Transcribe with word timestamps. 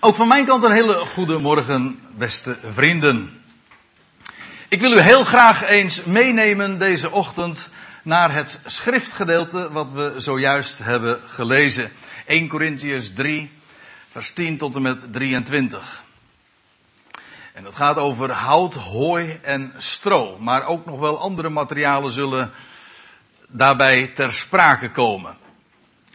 Ook 0.00 0.14
van 0.14 0.28
mijn 0.28 0.44
kant 0.44 0.62
een 0.62 0.72
hele 0.72 0.94
goede 0.94 1.38
morgen, 1.38 2.00
beste 2.16 2.56
vrienden. 2.74 3.42
Ik 4.68 4.80
wil 4.80 4.92
u 4.92 5.00
heel 5.00 5.24
graag 5.24 5.62
eens 5.62 6.04
meenemen 6.04 6.78
deze 6.78 7.10
ochtend 7.10 7.68
naar 8.02 8.32
het 8.32 8.60
schriftgedeelte 8.64 9.72
wat 9.72 9.90
we 9.90 10.14
zojuist 10.16 10.78
hebben 10.78 11.20
gelezen. 11.26 11.90
1 12.26 12.48
Corinthians 12.48 13.12
3, 13.12 13.50
vers 14.10 14.32
10 14.32 14.58
tot 14.58 14.76
en 14.76 14.82
met 14.82 15.06
23. 15.12 16.02
En 17.52 17.64
dat 17.64 17.74
gaat 17.74 17.96
over 17.96 18.30
hout, 18.30 18.74
hooi 18.74 19.38
en 19.42 19.72
stro. 19.76 20.38
Maar 20.38 20.66
ook 20.66 20.86
nog 20.86 20.98
wel 20.98 21.20
andere 21.20 21.48
materialen 21.48 22.12
zullen 22.12 22.50
daarbij 23.48 24.06
ter 24.06 24.32
sprake 24.32 24.90
komen. 24.90 25.36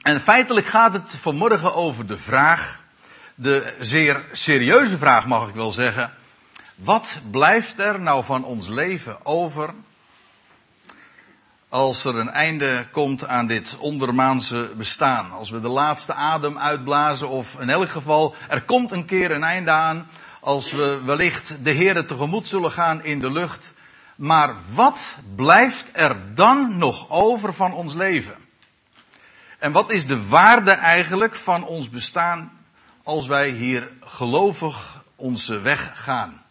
En 0.02 0.22
feitelijk 0.22 0.68
gaat 0.68 0.94
het 0.94 1.16
vanmorgen 1.16 1.76
over 1.76 2.08
de 2.08 2.18
vraag 2.18 2.81
de 3.36 3.74
zeer 3.80 4.26
serieuze 4.32 4.98
vraag 4.98 5.28
mag 5.28 5.50
ik 5.50 5.56
wel 5.56 5.72
zeggen. 5.72 6.12
Wat 6.76 7.22
blijft 7.32 7.80
er 7.80 8.02
nou 8.02 8.24
van 8.24 8.44
ons 8.44 8.68
leven 8.68 9.26
over 9.26 9.74
als 11.70 12.06
er 12.06 12.16
een 12.16 12.30
einde 12.30 12.88
komt 12.92 13.28
aan 13.28 13.48
dit 13.48 13.78
ondermaanse 13.78 14.72
bestaan? 14.78 15.32
Als 15.32 15.50
we 15.50 15.62
de 15.62 15.68
laatste 15.68 16.14
adem 16.14 16.60
uitblazen 16.60 17.30
of 17.30 17.60
in 17.60 17.70
elk 17.70 17.90
geval 17.90 18.36
er 18.50 18.62
komt 18.62 18.92
een 18.92 19.06
keer 19.06 19.32
een 19.32 19.44
einde 19.44 19.72
aan 19.72 20.08
als 20.40 20.72
we 20.72 21.02
wellicht 21.06 21.58
de 21.64 21.72
Heeren 21.72 22.06
tegemoet 22.06 22.48
zullen 22.48 22.72
gaan 22.72 23.04
in 23.04 23.20
de 23.20 23.32
lucht. 23.32 23.74
Maar 24.16 24.56
wat 24.74 25.18
blijft 25.36 25.90
er 25.94 26.36
dan 26.36 26.78
nog 26.78 27.10
over 27.10 27.54
van 27.54 27.74
ons 27.74 27.94
leven? 27.94 28.36
En 29.60 29.72
wat 29.72 29.92
is 29.92 30.08
de 30.08 30.28
waarde 30.28 30.72
eigenlijk 30.72 31.36
van 31.36 31.66
ons 31.66 31.90
bestaan 31.90 32.52
als 33.04 33.28
wij 33.28 33.50
hier 33.50 33.90
gelovig 34.00 35.04
onze 35.16 35.60
weg 35.60 35.92
gaan. 35.94 36.42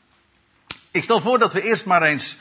Ik 0.91 1.03
stel 1.03 1.21
voor 1.21 1.39
dat 1.39 1.53
we 1.53 1.63
eerst 1.63 1.85
maar 1.85 2.03
eens 2.03 2.37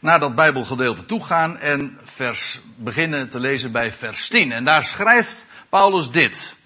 naar 0.00 0.20
dat 0.20 0.34
Bijbelgedeelte 0.34 1.06
toe 1.06 1.24
gaan 1.24 1.58
en 1.58 1.98
vers, 2.04 2.60
beginnen 2.76 3.28
te 3.28 3.40
lezen 3.40 3.72
bij 3.72 3.92
vers 3.92 4.28
10. 4.28 4.52
En 4.52 4.64
daar 4.64 4.84
schrijft 4.84 5.46
Paulus 5.68 6.10
dit. 6.10 6.56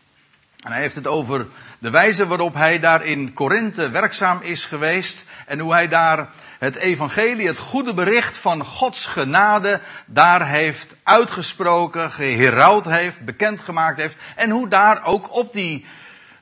En 0.60 0.72
hij 0.72 0.80
heeft 0.80 0.94
het 0.94 1.06
over 1.06 1.46
de 1.78 1.90
wijze 1.90 2.26
waarop 2.26 2.54
hij 2.54 2.78
daar 2.78 3.04
in 3.04 3.32
Korinthe 3.32 3.90
werkzaam 3.90 4.42
is 4.42 4.64
geweest 4.64 5.26
en 5.46 5.58
hoe 5.58 5.72
hij 5.72 5.88
daar 5.88 6.28
het 6.58 6.76
evangelie, 6.76 7.46
het 7.46 7.58
goede 7.58 7.94
bericht 7.94 8.38
van 8.38 8.64
Gods 8.64 9.06
genade, 9.06 9.80
daar 10.06 10.48
heeft 10.48 10.96
uitgesproken, 11.02 12.10
geherouwd 12.10 12.84
heeft, 12.84 13.20
bekendgemaakt 13.20 14.00
heeft 14.00 14.16
en 14.36 14.50
hoe 14.50 14.68
daar 14.68 15.04
ook 15.04 15.34
op 15.34 15.52
die 15.52 15.86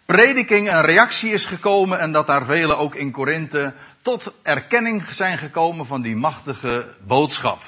prediking 0.07 0.73
een 0.73 0.83
reactie 0.83 1.33
is 1.33 1.47
gekomen 1.47 1.99
en 1.99 2.13
dat 2.13 2.27
daar 2.27 2.45
velen 2.45 2.79
ook 2.79 2.95
in 2.95 3.11
Korinthe 3.11 3.75
tot 4.03 4.33
erkenning 4.43 5.05
zijn 5.11 5.39
gekomen 5.39 5.87
van 5.87 6.03
die 6.03 6.17
machtige 6.17 6.95
boodschap. 7.07 7.63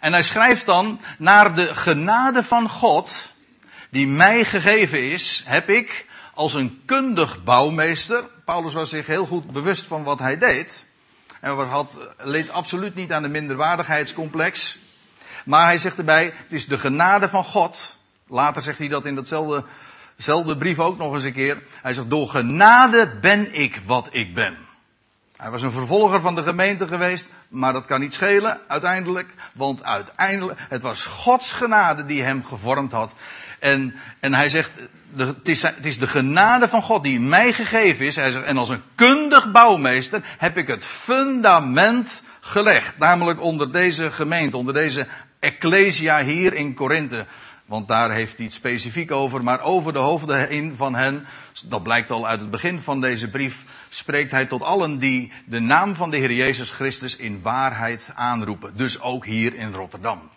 En 0.00 0.12
hij 0.12 0.22
schrijft 0.22 0.66
dan, 0.66 1.00
naar 1.18 1.54
de 1.54 1.74
genade 1.74 2.44
van 2.44 2.68
God, 2.68 3.32
die 3.90 4.06
mij 4.06 4.44
gegeven 4.44 5.10
is, 5.10 5.42
heb 5.46 5.68
ik 5.68 6.06
als 6.34 6.54
een 6.54 6.82
kundig 6.84 7.44
bouwmeester, 7.44 8.24
Paulus 8.44 8.74
was 8.74 8.90
zich 8.90 9.06
heel 9.06 9.26
goed 9.26 9.52
bewust 9.52 9.84
van 9.84 10.02
wat 10.02 10.18
hij 10.18 10.38
deed, 10.38 10.84
en 11.40 11.68
had, 11.68 11.98
leed 12.18 12.50
absoluut 12.50 12.94
niet 12.94 13.12
aan 13.12 13.22
de 13.22 13.28
minderwaardigheidscomplex, 13.28 14.78
maar 15.44 15.64
hij 15.66 15.78
zegt 15.78 15.98
erbij, 15.98 16.24
het 16.24 16.52
is 16.52 16.66
de 16.66 16.78
genade 16.78 17.28
van 17.28 17.44
God, 17.44 17.96
later 18.26 18.62
zegt 18.62 18.78
hij 18.78 18.88
dat 18.88 19.04
in 19.04 19.14
datzelfde 19.14 19.64
Zelfde 20.16 20.56
brief 20.56 20.78
ook 20.78 20.98
nog 20.98 21.14
eens 21.14 21.24
een 21.24 21.32
keer. 21.32 21.62
Hij 21.82 21.94
zegt, 21.94 22.10
door 22.10 22.28
genade 22.28 23.18
ben 23.20 23.54
ik 23.54 23.80
wat 23.86 24.08
ik 24.10 24.34
ben. 24.34 24.56
Hij 25.36 25.50
was 25.50 25.62
een 25.62 25.72
vervolger 25.72 26.20
van 26.20 26.34
de 26.34 26.42
gemeente 26.42 26.88
geweest, 26.88 27.32
maar 27.48 27.72
dat 27.72 27.86
kan 27.86 28.00
niet 28.00 28.14
schelen 28.14 28.60
uiteindelijk, 28.68 29.34
want 29.54 29.84
uiteindelijk, 29.84 30.58
het 30.68 30.82
was 30.82 31.04
Gods 31.04 31.52
genade 31.52 32.06
die 32.06 32.22
hem 32.22 32.44
gevormd 32.44 32.92
had. 32.92 33.12
En, 33.58 33.94
en 34.20 34.34
hij 34.34 34.48
zegt, 34.48 34.88
het, 35.16 35.48
is, 35.48 35.62
het 35.62 35.86
is 35.86 35.98
de 35.98 36.06
genade 36.06 36.68
van 36.68 36.82
God 36.82 37.02
die 37.02 37.20
mij 37.20 37.52
gegeven 37.52 38.06
is. 38.06 38.16
Hij 38.16 38.30
zegt, 38.30 38.44
en 38.44 38.58
als 38.58 38.68
een 38.68 38.82
kundig 38.94 39.50
bouwmeester 39.50 40.20
heb 40.38 40.56
ik 40.56 40.66
het 40.66 40.84
fundament 40.84 42.22
gelegd. 42.40 42.98
Namelijk 42.98 43.40
onder 43.40 43.72
deze 43.72 44.12
gemeente, 44.12 44.56
onder 44.56 44.74
deze 44.74 45.06
ecclesia 45.38 46.24
hier 46.24 46.54
in 46.54 46.74
Korinthe. 46.74 47.26
Want 47.66 47.88
daar 47.88 48.12
heeft 48.12 48.36
hij 48.36 48.44
het 48.44 48.54
specifiek 48.54 49.10
over. 49.10 49.42
Maar 49.42 49.60
over 49.60 49.92
de 49.92 49.98
hoofden 49.98 50.48
heen 50.48 50.76
van 50.76 50.94
hen, 50.94 51.26
dat 51.64 51.82
blijkt 51.82 52.10
al 52.10 52.26
uit 52.26 52.40
het 52.40 52.50
begin 52.50 52.80
van 52.80 53.00
deze 53.00 53.28
brief, 53.28 53.64
spreekt 53.88 54.30
hij 54.30 54.46
tot 54.46 54.62
allen 54.62 54.98
die 54.98 55.32
de 55.44 55.60
naam 55.60 55.94
van 55.94 56.10
de 56.10 56.16
Heer 56.16 56.32
Jezus 56.32 56.70
Christus 56.70 57.16
in 57.16 57.42
waarheid 57.42 58.10
aanroepen. 58.14 58.76
Dus 58.76 59.00
ook 59.00 59.24
hier 59.24 59.54
in 59.54 59.72
Rotterdam. 59.72 60.30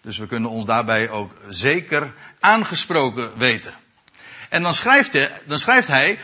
Dus 0.00 0.18
we 0.18 0.26
kunnen 0.26 0.50
ons 0.50 0.64
daarbij 0.64 1.10
ook 1.10 1.34
zeker 1.48 2.14
aangesproken 2.40 3.38
weten. 3.38 3.74
En 4.48 4.62
dan 4.62 4.74
schrijft 4.74 5.12
hij, 5.12 5.40
dan 5.46 5.58
schrijft 5.58 5.88
hij, 5.88 6.10
uh, 6.10 6.18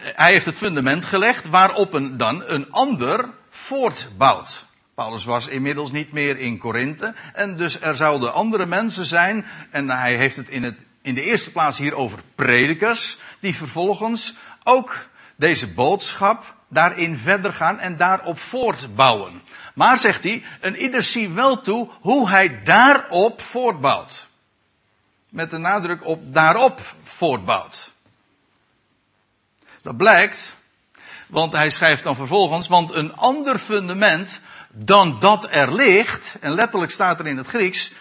hij 0.00 0.32
heeft 0.32 0.46
het 0.46 0.56
fundament 0.56 1.04
gelegd 1.04 1.48
waarop 1.48 1.92
een, 1.92 2.16
dan 2.16 2.42
een 2.46 2.72
ander 2.72 3.28
voortbouwt. 3.50 4.63
Paulus 4.94 5.24
was 5.24 5.46
inmiddels 5.46 5.90
niet 5.90 6.12
meer 6.12 6.38
in 6.38 6.58
Korinthe. 6.58 7.14
En 7.32 7.56
dus 7.56 7.80
er 7.80 7.94
zouden 7.94 8.32
andere 8.32 8.66
mensen 8.66 9.06
zijn. 9.06 9.46
En 9.70 9.90
hij 9.90 10.16
heeft 10.16 10.36
het 10.36 10.48
in, 10.48 10.62
het 10.62 10.76
in 11.02 11.14
de 11.14 11.22
eerste 11.22 11.52
plaats 11.52 11.78
hier 11.78 11.94
over 11.94 12.18
predikers. 12.34 13.18
Die 13.40 13.54
vervolgens 13.54 14.34
ook 14.62 15.06
deze 15.36 15.74
boodschap 15.74 16.54
daarin 16.68 17.18
verder 17.18 17.52
gaan 17.52 17.78
en 17.78 17.96
daarop 17.96 18.38
voortbouwen. 18.38 19.42
Maar 19.74 19.98
zegt 19.98 20.22
hij, 20.24 20.42
een 20.60 20.76
ieder 20.76 21.02
zie 21.02 21.30
wel 21.30 21.60
toe 21.60 21.88
hoe 22.00 22.30
hij 22.30 22.62
daarop 22.62 23.40
voortbouwt. 23.40 24.28
Met 25.28 25.50
de 25.50 25.58
nadruk 25.58 26.06
op 26.06 26.34
daarop 26.34 26.80
voortbouwt. 27.02 27.92
Dat 29.82 29.96
blijkt, 29.96 30.56
want 31.26 31.52
hij 31.52 31.70
schrijft 31.70 32.02
dan 32.02 32.16
vervolgens, 32.16 32.68
want 32.68 32.92
een 32.92 33.14
ander 33.14 33.58
fundament 33.58 34.40
dan 34.74 35.20
dat 35.20 35.52
er 35.52 35.74
ligt, 35.74 36.36
en 36.40 36.52
letterlijk 36.52 36.92
staat 36.92 37.18
er 37.20 37.26
in 37.26 37.36
het 37.36 37.46
Grieks, 37.46 37.92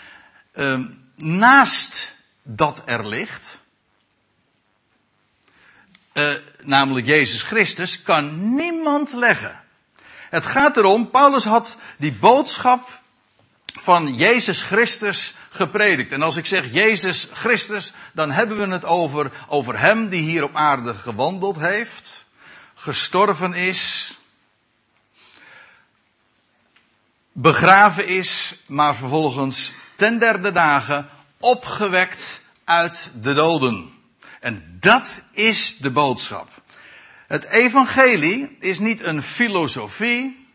uh, 0.54 0.80
naast 1.16 2.12
dat 2.44 2.82
er 2.86 3.08
ligt, 3.08 3.60
uh, 6.14 6.34
namelijk 6.62 7.06
Jezus 7.06 7.42
Christus, 7.42 8.02
kan 8.02 8.56
niemand 8.56 9.14
leggen. 9.14 9.62
Het 10.30 10.46
gaat 10.46 10.78
erom, 10.78 11.10
Paulus 11.10 11.44
had 11.44 11.78
die 11.98 12.14
boodschap 12.14 13.02
van 13.82 14.16
Jezus 14.16 14.64
Christus 14.64 15.34
gepredikt. 15.50 16.12
En 16.12 16.22
als 16.22 16.36
ik 16.36 16.46
zeg 16.46 16.74
Jezus 16.74 17.28
Christus, 17.34 17.94
dan 18.14 18.32
hebben 18.32 18.58
we 18.58 18.68
het 18.68 18.86
over, 18.86 19.32
over 19.48 19.80
Hem 19.80 20.10
die 20.10 20.22
hier 20.22 20.44
op 20.44 20.56
aarde 20.56 20.94
gewandeld 20.94 21.58
heeft, 21.58 22.26
gestorven 22.76 23.54
is, 23.54 24.14
begraven 27.34 28.08
is, 28.08 28.56
maar 28.68 28.96
vervolgens 28.96 29.74
ten 29.96 30.20
derde 30.20 30.52
dagen 30.52 31.10
opgewekt 31.40 32.42
uit 32.64 33.12
de 33.22 33.34
doden. 33.34 33.92
En 34.40 34.78
dat 34.80 35.22
is 35.32 35.78
de 35.80 35.92
boodschap. 35.92 36.50
Het 37.28 37.44
evangelie 37.44 38.56
is 38.60 38.80
niet 38.80 39.04
een 39.04 39.24
filosofie 39.24 40.48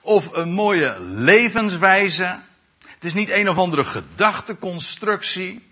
of 0.00 0.36
een 0.36 0.52
mooie 0.52 1.00
levenswijze. 1.00 2.38
Het 2.86 3.04
is 3.04 3.14
niet 3.14 3.30
een 3.30 3.48
of 3.48 3.56
andere 3.56 3.84
gedachteconstructie. 3.84 5.62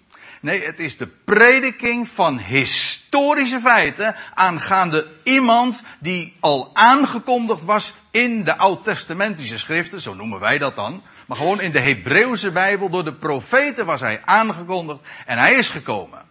Nee, 0.40 0.64
het 0.64 0.78
is 0.78 0.96
de 0.96 1.06
prediking 1.06 2.08
van 2.08 2.38
historische 2.38 3.60
feiten 3.60 4.16
aangaande 4.34 5.06
iemand 5.24 5.82
die 6.00 6.36
al 6.40 6.70
aangekondigd 6.72 7.64
was 7.64 7.94
in 8.12 8.44
de 8.44 8.56
oud-testamentische 8.56 9.58
schriften, 9.58 10.00
zo 10.00 10.14
noemen 10.14 10.40
wij 10.40 10.58
dat 10.58 10.76
dan. 10.76 11.02
Maar 11.26 11.36
gewoon 11.36 11.60
in 11.60 11.72
de 11.72 11.80
Hebreeuwse 11.80 12.50
Bijbel, 12.50 12.90
door 12.90 13.04
de 13.04 13.14
profeten 13.14 13.86
was 13.86 14.00
hij 14.00 14.20
aangekondigd 14.24 15.00
en 15.26 15.38
hij 15.38 15.54
is 15.54 15.68
gekomen. 15.68 16.22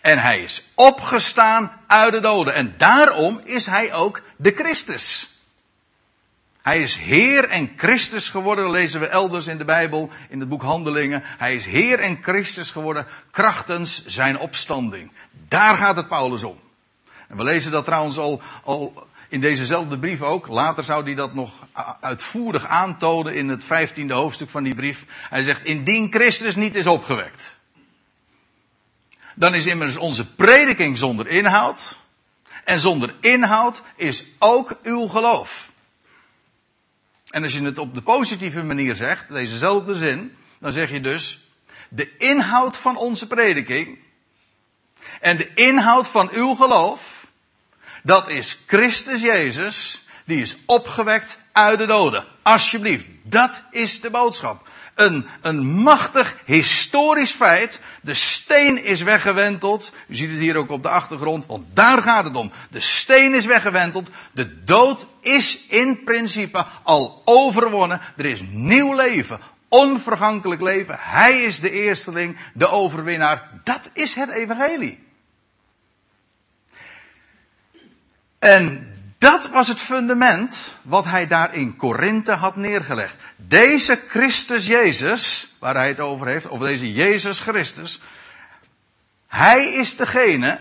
En 0.00 0.18
hij 0.18 0.42
is 0.42 0.64
opgestaan 0.74 1.72
uit 1.86 2.12
de 2.12 2.20
doden. 2.20 2.54
En 2.54 2.74
daarom 2.76 3.40
is 3.44 3.66
hij 3.66 3.92
ook 3.92 4.22
de 4.36 4.50
Christus. 4.50 5.36
Hij 6.62 6.80
is 6.80 6.96
Heer 6.96 7.48
en 7.48 7.72
Christus 7.76 8.30
geworden, 8.30 8.70
lezen 8.70 9.00
we 9.00 9.06
elders 9.06 9.46
in 9.46 9.58
de 9.58 9.64
Bijbel, 9.64 10.10
in 10.28 10.40
het 10.40 10.48
boek 10.48 10.62
Handelingen. 10.62 11.22
Hij 11.24 11.54
is 11.54 11.66
Heer 11.66 11.98
en 11.98 12.18
Christus 12.22 12.70
geworden 12.70 13.06
krachtens 13.30 14.06
zijn 14.06 14.38
opstanding. 14.38 15.12
Daar 15.48 15.76
gaat 15.76 15.96
het 15.96 16.08
Paulus 16.08 16.42
om. 16.42 16.58
En 17.28 17.36
we 17.36 17.44
lezen 17.44 17.72
dat 17.72 17.84
trouwens 17.84 18.18
al, 18.18 18.42
al 18.64 19.06
in 19.32 19.40
dezezelfde 19.40 19.98
brief 19.98 20.22
ook. 20.22 20.46
Later 20.46 20.84
zou 20.84 21.04
hij 21.04 21.14
dat 21.14 21.34
nog 21.34 21.66
uitvoerig 22.00 22.66
aantonen 22.66 23.34
in 23.34 23.48
het 23.48 23.64
vijftiende 23.64 24.14
hoofdstuk 24.14 24.50
van 24.50 24.62
die 24.62 24.74
brief. 24.74 25.04
Hij 25.08 25.42
zegt, 25.42 25.64
indien 25.64 26.12
Christus 26.12 26.56
niet 26.56 26.74
is 26.74 26.86
opgewekt. 26.86 27.56
Dan 29.34 29.54
is 29.54 29.66
immers 29.66 29.96
onze 29.96 30.34
prediking 30.34 30.98
zonder 30.98 31.28
inhoud. 31.28 31.98
En 32.64 32.80
zonder 32.80 33.14
inhoud 33.20 33.82
is 33.96 34.24
ook 34.38 34.78
uw 34.82 35.06
geloof. 35.06 35.72
En 37.30 37.42
als 37.42 37.52
je 37.52 37.62
het 37.62 37.78
op 37.78 37.94
de 37.94 38.02
positieve 38.02 38.62
manier 38.62 38.94
zegt, 38.94 39.28
dezezelfde 39.28 39.94
zin, 39.94 40.36
dan 40.58 40.72
zeg 40.72 40.90
je 40.90 41.00
dus, 41.00 41.48
de 41.88 42.16
inhoud 42.16 42.76
van 42.76 42.96
onze 42.96 43.26
prediking 43.26 43.98
en 45.20 45.36
de 45.36 45.54
inhoud 45.54 46.08
van 46.08 46.30
uw 46.32 46.54
geloof, 46.54 47.21
dat 48.02 48.28
is 48.28 48.58
Christus 48.66 49.20
Jezus, 49.20 50.02
die 50.24 50.40
is 50.40 50.56
opgewekt 50.66 51.38
uit 51.52 51.78
de 51.78 51.86
doden. 51.86 52.24
Alsjeblieft, 52.42 53.06
dat 53.22 53.62
is 53.70 54.00
de 54.00 54.10
boodschap. 54.10 54.68
Een, 54.94 55.26
een 55.42 55.66
machtig 55.66 56.36
historisch 56.44 57.30
feit. 57.30 57.80
De 58.02 58.14
steen 58.14 58.84
is 58.84 59.02
weggewenteld. 59.02 59.92
U 60.06 60.14
ziet 60.14 60.30
het 60.30 60.38
hier 60.38 60.56
ook 60.56 60.70
op 60.70 60.82
de 60.82 60.88
achtergrond, 60.88 61.46
want 61.46 61.66
daar 61.74 62.02
gaat 62.02 62.24
het 62.24 62.36
om. 62.36 62.52
De 62.70 62.80
steen 62.80 63.34
is 63.34 63.46
weggewenteld. 63.46 64.10
De 64.32 64.62
dood 64.62 65.06
is 65.20 65.66
in 65.66 66.02
principe 66.04 66.66
al 66.82 67.22
overwonnen. 67.24 68.00
Er 68.16 68.24
is 68.24 68.40
nieuw 68.50 68.94
leven. 68.94 69.40
Onvergankelijk 69.68 70.60
leven. 70.60 70.96
Hij 71.00 71.42
is 71.42 71.60
de 71.60 71.70
eersteling, 71.70 72.36
de 72.54 72.68
overwinnaar. 72.68 73.60
Dat 73.64 73.90
is 73.92 74.14
het 74.14 74.30
evangelie. 74.30 75.11
En 78.42 78.92
dat 79.18 79.48
was 79.48 79.68
het 79.68 79.80
fundament 79.80 80.74
wat 80.82 81.04
hij 81.04 81.26
daar 81.26 81.54
in 81.54 81.76
Korinthe 81.76 82.32
had 82.32 82.56
neergelegd. 82.56 83.16
Deze 83.36 84.02
Christus 84.08 84.66
Jezus, 84.66 85.54
waar 85.58 85.74
hij 85.74 85.88
het 85.88 86.00
over 86.00 86.26
heeft, 86.26 86.48
of 86.48 86.60
deze 86.60 86.92
Jezus 86.92 87.40
Christus, 87.40 88.00
hij 89.26 89.72
is 89.72 89.96
degene 89.96 90.60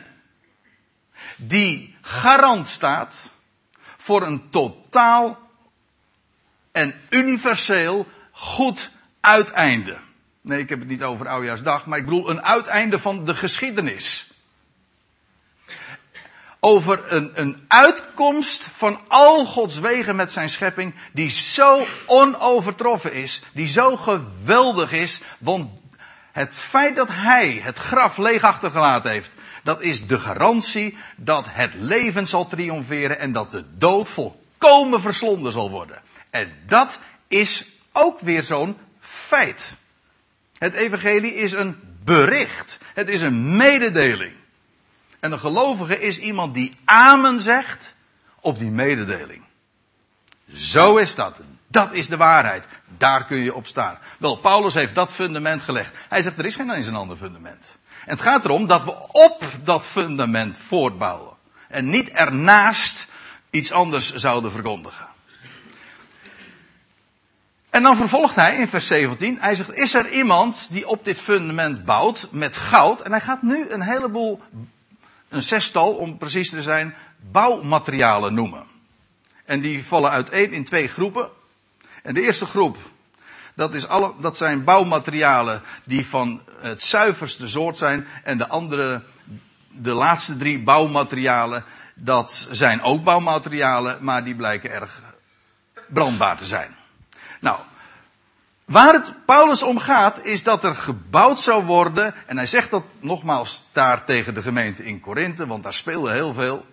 die 1.35 1.95
garant 2.01 2.67
staat 2.67 3.29
voor 3.97 4.21
een 4.21 4.49
totaal 4.49 5.39
en 6.71 6.93
universeel 7.09 8.07
goed 8.31 8.91
uiteinde. 9.19 9.97
Nee, 10.41 10.59
ik 10.59 10.69
heb 10.69 10.79
het 10.79 10.87
niet 10.87 11.03
over 11.03 11.27
Oudjaarsdag, 11.27 11.85
maar 11.85 11.97
ik 11.97 12.05
bedoel 12.05 12.29
een 12.29 12.43
uiteinde 12.43 12.99
van 12.99 13.25
de 13.25 13.35
geschiedenis 13.35 14.30
over 16.63 17.13
een, 17.13 17.31
een 17.33 17.65
uitkomst 17.67 18.69
van 18.73 18.99
al 19.07 19.45
Gods 19.45 19.79
wegen 19.79 20.15
met 20.15 20.31
zijn 20.31 20.49
schepping, 20.49 20.93
die 21.13 21.29
zo 21.29 21.85
onovertroffen 22.05 23.13
is, 23.13 23.43
die 23.53 23.67
zo 23.67 23.97
geweldig 23.97 24.91
is, 24.91 25.21
want 25.39 25.69
het 26.31 26.59
feit 26.59 26.95
dat 26.95 27.07
hij 27.11 27.61
het 27.63 27.77
graf 27.77 28.17
leeg 28.17 28.43
achtergelaten 28.43 29.11
heeft, 29.11 29.33
dat 29.63 29.81
is 29.81 30.07
de 30.07 30.19
garantie 30.19 30.97
dat 31.15 31.45
het 31.49 31.73
leven 31.73 32.27
zal 32.27 32.47
triomferen 32.47 33.19
en 33.19 33.31
dat 33.31 33.51
de 33.51 33.63
dood 33.77 34.09
volkomen 34.09 35.01
verslonden 35.01 35.51
zal 35.51 35.69
worden. 35.69 36.01
En 36.29 36.53
dat 36.67 36.99
is 37.27 37.69
ook 37.91 38.19
weer 38.19 38.43
zo'n 38.43 38.77
feit. 38.99 39.75
Het 40.57 40.73
evangelie 40.73 41.33
is 41.33 41.51
een 41.51 41.75
bericht. 42.03 42.79
Het 42.93 43.09
is 43.09 43.21
een 43.21 43.55
mededeling. 43.55 44.33
En 45.21 45.31
een 45.31 45.39
gelovige 45.39 45.99
is 45.99 46.17
iemand 46.17 46.53
die 46.53 46.77
amen 46.85 47.39
zegt 47.39 47.95
op 48.39 48.59
die 48.59 48.71
mededeling. 48.71 49.43
Zo 50.53 50.97
is 50.97 51.15
dat. 51.15 51.39
Dat 51.67 51.93
is 51.93 52.07
de 52.07 52.17
waarheid. 52.17 52.67
Daar 52.97 53.25
kun 53.25 53.37
je 53.37 53.55
op 53.55 53.67
staan. 53.67 53.97
Wel, 54.19 54.35
Paulus 54.35 54.73
heeft 54.73 54.95
dat 54.95 55.13
fundament 55.13 55.61
gelegd. 55.61 55.93
Hij 56.09 56.21
zegt, 56.21 56.37
er 56.37 56.45
is 56.45 56.55
geen 56.55 56.71
eens 56.71 56.87
een 56.87 56.95
ander 56.95 57.17
fundament. 57.17 57.77
En 58.05 58.11
het 58.11 58.21
gaat 58.21 58.45
erom 58.45 58.67
dat 58.67 58.83
we 58.83 59.07
op 59.11 59.43
dat 59.63 59.85
fundament 59.85 60.57
voortbouwen. 60.57 61.33
En 61.67 61.89
niet 61.89 62.09
ernaast 62.09 63.07
iets 63.49 63.71
anders 63.71 64.13
zouden 64.13 64.51
verkondigen. 64.51 65.07
En 67.69 67.83
dan 67.83 67.97
vervolgt 67.97 68.35
hij 68.35 68.55
in 68.55 68.67
vers 68.67 68.87
17. 68.87 69.37
Hij 69.39 69.55
zegt, 69.55 69.73
is 69.73 69.93
er 69.93 70.09
iemand 70.09 70.67
die 70.71 70.87
op 70.87 71.05
dit 71.05 71.19
fundament 71.19 71.85
bouwt 71.85 72.27
met 72.31 72.55
goud? 72.55 73.01
En 73.01 73.11
hij 73.11 73.21
gaat 73.21 73.41
nu 73.41 73.69
een 73.69 73.81
heleboel 73.81 74.41
een 75.31 75.43
zestal, 75.43 75.93
om 75.93 76.17
precies 76.17 76.49
te 76.49 76.61
zijn, 76.61 76.95
bouwmaterialen 77.31 78.33
noemen. 78.33 78.65
En 79.45 79.61
die 79.61 79.85
vallen 79.85 80.09
uiteen 80.09 80.53
in 80.53 80.63
twee 80.63 80.87
groepen. 80.87 81.29
En 82.03 82.13
de 82.13 82.21
eerste 82.21 82.45
groep, 82.45 82.77
dat, 83.55 83.73
is 83.73 83.87
alle, 83.87 84.13
dat 84.19 84.37
zijn 84.37 84.63
bouwmaterialen 84.63 85.61
die 85.83 86.05
van 86.05 86.41
het 86.59 86.81
zuiverste 86.81 87.47
soort 87.47 87.77
zijn. 87.77 88.07
En 88.23 88.37
de 88.37 88.47
andere, 88.47 89.03
de 89.67 89.93
laatste 89.93 90.37
drie 90.37 90.63
bouwmaterialen, 90.63 91.63
dat 91.95 92.47
zijn 92.51 92.81
ook 92.81 93.03
bouwmaterialen, 93.03 94.03
maar 94.03 94.23
die 94.23 94.35
blijken 94.35 94.71
erg 94.71 95.01
brandbaar 95.87 96.37
te 96.37 96.45
zijn. 96.45 96.75
Nou, 97.39 97.59
Waar 98.71 98.93
het 98.93 99.25
Paulus 99.25 99.63
om 99.63 99.79
gaat, 99.79 100.25
is 100.25 100.43
dat 100.43 100.63
er 100.63 100.75
gebouwd 100.75 101.39
zou 101.39 101.63
worden, 101.63 102.15
en 102.27 102.37
hij 102.37 102.47
zegt 102.47 102.69
dat 102.69 102.83
nogmaals 102.99 103.65
daar 103.71 104.05
tegen 104.05 104.33
de 104.33 104.41
gemeente 104.41 104.83
in 104.83 104.99
Korinthe, 104.99 105.47
want 105.47 105.63
daar 105.63 105.73
speelde 105.73 106.11
heel 106.11 106.33
veel. 106.33 106.65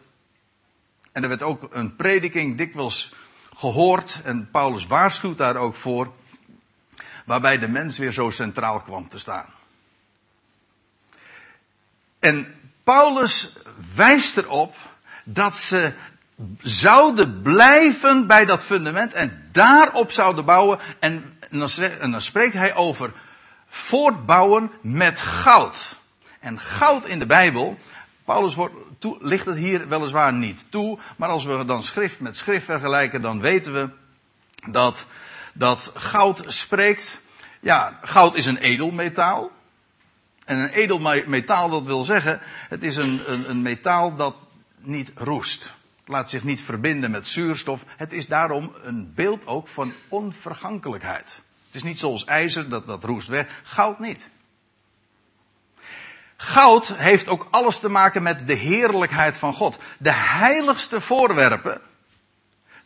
En 1.12 1.22
er 1.22 1.28
werd 1.28 1.42
ook 1.42 1.68
een 1.70 1.96
prediking 1.96 2.56
dikwijls 2.56 3.14
gehoord, 3.56 4.20
en 4.24 4.50
Paulus 4.50 4.86
waarschuwt 4.86 5.38
daar 5.38 5.56
ook 5.56 5.74
voor, 5.74 6.12
waarbij 7.24 7.58
de 7.58 7.68
mens 7.68 7.98
weer 7.98 8.12
zo 8.12 8.30
centraal 8.30 8.80
kwam 8.80 9.08
te 9.08 9.18
staan. 9.18 9.46
En 12.18 12.54
Paulus 12.84 13.52
wijst 13.94 14.36
erop 14.36 14.74
dat 15.24 15.56
ze 15.56 15.92
zouden 16.60 17.42
blijven 17.42 18.26
bij 18.26 18.44
dat 18.44 18.64
fundament 18.64 19.12
en 19.12 19.48
daarop 19.52 20.10
zouden 20.10 20.44
bouwen. 20.44 20.78
En, 20.98 21.38
dan, 22.00 22.20
spreekt 22.20 22.54
hij 22.54 22.74
over 22.74 23.12
voortbouwen 23.66 24.70
met 24.80 25.20
goud. 25.20 25.96
En 26.40 26.60
goud 26.60 27.06
in 27.06 27.18
de 27.18 27.26
Bijbel, 27.26 27.78
Paulus 28.24 28.54
wordt, 28.54 28.74
ligt 29.18 29.46
het 29.46 29.56
hier 29.56 29.88
weliswaar 29.88 30.32
niet 30.32 30.66
toe, 30.70 30.98
maar 31.16 31.28
als 31.28 31.44
we 31.44 31.64
dan 31.64 31.82
schrift 31.82 32.20
met 32.20 32.36
schrift 32.36 32.64
vergelijken, 32.64 33.20
dan 33.22 33.40
weten 33.40 33.72
we 33.72 33.90
dat, 34.70 35.06
dat 35.52 35.92
goud 35.94 36.42
spreekt. 36.46 37.20
Ja, 37.60 37.98
goud 38.02 38.34
is 38.34 38.46
een 38.46 38.58
edelmetaal. 38.58 39.50
En 40.44 40.58
een 40.58 40.68
edelmetaal, 40.68 41.68
dat 41.68 41.84
wil 41.84 42.04
zeggen, 42.04 42.40
het 42.68 42.82
is 42.82 42.96
een, 42.96 43.32
een, 43.32 43.50
een 43.50 43.62
metaal 43.62 44.14
dat 44.14 44.34
niet 44.78 45.12
roest 45.14 45.76
laat 46.08 46.30
zich 46.30 46.44
niet 46.44 46.60
verbinden 46.60 47.10
met 47.10 47.28
zuurstof. 47.28 47.84
Het 47.96 48.12
is 48.12 48.26
daarom 48.26 48.72
een 48.82 49.12
beeld 49.14 49.46
ook 49.46 49.68
van 49.68 49.92
onvergankelijkheid. 50.08 51.42
Het 51.66 51.74
is 51.74 51.82
niet 51.82 51.98
zoals 51.98 52.24
ijzer, 52.24 52.68
dat, 52.68 52.86
dat 52.86 53.04
roest 53.04 53.28
weg. 53.28 53.60
Goud 53.62 53.98
niet. 53.98 54.28
Goud 56.36 56.96
heeft 56.96 57.28
ook 57.28 57.46
alles 57.50 57.80
te 57.80 57.88
maken 57.88 58.22
met 58.22 58.46
de 58.46 58.54
heerlijkheid 58.54 59.36
van 59.36 59.52
God. 59.52 59.78
De 59.98 60.12
heiligste 60.12 61.00
voorwerpen 61.00 61.80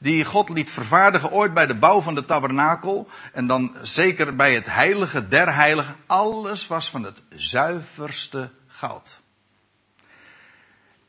die 0.02 0.24
God 0.24 0.48
liet 0.48 0.70
vervaardigen 0.70 1.30
ooit 1.30 1.54
bij 1.54 1.66
de 1.66 1.78
bouw 1.78 2.00
van 2.00 2.14
de 2.14 2.24
tabernakel 2.24 3.08
en 3.32 3.46
dan 3.46 3.76
zeker 3.80 4.36
bij 4.36 4.54
het 4.54 4.66
heilige 4.66 5.28
der 5.28 5.54
heiligen, 5.54 5.96
alles 6.06 6.66
was 6.66 6.90
van 6.90 7.02
het 7.02 7.22
zuiverste 7.34 8.50
goud. 8.66 9.21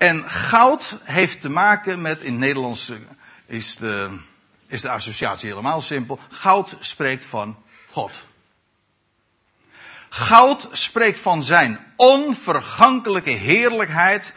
En 0.03 0.29
goud 0.29 0.97
heeft 1.03 1.41
te 1.41 1.49
maken 1.49 2.01
met, 2.01 2.21
in 2.21 2.31
het 2.31 2.39
Nederlands 2.39 2.91
is 3.45 3.75
de, 3.75 4.19
is 4.67 4.81
de 4.81 4.89
associatie 4.89 5.49
helemaal 5.49 5.81
simpel. 5.81 6.19
Goud 6.29 6.75
spreekt 6.79 7.25
van 7.25 7.57
God. 7.89 8.23
Goud 10.09 10.67
spreekt 10.71 11.19
van 11.19 11.43
zijn 11.43 11.93
onvergankelijke 11.95 13.29
heerlijkheid, 13.29 14.33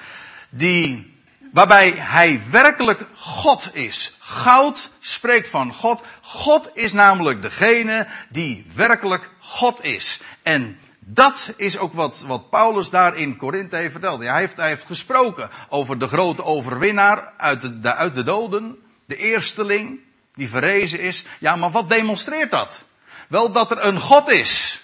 die, 0.51 1.17
waarbij 1.53 1.91
hij 1.91 2.43
werkelijk 2.51 3.09
God 3.15 3.75
is. 3.75 4.17
Goud 4.19 4.91
spreekt 5.01 5.49
van 5.49 5.73
God. 5.73 6.03
God 6.21 6.71
is 6.75 6.93
namelijk 6.93 7.43
degene 7.43 8.07
die 8.29 8.67
werkelijk 8.75 9.31
God 9.39 9.85
is. 9.85 10.21
En 10.43 10.79
dat 11.09 11.53
is 11.57 11.79
ook 11.79 11.93
wat, 11.93 12.25
wat 12.27 12.51
Paulus 12.51 12.91
daar 12.91 13.17
in 13.17 13.37
Korinthe 13.37 13.77
heeft 13.77 13.93
verteld. 13.93 14.21
Hij 14.21 14.39
heeft, 14.39 14.57
hij 14.57 14.69
heeft 14.69 14.87
gesproken 14.87 15.51
over 15.69 15.99
de 15.99 16.09
grote 16.09 16.45
overwinnaar 16.45 17.33
uit 17.37 17.83
de, 17.83 17.95
uit 17.95 18.15
de 18.15 18.23
doden. 18.23 18.79
De 19.05 19.17
eersteling 19.17 20.01
die 20.35 20.49
verrezen 20.49 21.01
is. 21.01 21.25
Ja, 21.39 21.57
maar 21.57 21.71
wat 21.71 21.89
demonstreert 21.89 22.51
dat? 22.51 22.85
Wel 23.29 23.53
dat 23.53 23.71
er 23.71 23.85
een 23.85 24.01
God 24.01 24.29
is. 24.29 24.81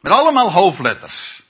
Met 0.00 0.12
allemaal 0.12 0.52
hoofdletters. 0.52 1.42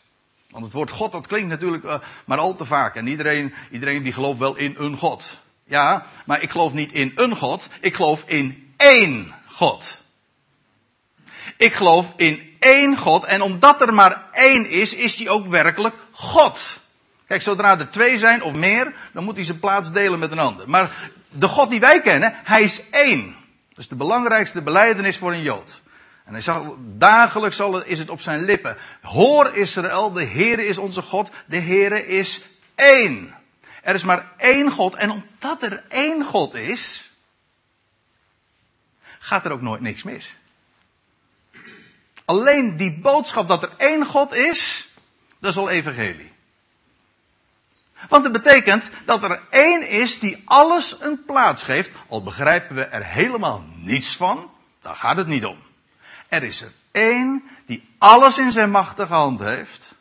Want 0.50 0.64
het 0.64 0.74
woord 0.74 0.90
God, 0.90 1.12
dat 1.12 1.26
klinkt 1.26 1.48
natuurlijk 1.48 1.84
uh, 1.84 1.94
maar 2.24 2.38
al 2.38 2.54
te 2.54 2.64
vaak. 2.64 2.94
En 2.96 3.06
iedereen, 3.06 3.54
iedereen 3.70 4.02
die 4.02 4.12
gelooft 4.12 4.38
wel 4.38 4.56
in 4.56 4.74
een 4.78 4.96
God. 4.96 5.38
Ja, 5.64 6.06
maar 6.26 6.42
ik 6.42 6.50
geloof 6.50 6.72
niet 6.72 6.92
in 6.92 7.12
een 7.14 7.36
God. 7.36 7.68
Ik 7.80 7.94
geloof 7.94 8.24
in 8.26 8.74
één 8.76 9.34
God. 9.46 9.98
Ik 11.56 11.72
geloof 11.72 12.12
in 12.16 12.49
één 12.60 12.96
God. 12.96 13.24
En 13.24 13.42
omdat 13.42 13.80
er 13.80 13.94
maar 13.94 14.24
één 14.32 14.66
is, 14.66 14.94
is 14.94 15.16
die 15.16 15.30
ook 15.30 15.46
werkelijk 15.46 15.94
God. 16.10 16.80
Kijk, 17.26 17.42
zodra 17.42 17.78
er 17.78 17.90
twee 17.90 18.18
zijn 18.18 18.42
of 18.42 18.54
meer, 18.54 18.94
dan 19.12 19.24
moet 19.24 19.36
hij 19.36 19.44
zijn 19.44 19.58
plaats 19.58 19.92
delen 19.92 20.18
met 20.18 20.32
een 20.32 20.38
ander. 20.38 20.68
Maar 20.68 21.10
de 21.28 21.48
God 21.48 21.70
die 21.70 21.80
wij 21.80 22.00
kennen, 22.00 22.34
hij 22.44 22.62
is 22.62 22.82
één. 22.90 23.36
Dat 23.68 23.78
is 23.78 23.88
de 23.88 23.96
belangrijkste 23.96 24.62
beleidenis 24.62 25.18
voor 25.18 25.32
een 25.32 25.42
Jood. 25.42 25.80
En 26.24 26.32
hij 26.32 26.40
zal, 26.40 26.76
dagelijks 26.78 27.60
is 27.84 27.98
het 27.98 28.10
op 28.10 28.20
zijn 28.20 28.44
lippen. 28.44 28.76
Hoor 29.02 29.56
Israël, 29.56 30.12
de 30.12 30.24
Heere 30.24 30.66
is 30.66 30.78
onze 30.78 31.02
God, 31.02 31.30
de 31.46 31.60
Heere 31.60 32.06
is 32.06 32.42
één. 32.74 33.34
Er 33.82 33.94
is 33.94 34.04
maar 34.04 34.32
één 34.36 34.70
God 34.70 34.94
en 34.94 35.10
omdat 35.10 35.62
er 35.62 35.84
één 35.88 36.24
God 36.24 36.54
is, 36.54 37.10
gaat 39.18 39.44
er 39.44 39.52
ook 39.52 39.62
nooit 39.62 39.80
niks 39.80 40.02
mis. 40.02 40.34
Alleen 42.30 42.76
die 42.76 43.00
boodschap 43.00 43.48
dat 43.48 43.62
er 43.62 43.72
één 43.76 44.06
God 44.06 44.34
is, 44.34 44.90
dat 45.40 45.50
is 45.50 45.56
al 45.56 45.70
evangelie. 45.70 46.32
Want 48.08 48.24
het 48.24 48.32
betekent 48.32 48.90
dat 49.04 49.22
er 49.22 49.42
één 49.50 49.88
is 49.88 50.18
die 50.18 50.42
alles 50.44 51.00
een 51.00 51.24
plaats 51.24 51.62
geeft, 51.62 51.90
al 52.08 52.22
begrijpen 52.22 52.76
we 52.76 52.84
er 52.84 53.04
helemaal 53.04 53.64
niets 53.76 54.16
van, 54.16 54.50
daar 54.82 54.96
gaat 54.96 55.16
het 55.16 55.26
niet 55.26 55.44
om. 55.44 55.58
Er 56.28 56.42
is 56.42 56.60
er 56.60 56.72
één 56.92 57.42
die 57.66 57.88
alles 57.98 58.38
in 58.38 58.52
zijn 58.52 58.70
machtige 58.70 59.12
hand 59.12 59.40
heeft, 59.40 59.94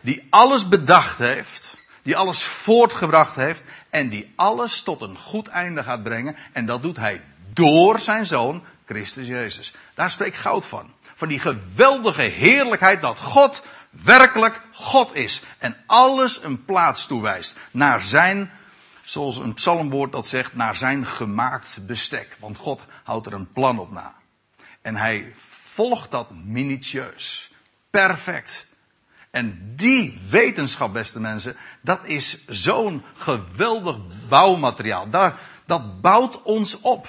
die 0.00 0.26
alles 0.30 0.68
bedacht 0.68 1.18
heeft, 1.18 1.76
die 2.02 2.16
alles 2.16 2.42
voortgebracht 2.42 3.34
heeft 3.34 3.62
en 3.90 4.08
die 4.08 4.32
alles 4.36 4.82
tot 4.82 5.00
een 5.00 5.18
goed 5.18 5.48
einde 5.48 5.82
gaat 5.82 6.02
brengen. 6.02 6.36
En 6.52 6.66
dat 6.66 6.82
doet 6.82 6.96
hij 6.96 7.24
door 7.52 7.98
zijn 7.98 8.26
zoon, 8.26 8.64
Christus 8.86 9.26
Jezus. 9.26 9.74
Daar 9.94 10.10
spreekt 10.10 10.36
goud 10.36 10.66
van. 10.66 10.92
Van 11.22 11.30
die 11.30 11.40
geweldige 11.40 12.22
heerlijkheid 12.22 13.00
dat 13.00 13.18
God 13.18 13.62
werkelijk 13.90 14.60
God 14.72 15.14
is. 15.14 15.42
En 15.58 15.76
alles 15.86 16.42
een 16.42 16.64
plaats 16.64 17.06
toewijst. 17.06 17.56
Naar 17.70 18.00
zijn, 18.00 18.50
zoals 19.04 19.38
een 19.38 19.54
psalmwoord 19.54 20.12
dat 20.12 20.26
zegt, 20.26 20.54
naar 20.54 20.76
zijn 20.76 21.06
gemaakt 21.06 21.78
bestek. 21.86 22.36
Want 22.40 22.56
God 22.56 22.82
houdt 23.02 23.26
er 23.26 23.32
een 23.32 23.52
plan 23.52 23.78
op 23.78 23.90
na. 23.90 24.14
En 24.80 24.96
hij 24.96 25.34
volgt 25.74 26.10
dat 26.10 26.30
minutieus. 26.30 27.50
Perfect. 27.90 28.66
En 29.30 29.72
die 29.76 30.20
wetenschap, 30.28 30.92
beste 30.92 31.20
mensen, 31.20 31.56
dat 31.80 32.06
is 32.06 32.46
zo'n 32.46 33.04
geweldig 33.14 33.96
bouwmateriaal. 34.28 35.10
Daar, 35.10 35.40
dat 35.66 36.00
bouwt 36.00 36.42
ons 36.42 36.80
op. 36.80 37.08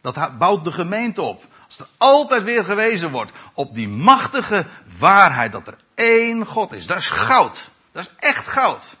Dat 0.00 0.38
bouwt 0.38 0.64
de 0.64 0.72
gemeente 0.72 1.22
op. 1.22 1.56
Als 1.68 1.78
er 1.78 1.86
altijd 1.96 2.42
weer 2.42 2.64
gewezen 2.64 3.10
wordt 3.10 3.32
op 3.54 3.74
die 3.74 3.88
machtige 3.88 4.66
waarheid 4.98 5.52
dat 5.52 5.66
er 5.66 5.78
één 5.94 6.46
God 6.46 6.72
is. 6.72 6.86
Dat 6.86 6.96
is 6.96 7.08
goud. 7.08 7.70
Dat 7.92 8.04
is 8.04 8.28
echt 8.28 8.46
goud. 8.46 8.96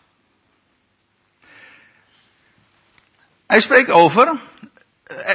Hij 3.46 3.60
spreekt 3.60 3.90
over, 3.90 4.40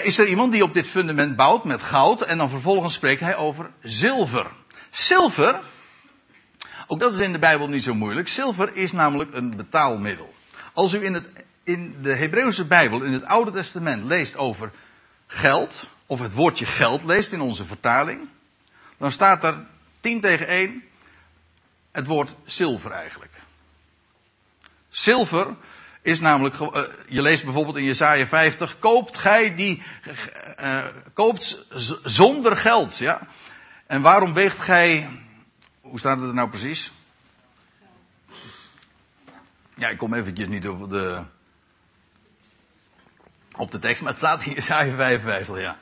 is 0.04 0.18
er 0.18 0.28
iemand 0.28 0.52
die 0.52 0.64
op 0.64 0.74
dit 0.74 0.90
fundament 0.90 1.36
bouwt 1.36 1.64
met 1.64 1.82
goud 1.82 2.22
en 2.22 2.38
dan 2.38 2.50
vervolgens 2.50 2.94
spreekt 2.94 3.20
hij 3.20 3.36
over 3.36 3.72
zilver. 3.82 4.52
Zilver, 4.92 5.62
ook 6.88 7.00
dat 7.00 7.14
is 7.14 7.20
in 7.20 7.32
de 7.32 7.40
Bijbel 7.40 7.68
niet 7.68 7.84
zo 7.84 7.94
moeilijk. 7.94 8.28
Zilver 8.28 8.76
is 8.76 8.92
namelijk 8.92 9.34
een 9.34 9.56
betaalmiddel. 9.56 10.34
Als 10.74 10.94
u 10.94 11.04
in, 11.04 11.14
het, 11.14 11.28
in 11.64 11.96
de 12.02 12.16
Hebreeuwse 12.16 12.66
Bijbel, 12.66 13.02
in 13.02 13.14
het 13.14 13.26
Oude 13.26 13.52
Testament, 13.52 14.04
leest 14.04 14.38
over 14.38 14.72
geld, 15.28 15.90
of 16.06 16.20
het 16.20 16.34
woordje 16.34 16.66
geld 16.66 17.04
leest 17.04 17.32
in 17.32 17.42
onze 17.42 17.66
vertaling, 17.66 18.30
dan 18.98 19.12
staat 19.12 19.44
er 19.44 19.66
10 20.00 20.22
tegen 20.22 20.48
1 20.48 20.84
het 21.92 22.08
woord 22.08 22.36
zilver 22.46 22.92
eigenlijk. 22.92 23.32
Zilver 24.90 25.56
is 26.02 26.20
namelijk, 26.20 26.60
uh, 26.60 26.82
je 27.08 27.22
leest 27.22 27.44
bijvoorbeeld 27.44 27.78
in 27.78 27.84
Jesaja 27.84 28.26
50, 28.26 28.80
koopt 28.80 29.18
gij 29.18 29.56
die, 29.56 29.84
uh, 30.60 30.86
koopt 31.14 31.66
zonder 32.04 32.58
geld, 32.58 32.98
ja. 32.98 33.22
En 33.88 34.02
waarom 34.02 34.34
weegt 34.34 34.60
gij, 34.60 35.10
hoe 35.82 36.00
staat 36.00 36.20
het 36.20 36.28
er 36.28 36.34
nou 36.34 36.50
precies? 36.50 36.92
Ja, 39.76 39.90
ik 39.90 39.98
kom 39.98 40.14
eventjes 40.14 40.48
niet 40.48 40.68
op 40.68 40.90
de, 40.90 41.24
op 43.58 43.72
de 43.72 43.80
tekst, 43.80 44.02
maar 44.02 44.12
het 44.12 44.20
staat 44.20 44.46
in 44.46 44.54
Jesaja 44.54 44.96
55, 44.96 45.60
ja. 45.60 45.78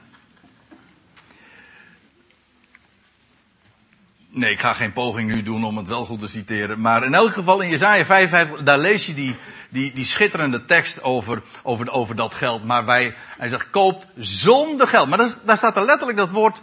Nee, 4.34 4.52
ik 4.52 4.60
ga 4.60 4.74
geen 4.74 4.94
poging 4.94 5.36
nu 5.36 5.44
doen 5.44 5.64
om 5.64 5.78
het 5.78 5.88
wel 5.88 6.06
goed 6.06 6.20
te 6.20 6.28
citeren. 6.28 6.82
Maar 6.82 7.04
in 7.04 7.14
elk 7.14 7.34
geval 7.34 7.62
in 7.62 7.70
Jezaja 7.70 8.06
55, 8.06 8.64
daar 8.64 8.80
lees 8.80 9.06
je 9.06 9.14
die, 9.14 9.36
die, 9.70 9.94
die 9.94 10.06
schitterende 10.06 10.66
tekst 10.66 11.04
over, 11.04 11.42
over, 11.64 11.92
over 11.92 12.16
dat 12.16 12.34
geld. 12.34 12.64
Maar 12.64 12.86
wij, 12.86 13.16
hij 13.38 13.48
zegt, 13.48 13.70
koopt 13.70 14.08
zonder 14.16 14.88
geld. 14.88 15.10
Maar 15.10 15.18
daar, 15.18 15.34
daar 15.46 15.58
staat 15.58 15.76
er 15.76 15.86
letterlijk 15.86 16.18
dat 16.18 16.30
woord, 16.30 16.62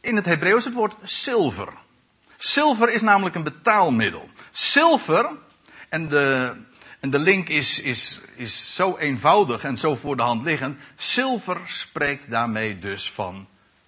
in 0.00 0.16
het 0.16 0.24
Hebreeuws 0.24 0.64
het 0.64 0.74
woord 0.74 0.96
zilver. 1.02 1.68
Zilver 2.36 2.88
is 2.88 3.02
namelijk 3.02 3.34
een 3.34 3.44
betaalmiddel. 3.44 4.28
Zilver, 4.52 5.30
en 5.88 6.08
de, 6.08 6.54
en 7.00 7.10
de 7.10 7.18
link 7.18 7.48
is, 7.48 7.80
is, 7.80 8.20
is 8.36 8.74
zo 8.74 8.96
eenvoudig 8.96 9.64
en 9.64 9.76
zo 9.76 9.94
voor 9.94 10.16
de 10.16 10.22
hand 10.22 10.42
liggend. 10.44 10.78
Zilver 10.96 11.60
spreekt 11.66 12.30
daarmee 12.30 12.78
dus 12.78 13.10
van 13.10 13.46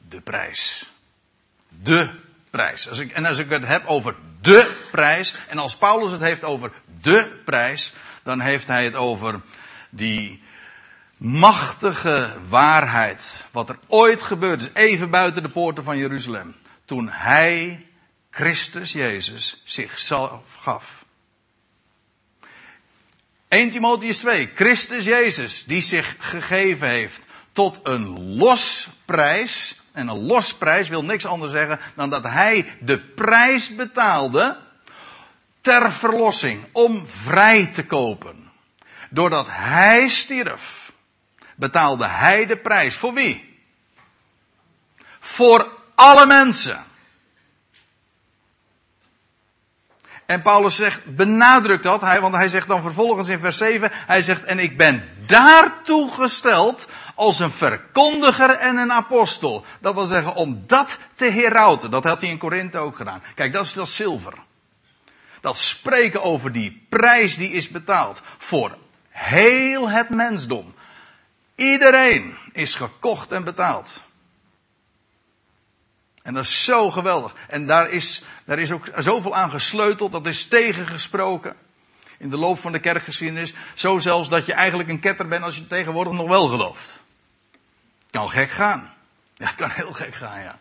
de 0.08 0.20
prijs. 0.20 0.90
De 1.68 2.26
prijs. 2.50 2.88
Als 2.88 2.98
ik, 2.98 3.12
en 3.12 3.26
als 3.26 3.38
ik 3.38 3.50
het 3.50 3.66
heb 3.66 3.86
over 3.86 4.14
de 4.40 4.76
prijs, 4.90 5.34
en 5.48 5.58
als 5.58 5.76
Paulus 5.76 6.10
het 6.10 6.20
heeft 6.20 6.44
over 6.44 6.72
de 7.00 7.40
prijs, 7.44 7.92
dan 8.22 8.40
heeft 8.40 8.66
hij 8.66 8.84
het 8.84 8.94
over 8.94 9.40
die 9.90 10.42
machtige 11.16 12.32
waarheid. 12.48 13.46
Wat 13.50 13.68
er 13.68 13.78
ooit 13.86 14.22
gebeurd 14.22 14.60
is, 14.60 14.68
even 14.72 15.10
buiten 15.10 15.42
de 15.42 15.50
poorten 15.50 15.84
van 15.84 15.98
Jeruzalem. 15.98 16.54
Toen 16.84 17.08
hij, 17.08 17.86
Christus 18.30 18.92
Jezus, 18.92 19.62
zichzelf 19.64 20.54
gaf. 20.60 21.04
1 23.48 23.70
Timotheus 23.70 24.18
2, 24.18 24.50
Christus 24.54 25.04
Jezus, 25.04 25.64
die 25.64 25.82
zich 25.82 26.16
gegeven 26.18 26.88
heeft 26.88 27.26
tot 27.52 27.80
een 27.82 28.36
losprijs 28.36 29.80
en 29.98 30.08
een 30.08 30.26
losprijs 30.26 30.88
wil 30.88 31.04
niks 31.04 31.26
anders 31.26 31.52
zeggen 31.52 31.80
dan 31.94 32.10
dat 32.10 32.22
hij 32.24 32.76
de 32.80 33.00
prijs 33.00 33.74
betaalde 33.74 34.58
ter 35.60 35.92
verlossing, 35.92 36.66
om 36.72 37.06
vrij 37.06 37.66
te 37.66 37.86
kopen. 37.86 38.50
Doordat 39.10 39.46
hij 39.50 40.08
stierf, 40.08 40.92
betaalde 41.56 42.06
hij 42.06 42.46
de 42.46 42.56
prijs. 42.56 42.96
Voor 42.96 43.12
wie? 43.14 43.58
Voor 45.20 45.72
alle 45.94 46.26
mensen. 46.26 46.84
En 50.28 50.42
Paulus 50.42 50.76
zegt, 50.76 51.16
benadrukt 51.16 51.82
dat, 51.82 52.00
want 52.00 52.34
hij 52.34 52.48
zegt 52.48 52.68
dan 52.68 52.82
vervolgens 52.82 53.28
in 53.28 53.38
vers 53.38 53.56
7, 53.56 53.90
hij 53.92 54.22
zegt, 54.22 54.44
en 54.44 54.58
ik 54.58 54.76
ben 54.76 55.08
daartoe 55.26 56.12
gesteld 56.12 56.88
als 57.14 57.38
een 57.38 57.50
verkondiger 57.50 58.50
en 58.50 58.76
een 58.76 58.92
apostel. 58.92 59.64
Dat 59.80 59.94
wil 59.94 60.06
zeggen, 60.06 60.34
om 60.34 60.64
dat 60.66 60.98
te 61.14 61.24
herauten. 61.24 61.90
Dat 61.90 62.04
had 62.04 62.20
hij 62.20 62.30
in 62.30 62.38
Korinthe 62.38 62.78
ook 62.78 62.96
gedaan. 62.96 63.22
Kijk, 63.34 63.52
dat 63.52 63.64
is 63.64 63.72
dat 63.72 63.88
zilver. 63.88 64.32
Dat 65.40 65.56
spreken 65.56 66.22
over 66.22 66.52
die 66.52 66.86
prijs 66.88 67.36
die 67.36 67.50
is 67.50 67.68
betaald. 67.68 68.22
Voor 68.38 68.78
heel 69.08 69.88
het 69.88 70.10
mensdom. 70.10 70.74
Iedereen 71.54 72.36
is 72.52 72.74
gekocht 72.74 73.32
en 73.32 73.44
betaald. 73.44 74.02
En 76.28 76.34
dat 76.34 76.44
is 76.44 76.64
zo 76.64 76.90
geweldig. 76.90 77.34
En 77.48 77.66
daar 77.66 77.90
is, 77.90 78.22
daar 78.44 78.58
is 78.58 78.72
ook 78.72 78.86
zoveel 78.96 79.34
aan 79.34 79.50
gesleuteld, 79.50 80.12
dat 80.12 80.26
is 80.26 80.46
tegengesproken. 80.46 81.56
In 82.18 82.28
de 82.30 82.36
loop 82.36 82.60
van 82.60 82.72
de 82.72 82.78
kerkgeschiedenis. 82.78 83.54
Zo 83.74 83.98
zelfs 83.98 84.28
dat 84.28 84.46
je 84.46 84.52
eigenlijk 84.52 84.88
een 84.88 85.00
ketter 85.00 85.28
bent 85.28 85.44
als 85.44 85.56
je 85.56 85.66
tegenwoordig 85.66 86.12
nog 86.12 86.28
wel 86.28 86.48
gelooft. 86.48 87.02
Kan 88.10 88.28
gek 88.28 88.50
gaan. 88.50 88.94
Ja, 89.34 89.46
het 89.46 89.54
kan 89.54 89.70
heel 89.70 89.92
gek 89.92 90.14
gaan, 90.14 90.40
ja. 90.40 90.58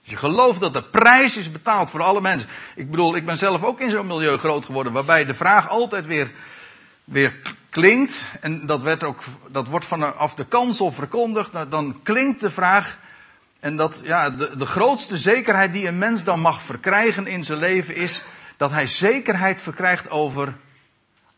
Als 0.00 0.10
je 0.10 0.16
gelooft 0.16 0.60
dat 0.60 0.74
de 0.74 0.84
prijs 0.84 1.36
is 1.36 1.52
betaald 1.52 1.90
voor 1.90 2.02
alle 2.02 2.20
mensen. 2.20 2.48
Ik 2.74 2.90
bedoel, 2.90 3.16
ik 3.16 3.26
ben 3.26 3.36
zelf 3.36 3.62
ook 3.62 3.80
in 3.80 3.90
zo'n 3.90 4.06
milieu 4.06 4.36
groot 4.36 4.64
geworden 4.64 4.92
waarbij 4.92 5.24
de 5.24 5.34
vraag 5.34 5.68
altijd 5.68 6.06
weer, 6.06 6.32
weer 7.04 7.40
klinkt. 7.70 8.26
En 8.40 8.66
dat, 8.66 8.82
werd 8.82 9.04
ook, 9.04 9.22
dat 9.48 9.66
wordt 9.66 9.86
vanaf 9.86 10.34
de 10.34 10.46
kansel 10.46 10.92
verkondigd. 10.92 11.52
Nou, 11.52 11.68
dan 11.68 12.00
klinkt 12.02 12.40
de 12.40 12.50
vraag. 12.50 12.98
En 13.62 13.76
dat, 13.76 14.00
ja, 14.04 14.30
de, 14.30 14.56
de 14.56 14.66
grootste 14.66 15.18
zekerheid 15.18 15.72
die 15.72 15.86
een 15.86 15.98
mens 15.98 16.24
dan 16.24 16.40
mag 16.40 16.62
verkrijgen 16.62 17.26
in 17.26 17.44
zijn 17.44 17.58
leven 17.58 17.94
is 17.94 18.24
dat 18.56 18.70
hij 18.70 18.86
zekerheid 18.86 19.60
verkrijgt 19.60 20.10
over, 20.10 20.56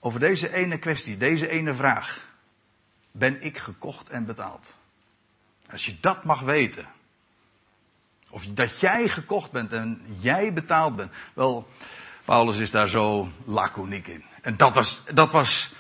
over 0.00 0.21
deze 0.21 0.52
ene 0.52 0.78
kwestie, 0.78 1.16
deze 1.16 1.49
ene 1.49 1.75
vraag. 1.75 2.26
Ben 3.12 3.43
ik 3.43 3.59
gekocht 3.59 4.09
en 4.09 4.26
betaald? 4.26 4.75
Als 5.71 5.87
je 5.87 5.97
dat 6.00 6.25
mag 6.25 6.40
weten. 6.40 6.87
Of 8.31 8.47
dat 8.47 8.81
jij 8.81 9.09
gekocht 9.09 9.50
bent 9.50 9.73
en 9.73 10.02
jij 10.19 10.52
betaald 10.52 10.97
bent. 10.97 11.12
Wel, 11.35 11.69
Paulus 12.25 12.59
is 12.59 12.71
daar 12.71 12.88
zo 12.88 13.28
laconiek 13.45 14.07
in. 14.07 14.25
En 14.43 14.57
dat 14.57 14.75
was, 14.75 15.02
dat 15.14 15.31
was 15.33 15.75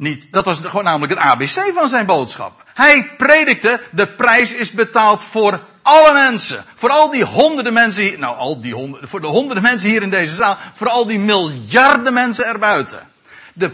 niet, 0.00 0.32
dat 0.32 0.44
was 0.44 0.60
gewoon 0.60 0.84
namelijk 0.84 1.12
het 1.12 1.22
ABC 1.22 1.72
van 1.74 1.88
zijn 1.88 2.06
boodschap. 2.06 2.64
Hij 2.74 3.10
predikte, 3.16 3.80
de 3.92 4.08
prijs 4.08 4.52
is 4.52 4.70
betaald 4.70 5.22
voor 5.22 5.60
alle 5.82 6.12
mensen. 6.12 6.64
Voor 6.74 6.90
al 6.90 7.10
die 7.10 7.24
honderden 7.24 7.72
mensen 7.72 8.02
hier, 8.02 8.18
nou 8.18 8.36
al 8.36 8.60
die 8.60 8.74
honderden, 8.74 9.08
voor 9.08 9.20
de 9.20 9.26
honderden 9.26 9.62
mensen 9.62 9.88
hier 9.88 10.02
in 10.02 10.10
deze 10.10 10.34
zaal, 10.34 10.58
voor 10.72 10.88
al 10.88 11.06
die 11.06 11.18
miljarden 11.18 12.12
mensen 12.12 12.44
erbuiten. 12.44 13.08
De, 13.52 13.72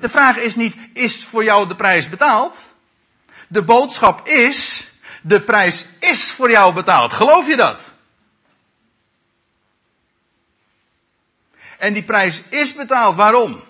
de 0.00 0.08
vraag 0.08 0.36
is 0.36 0.56
niet, 0.56 0.76
is 0.92 1.24
voor 1.24 1.44
jou 1.44 1.68
de 1.68 1.76
prijs 1.76 2.08
betaald? 2.08 2.58
De 3.48 3.62
boodschap 3.62 4.28
is, 4.28 4.88
de 5.22 5.40
prijs 5.40 5.86
is 5.98 6.30
voor 6.30 6.50
jou 6.50 6.74
betaald. 6.74 7.12
Geloof 7.12 7.46
je 7.46 7.56
dat? 7.56 7.90
En 11.78 11.92
die 11.92 12.04
prijs 12.04 12.42
is 12.48 12.74
betaald. 12.74 13.16
Waarom? 13.16 13.62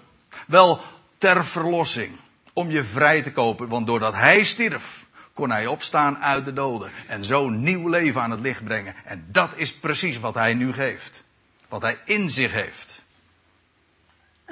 Wel 0.46 0.80
ter 1.18 1.46
verlossing. 1.46 2.16
Om 2.52 2.70
je 2.70 2.84
vrij 2.84 3.22
te 3.22 3.32
kopen. 3.32 3.68
Want 3.68 3.86
doordat 3.86 4.14
hij 4.14 4.42
stierf, 4.42 5.06
kon 5.32 5.50
hij 5.50 5.66
opstaan 5.66 6.18
uit 6.18 6.44
de 6.44 6.52
doden. 6.52 6.92
En 7.06 7.24
zo 7.24 7.48
nieuw 7.48 7.88
leven 7.88 8.20
aan 8.20 8.30
het 8.30 8.40
licht 8.40 8.64
brengen. 8.64 8.94
En 9.04 9.26
dat 9.28 9.50
is 9.56 9.74
precies 9.74 10.20
wat 10.20 10.34
hij 10.34 10.54
nu 10.54 10.72
geeft. 10.72 11.24
Wat 11.68 11.82
hij 11.82 11.98
in 12.04 12.30
zich 12.30 12.52
heeft. 12.52 13.02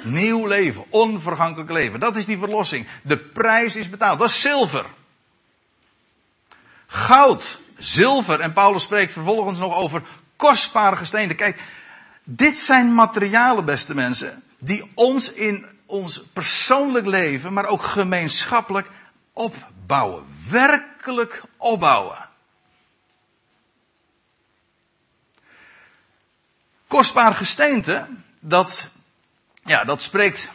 Nieuw 0.02 0.46
leven, 0.46 0.84
onvergankelijk 0.88 1.70
leven. 1.70 2.00
Dat 2.00 2.16
is 2.16 2.26
die 2.26 2.38
verlossing. 2.38 2.86
De 3.02 3.18
prijs 3.18 3.76
is 3.76 3.90
betaald. 3.90 4.18
Dat 4.18 4.28
is 4.28 4.40
zilver. 4.40 4.86
Goud, 6.86 7.60
zilver. 7.78 8.40
En 8.40 8.52
Paulus 8.52 8.82
spreekt 8.82 9.12
vervolgens 9.12 9.58
nog 9.58 9.74
over 9.76 10.02
kostbare 10.36 10.96
gesteenten. 10.96 11.36
Kijk, 11.36 11.60
dit 12.24 12.58
zijn 12.58 12.94
materialen, 12.94 13.64
beste 13.64 13.94
mensen, 13.94 14.42
die 14.58 14.90
ons 14.94 15.32
in 15.32 15.66
ons 15.86 16.22
persoonlijk 16.32 17.06
leven, 17.06 17.52
maar 17.52 17.66
ook 17.66 17.82
gemeenschappelijk 17.82 18.90
opbouwen. 19.32 20.24
Werkelijk 20.48 21.42
opbouwen. 21.56 22.28
Kostbaar 26.86 27.34
gesteente, 27.34 28.06
dat, 28.40 28.88
ja, 29.64 29.84
dat 29.84 30.02
spreekt 30.02 30.50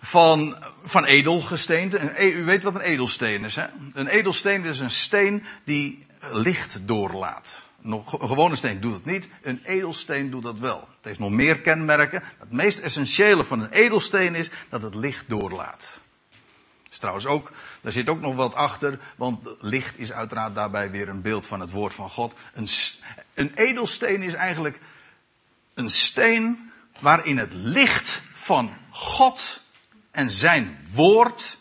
van, 0.00 0.64
van 0.82 1.04
edelgesteente. 1.04 2.12
E- 2.22 2.32
u 2.32 2.44
weet 2.44 2.62
wat 2.62 2.74
een 2.74 2.80
edelsteen 2.80 3.44
is, 3.44 3.56
hè? 3.56 3.66
Een 3.92 4.06
edelsteen 4.06 4.64
is 4.64 4.80
een 4.80 4.90
steen 4.90 5.44
die 5.64 6.06
licht 6.20 6.86
doorlaat. 6.86 7.67
Nog, 7.80 8.20
een 8.20 8.28
gewone 8.28 8.56
steen 8.56 8.80
doet 8.80 8.92
het 8.92 9.04
niet, 9.04 9.28
een 9.42 9.60
edelsteen 9.64 10.30
doet 10.30 10.42
dat 10.42 10.58
wel. 10.58 10.80
Het 10.80 11.04
heeft 11.04 11.18
nog 11.18 11.30
meer 11.30 11.60
kenmerken. 11.60 12.22
Het 12.38 12.52
meest 12.52 12.78
essentiële 12.78 13.44
van 13.44 13.60
een 13.60 13.70
edelsteen 13.70 14.34
is 14.34 14.50
dat 14.68 14.82
het 14.82 14.94
licht 14.94 15.28
doorlaat. 15.28 16.00
Is 16.90 16.98
trouwens 16.98 17.26
ook, 17.26 17.52
daar 17.80 17.92
zit 17.92 18.08
ook 18.08 18.20
nog 18.20 18.34
wat 18.34 18.54
achter, 18.54 18.98
want 19.16 19.48
licht 19.60 19.98
is 19.98 20.12
uiteraard 20.12 20.54
daarbij 20.54 20.90
weer 20.90 21.08
een 21.08 21.22
beeld 21.22 21.46
van 21.46 21.60
het 21.60 21.70
woord 21.70 21.94
van 21.94 22.10
God. 22.10 22.34
Een, 22.54 22.68
een 23.34 23.52
edelsteen 23.54 24.22
is 24.22 24.34
eigenlijk 24.34 24.80
een 25.74 25.90
steen 25.90 26.72
waarin 27.00 27.38
het 27.38 27.52
licht 27.52 28.22
van 28.32 28.76
God 28.90 29.62
en 30.10 30.30
zijn 30.30 30.78
woord 30.92 31.58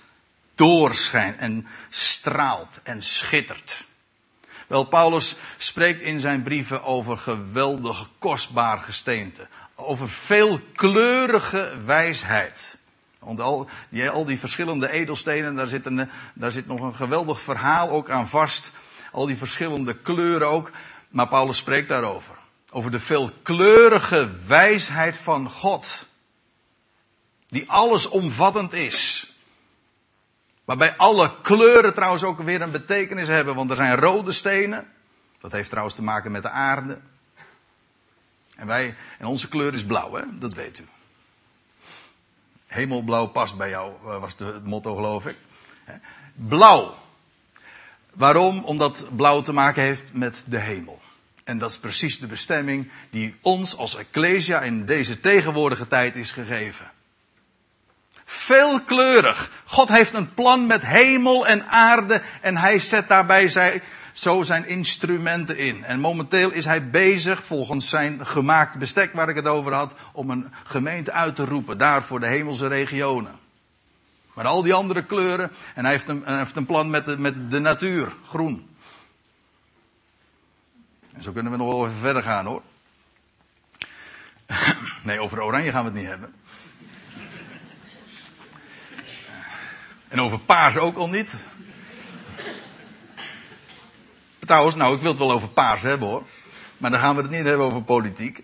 doorschijnt 0.56 1.38
en 1.38 1.68
straalt 1.90 2.80
en 2.84 3.04
schittert. 3.04 3.86
Wel, 4.68 4.84
Paulus 4.84 5.36
spreekt 5.58 6.02
in 6.02 6.20
zijn 6.20 6.44
brieven 6.44 6.84
over 6.84 7.18
geweldige, 7.18 8.06
kostbaar 8.18 8.78
gesteente. 8.78 9.48
Over 9.76 10.10
veelkleurige 10.10 11.80
wijsheid. 11.86 12.78
Want 13.20 13.40
al 13.40 13.70
die, 13.90 14.10
al 14.10 14.26
die 14.26 14.40
verschillende 14.40 14.90
edelstenen, 14.90 15.56
daar 15.56 15.68
zit, 15.68 15.86
een, 15.86 16.10
daar 16.34 16.52
zit 16.52 16.68
nog 16.68 16.82
een 16.82 16.96
geweldig 16.96 17.42
verhaal 17.42 17.90
ook 17.90 18.10
aan 18.10 18.30
vast. 18.30 18.72
Al 19.12 19.26
die 19.26 19.38
verschillende 19.38 19.98
kleuren 19.98 20.48
ook. 20.48 20.72
Maar 21.10 21.28
Paulus 21.28 21.58
spreekt 21.58 21.90
daarover. 21.90 22.36
Over 22.72 22.92
de 22.92 23.00
veelkleurige 23.00 24.30
wijsheid 24.48 25.18
van 25.18 25.50
God. 25.50 26.08
Die 27.50 27.70
allesomvattend 27.70 28.74
is. 28.74 29.32
Waarbij 30.68 30.98
alle 30.98 31.42
kleuren 31.42 31.94
trouwens 31.94 32.24
ook 32.24 32.42
weer 32.42 32.62
een 32.62 32.72
betekenis 32.72 33.28
hebben, 33.28 33.56
want 33.56 33.70
er 33.70 33.76
zijn 33.76 33.96
rode 33.96 34.32
stenen. 34.32 34.88
Dat 35.40 35.52
heeft 35.52 35.70
trouwens 35.70 35.96
te 35.96 36.04
maken 36.04 36.32
met 36.32 36.42
de 36.42 36.50
aarde. 36.50 37.00
En 38.56 38.68
wij, 38.68 38.96
en 39.20 39.26
onze 39.26 39.50
kleur 39.50 39.74
is 39.74 39.86
blauw, 39.86 40.14
hè? 40.14 40.24
dat 40.38 40.54
weet 40.54 40.80
u. 40.80 40.88
Hemelblauw 42.66 43.28
past 43.28 43.58
bij 43.58 43.70
jou, 43.70 43.94
eh, 44.06 44.20
was 44.20 44.36
het 44.38 44.66
motto 44.66 44.96
geloof 44.96 45.26
ik. 45.26 45.38
Blauw. 46.34 46.96
Waarom? 48.14 48.64
Omdat 48.64 49.06
blauw 49.16 49.42
te 49.42 49.54
maken 49.54 49.84
heeft 49.84 50.14
met 50.14 50.44
de 50.48 50.60
hemel. 50.60 51.02
En 51.44 51.58
dat 51.58 51.70
is 51.70 51.78
precies 51.78 52.20
de 52.20 52.28
bestemming 52.28 52.92
die 53.10 53.36
ons 53.42 53.78
als 53.78 53.96
Ecclesia 53.96 54.62
in 54.62 54.86
deze 54.86 55.20
tegenwoordige 55.20 55.88
tijd 55.88 56.16
is 56.16 56.32
gegeven. 56.32 56.92
Veelkleurig. 58.30 59.52
God 59.66 59.88
heeft 59.88 60.14
een 60.14 60.34
plan 60.34 60.66
met 60.66 60.86
hemel 60.86 61.48
en 61.48 61.68
aarde 61.68 62.22
en 62.42 62.58
hij 62.58 62.80
zet 62.80 63.08
daarbij 63.08 63.48
zijn, 63.48 63.82
zo 64.14 64.44
zijn 64.44 64.68
instrumenten 64.68 65.58
in. 65.58 65.84
En 65.84 66.00
momenteel 66.00 66.52
is 66.52 66.66
hij 66.66 66.90
bezig, 66.90 67.46
volgens 67.46 67.90
zijn 67.90 68.26
gemaakt 68.26 68.78
bestek 68.78 69.14
waar 69.14 69.30
ik 69.30 69.36
het 69.36 69.48
over 69.48 69.74
had, 69.74 69.94
om 70.14 70.30
een 70.30 70.54
gemeente 70.64 71.12
uit 71.12 71.36
te 71.36 71.46
roepen, 71.46 71.78
daar 71.78 72.04
voor 72.04 72.20
de 72.20 72.28
hemelse 72.28 72.68
regionen. 72.68 73.36
Maar 74.34 74.46
al 74.46 74.64
die 74.64 74.74
andere 74.74 75.04
kleuren, 75.04 75.52
en 75.76 75.84
hij 75.84 75.94
heeft 75.94 76.08
een, 76.08 76.24
heeft 76.26 76.56
een 76.56 76.66
plan 76.66 76.90
met 76.90 77.06
de, 77.06 77.18
met 77.18 77.52
de 77.52 77.60
natuur, 77.60 78.14
groen. 78.26 78.70
En 81.14 81.24
zo 81.24 81.32
kunnen 81.32 81.52
we 81.52 81.58
nog 81.58 81.68
wel 81.68 81.86
even 81.86 82.00
verder 82.00 82.24
gaan 82.24 82.46
hoor. 82.46 82.62
Nee, 85.04 85.20
over 85.20 85.44
oranje 85.44 85.72
gaan 85.72 85.84
we 85.84 85.90
het 85.90 86.00
niet 86.00 86.08
hebben. 86.08 86.34
En 90.08 90.22
over 90.22 90.40
paars 90.40 90.78
ook 90.78 90.98
al 90.98 91.10
niet. 91.10 91.34
Trouwens, 94.40 94.76
nou, 94.76 94.96
ik 94.96 95.02
wil 95.02 95.10
het 95.10 95.20
wel 95.20 95.32
over 95.32 95.50
paars 95.50 95.82
hebben 95.82 96.08
hoor. 96.08 96.26
Maar 96.78 96.92
dan 96.92 97.00
gaan 97.00 97.16
we 97.16 97.22
het 97.22 97.32
niet 97.32 97.46
hebben 97.46 97.66
over 97.66 97.84
politiek. 97.84 98.44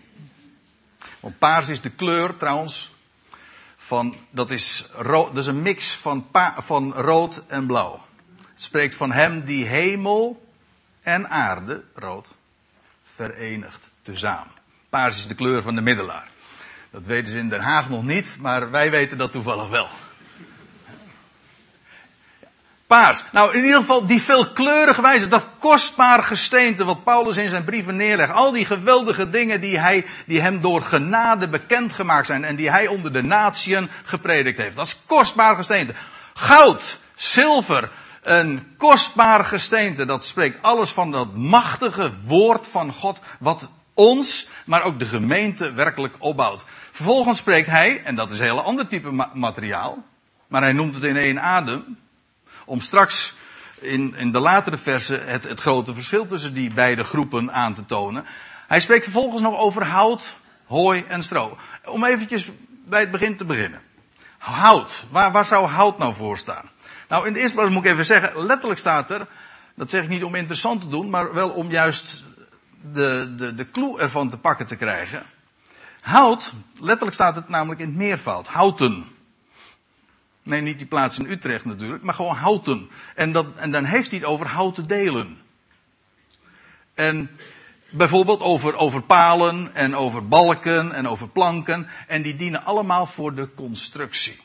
Want 1.20 1.38
paars 1.38 1.68
is 1.68 1.80
de 1.80 1.90
kleur 1.90 2.36
trouwens 2.36 2.92
van, 3.76 4.16
dat 4.30 4.50
is, 4.50 4.88
rood, 4.92 5.34
dat 5.34 5.46
een 5.46 5.62
mix 5.62 5.90
van, 5.90 6.26
van 6.56 6.92
rood 6.92 7.42
en 7.46 7.66
blauw. 7.66 8.04
Het 8.52 8.62
spreekt 8.62 8.94
van 8.94 9.12
hem 9.12 9.44
die 9.44 9.64
hemel 9.64 10.46
en 11.02 11.30
aarde, 11.30 11.84
rood, 11.94 12.36
verenigt 13.14 13.90
tezamen. 14.02 14.52
Paars 14.88 15.16
is 15.16 15.26
de 15.26 15.34
kleur 15.34 15.62
van 15.62 15.74
de 15.74 15.80
middelaar. 15.80 16.28
Dat 16.90 17.06
weten 17.06 17.32
ze 17.32 17.38
in 17.38 17.48
Den 17.48 17.60
Haag 17.60 17.88
nog 17.88 18.02
niet, 18.02 18.36
maar 18.40 18.70
wij 18.70 18.90
weten 18.90 19.18
dat 19.18 19.32
toevallig 19.32 19.68
wel. 19.68 19.88
Paars. 22.86 23.24
Nou, 23.32 23.54
in 23.54 23.64
ieder 23.64 23.78
geval 23.78 24.06
die 24.06 24.22
veelkleurige 24.22 25.02
wijze, 25.02 25.28
dat 25.28 25.46
kostbaar 25.58 26.22
gesteente 26.22 26.84
wat 26.84 27.04
Paulus 27.04 27.36
in 27.36 27.48
zijn 27.48 27.64
brieven 27.64 27.96
neerlegt. 27.96 28.32
Al 28.32 28.52
die 28.52 28.64
geweldige 28.64 29.30
dingen 29.30 29.60
die, 29.60 29.78
hij, 29.78 30.06
die 30.26 30.40
hem 30.40 30.60
door 30.60 30.82
genade 30.82 31.48
bekendgemaakt 31.48 32.26
zijn 32.26 32.44
en 32.44 32.56
die 32.56 32.70
hij 32.70 32.86
onder 32.86 33.12
de 33.12 33.22
natieën 33.22 33.90
gepredikt 34.04 34.58
heeft. 34.58 34.76
Dat 34.76 34.86
is 34.86 34.98
kostbaar 35.06 35.56
gesteente. 35.56 35.94
Goud, 36.34 36.98
zilver, 37.14 37.90
een 38.22 38.74
kostbaar 38.76 39.44
gesteente. 39.44 40.04
Dat 40.04 40.24
spreekt 40.24 40.62
alles 40.62 40.90
van 40.90 41.10
dat 41.10 41.36
machtige 41.36 42.12
woord 42.26 42.66
van 42.66 42.92
God 42.92 43.20
wat 43.38 43.70
ons, 43.94 44.48
maar 44.66 44.82
ook 44.82 44.98
de 44.98 45.06
gemeente 45.06 45.72
werkelijk 45.72 46.14
opbouwt. 46.18 46.64
Vervolgens 46.90 47.38
spreekt 47.38 47.68
hij, 47.68 48.02
en 48.04 48.14
dat 48.14 48.30
is 48.30 48.38
een 48.38 48.44
heel 48.44 48.62
ander 48.62 48.86
type 48.86 49.28
materiaal, 49.32 50.04
maar 50.48 50.62
hij 50.62 50.72
noemt 50.72 50.94
het 50.94 51.04
in 51.04 51.16
één 51.16 51.42
adem, 51.42 51.98
om 52.64 52.80
straks 52.80 53.34
in, 53.78 54.14
in 54.16 54.32
de 54.32 54.40
latere 54.40 54.76
versen 54.76 55.26
het, 55.26 55.44
het 55.44 55.60
grote 55.60 55.94
verschil 55.94 56.26
tussen 56.26 56.54
die 56.54 56.74
beide 56.74 57.04
groepen 57.04 57.52
aan 57.52 57.74
te 57.74 57.84
tonen. 57.84 58.24
Hij 58.66 58.80
spreekt 58.80 59.04
vervolgens 59.04 59.42
nog 59.42 59.58
over 59.58 59.84
hout, 59.84 60.36
hooi 60.66 61.04
en 61.08 61.22
stro. 61.22 61.58
Om 61.84 62.04
eventjes 62.04 62.50
bij 62.84 63.00
het 63.00 63.10
begin 63.10 63.36
te 63.36 63.44
beginnen. 63.44 63.80
Hout. 64.38 65.04
Waar, 65.10 65.32
waar 65.32 65.46
zou 65.46 65.66
hout 65.66 65.98
nou 65.98 66.14
voor 66.14 66.38
staan? 66.38 66.70
Nou, 67.08 67.26
in 67.26 67.32
de 67.32 67.40
eerste 67.40 67.56
plaats 67.56 67.72
moet 67.72 67.84
ik 67.84 67.90
even 67.90 68.06
zeggen, 68.06 68.46
letterlijk 68.46 68.80
staat 68.80 69.10
er, 69.10 69.26
dat 69.74 69.90
zeg 69.90 70.02
ik 70.02 70.08
niet 70.08 70.24
om 70.24 70.34
interessant 70.34 70.80
te 70.80 70.88
doen, 70.88 71.10
maar 71.10 71.34
wel 71.34 71.50
om 71.50 71.70
juist 71.70 72.22
de, 72.92 73.34
de, 73.36 73.54
de 73.54 73.70
clue 73.70 73.98
ervan 73.98 74.28
te 74.28 74.38
pakken 74.38 74.66
te 74.66 74.76
krijgen. 74.76 75.22
Hout, 76.00 76.52
letterlijk 76.78 77.14
staat 77.14 77.34
het 77.34 77.48
namelijk 77.48 77.80
in 77.80 77.86
het 77.86 77.96
meervoud. 77.96 78.46
Houten. 78.48 79.13
Nee, 80.44 80.60
niet 80.60 80.78
die 80.78 80.86
plaats 80.86 81.18
in 81.18 81.30
Utrecht 81.30 81.64
natuurlijk, 81.64 82.02
maar 82.02 82.14
gewoon 82.14 82.36
houten. 82.36 82.90
En, 83.14 83.32
dat, 83.32 83.46
en 83.56 83.70
dan 83.70 83.84
heeft 83.84 84.10
hij 84.10 84.18
het 84.18 84.28
over 84.28 84.46
houten 84.46 84.86
delen. 84.86 85.38
En 86.94 87.30
bijvoorbeeld 87.90 88.40
over, 88.40 88.76
over 88.76 89.02
palen 89.02 89.74
en 89.74 89.96
over 89.96 90.28
balken 90.28 90.92
en 90.92 91.08
over 91.08 91.28
planken. 91.28 91.88
En 92.06 92.22
die 92.22 92.36
dienen 92.36 92.64
allemaal 92.64 93.06
voor 93.06 93.34
de 93.34 93.54
constructie. 93.54 94.40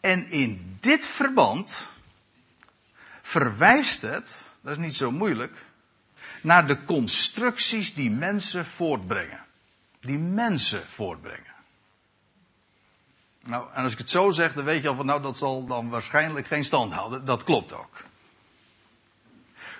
En 0.00 0.30
in 0.30 0.76
dit 0.80 1.06
verband 1.06 1.90
verwijst 3.22 4.02
het, 4.02 4.44
dat 4.60 4.72
is 4.72 4.82
niet 4.82 4.96
zo 4.96 5.10
moeilijk, 5.10 5.64
naar 6.42 6.66
de 6.66 6.84
constructies 6.84 7.94
die 7.94 8.10
mensen 8.10 8.66
voortbrengen. 8.66 9.44
Die 10.00 10.18
mensen 10.18 10.82
voortbrengen. 10.86 11.53
Nou, 13.46 13.66
en 13.72 13.82
als 13.82 13.92
ik 13.92 13.98
het 13.98 14.10
zo 14.10 14.30
zeg, 14.30 14.52
dan 14.54 14.64
weet 14.64 14.82
je 14.82 14.88
al 14.88 14.94
van, 14.94 15.06
nou, 15.06 15.22
dat 15.22 15.36
zal 15.36 15.66
dan 15.66 15.88
waarschijnlijk 15.88 16.46
geen 16.46 16.64
stand 16.64 16.92
houden. 16.92 17.24
Dat 17.24 17.44
klopt 17.44 17.74
ook. 17.74 18.04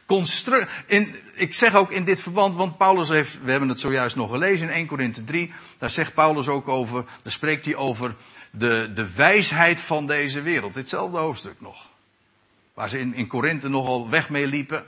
Constru 0.07 0.67
in, 0.87 1.17
ik 1.35 1.55
zeg 1.55 1.75
ook 1.75 1.91
in 1.91 2.05
dit 2.05 2.21
verband, 2.21 2.55
want 2.55 2.77
Paulus 2.77 3.09
heeft, 3.09 3.43
we 3.43 3.51
hebben 3.51 3.69
het 3.69 3.81
zojuist 3.81 4.17
nog 4.17 4.31
gelezen 4.31 4.69
in 4.69 4.75
1 4.75 4.87
Korinthe 4.87 5.25
3, 5.25 5.53
daar 5.79 5.91
zegt 5.91 6.15
Paulus 6.15 6.49
ook 6.49 6.69
over, 6.69 7.05
daar 7.23 7.33
spreekt 7.33 7.65
hij 7.65 7.77
over 7.77 8.15
de, 8.51 8.91
de 8.95 9.15
wijsheid 9.15 9.81
van 9.81 10.07
deze 10.07 10.43
wereld. 10.43 10.75
Ditzelfde 10.75 11.19
hoofdstuk 11.19 11.61
nog. 11.61 11.89
Waar 12.75 12.89
ze 12.89 12.99
in, 12.99 13.15
in 13.15 13.27
Korinthe 13.27 13.69
nogal 13.69 14.11
weg 14.11 14.29
mee 14.29 14.47
liepen. 14.47 14.85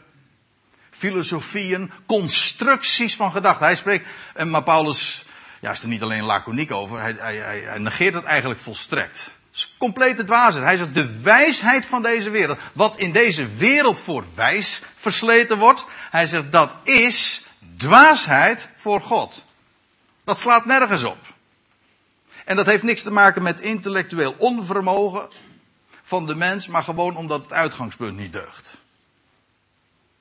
Filosofieën, 0.90 1.90
constructies 2.06 3.16
van 3.16 3.32
gedachten. 3.32 3.66
Hij 3.66 3.74
spreekt, 3.74 4.08
maar 4.44 4.62
Paulus 4.62 5.25
ja, 5.60 5.70
is 5.70 5.82
er 5.82 5.88
niet 5.88 6.02
alleen 6.02 6.22
laconiek 6.22 6.72
over, 6.72 7.00
hij, 7.00 7.16
hij, 7.18 7.36
hij, 7.36 7.78
negeert 7.78 8.14
het 8.14 8.24
eigenlijk 8.24 8.60
volstrekt. 8.60 9.34
Het 9.46 9.56
is 9.64 9.74
complete 9.78 10.24
dwaasheid. 10.24 10.64
Hij 10.64 10.76
zegt 10.76 10.94
de 10.94 11.20
wijsheid 11.20 11.86
van 11.86 12.02
deze 12.02 12.30
wereld. 12.30 12.58
Wat 12.72 12.98
in 12.98 13.12
deze 13.12 13.46
wereld 13.46 14.00
voor 14.00 14.24
wijs 14.34 14.82
versleten 14.96 15.58
wordt. 15.58 15.86
Hij 16.10 16.26
zegt 16.26 16.52
dat 16.52 16.74
is 16.82 17.46
dwaasheid 17.76 18.68
voor 18.76 19.00
God. 19.00 19.44
Dat 20.24 20.38
slaat 20.38 20.64
nergens 20.64 21.04
op. 21.04 21.18
En 22.44 22.56
dat 22.56 22.66
heeft 22.66 22.82
niks 22.82 23.02
te 23.02 23.10
maken 23.10 23.42
met 23.42 23.60
intellectueel 23.60 24.34
onvermogen 24.38 25.28
van 26.02 26.26
de 26.26 26.34
mens, 26.34 26.66
maar 26.66 26.82
gewoon 26.82 27.16
omdat 27.16 27.42
het 27.42 27.52
uitgangspunt 27.52 28.16
niet 28.16 28.32
deugt. 28.32 28.80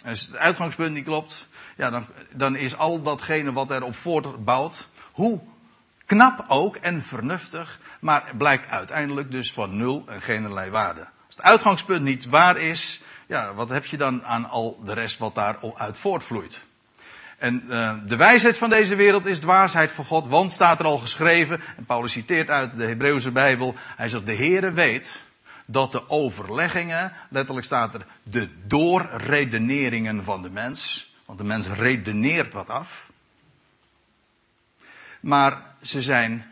Als 0.06 0.22
het 0.22 0.36
uitgangspunt 0.36 0.94
niet 0.94 1.06
klopt, 1.06 1.48
ja, 1.78 1.90
dan, 1.90 2.08
dan 2.32 2.56
is 2.56 2.76
al 2.78 3.02
datgene 3.02 3.54
wat 3.54 3.72
erop 3.72 3.96
voortbouwt, 3.96 4.88
hoe 5.16 5.42
knap 6.06 6.46
ook 6.48 6.76
en 6.76 7.04
vernuftig, 7.04 7.80
maar 8.00 8.32
blijkt 8.38 8.70
uiteindelijk 8.70 9.32
dus 9.32 9.54
van 9.54 9.78
nul 9.78 10.04
en 10.08 10.22
geen 10.22 10.54
waarde. 10.72 11.08
Als 11.26 11.36
het 11.36 11.42
uitgangspunt 11.42 12.02
niet 12.02 12.26
waar 12.26 12.58
is, 12.58 13.02
ja, 13.28 13.54
wat 13.54 13.70
heb 13.70 13.86
je 13.86 13.98
dan 13.98 14.24
aan 14.24 14.50
al 14.50 14.80
de 14.84 14.94
rest 14.94 15.18
wat 15.18 15.36
daaruit 15.36 15.98
voortvloeit? 15.98 16.66
En 17.38 17.64
uh, 17.68 17.94
de 18.06 18.16
wijsheid 18.16 18.58
van 18.58 18.70
deze 18.70 18.96
wereld 18.96 19.26
is 19.26 19.40
dwaasheid 19.40 19.92
voor 19.92 20.06
God, 20.06 20.28
want 20.28 20.52
staat 20.52 20.80
er 20.80 20.86
al 20.86 20.98
geschreven, 20.98 21.62
en 21.78 21.86
Paulus 21.86 22.12
citeert 22.12 22.50
uit 22.50 22.78
de 22.78 22.86
Hebreeuwse 22.86 23.32
Bijbel, 23.32 23.76
hij 23.78 24.10
zegt, 24.10 24.26
de 24.26 24.36
Heere 24.36 24.72
weet 24.72 25.24
dat 25.66 25.92
de 25.92 26.10
overleggingen, 26.10 27.12
letterlijk 27.30 27.66
staat 27.66 27.94
er, 27.94 28.06
de 28.24 28.50
doorredeneringen 28.68 30.24
van 30.24 30.42
de 30.42 30.50
mens, 30.50 31.14
want 31.26 31.38
de 31.38 31.44
mens 31.44 31.68
redeneert 31.68 32.54
wat 32.54 32.70
af, 32.70 33.12
maar 35.26 35.76
ze 35.82 36.02
zijn 36.02 36.46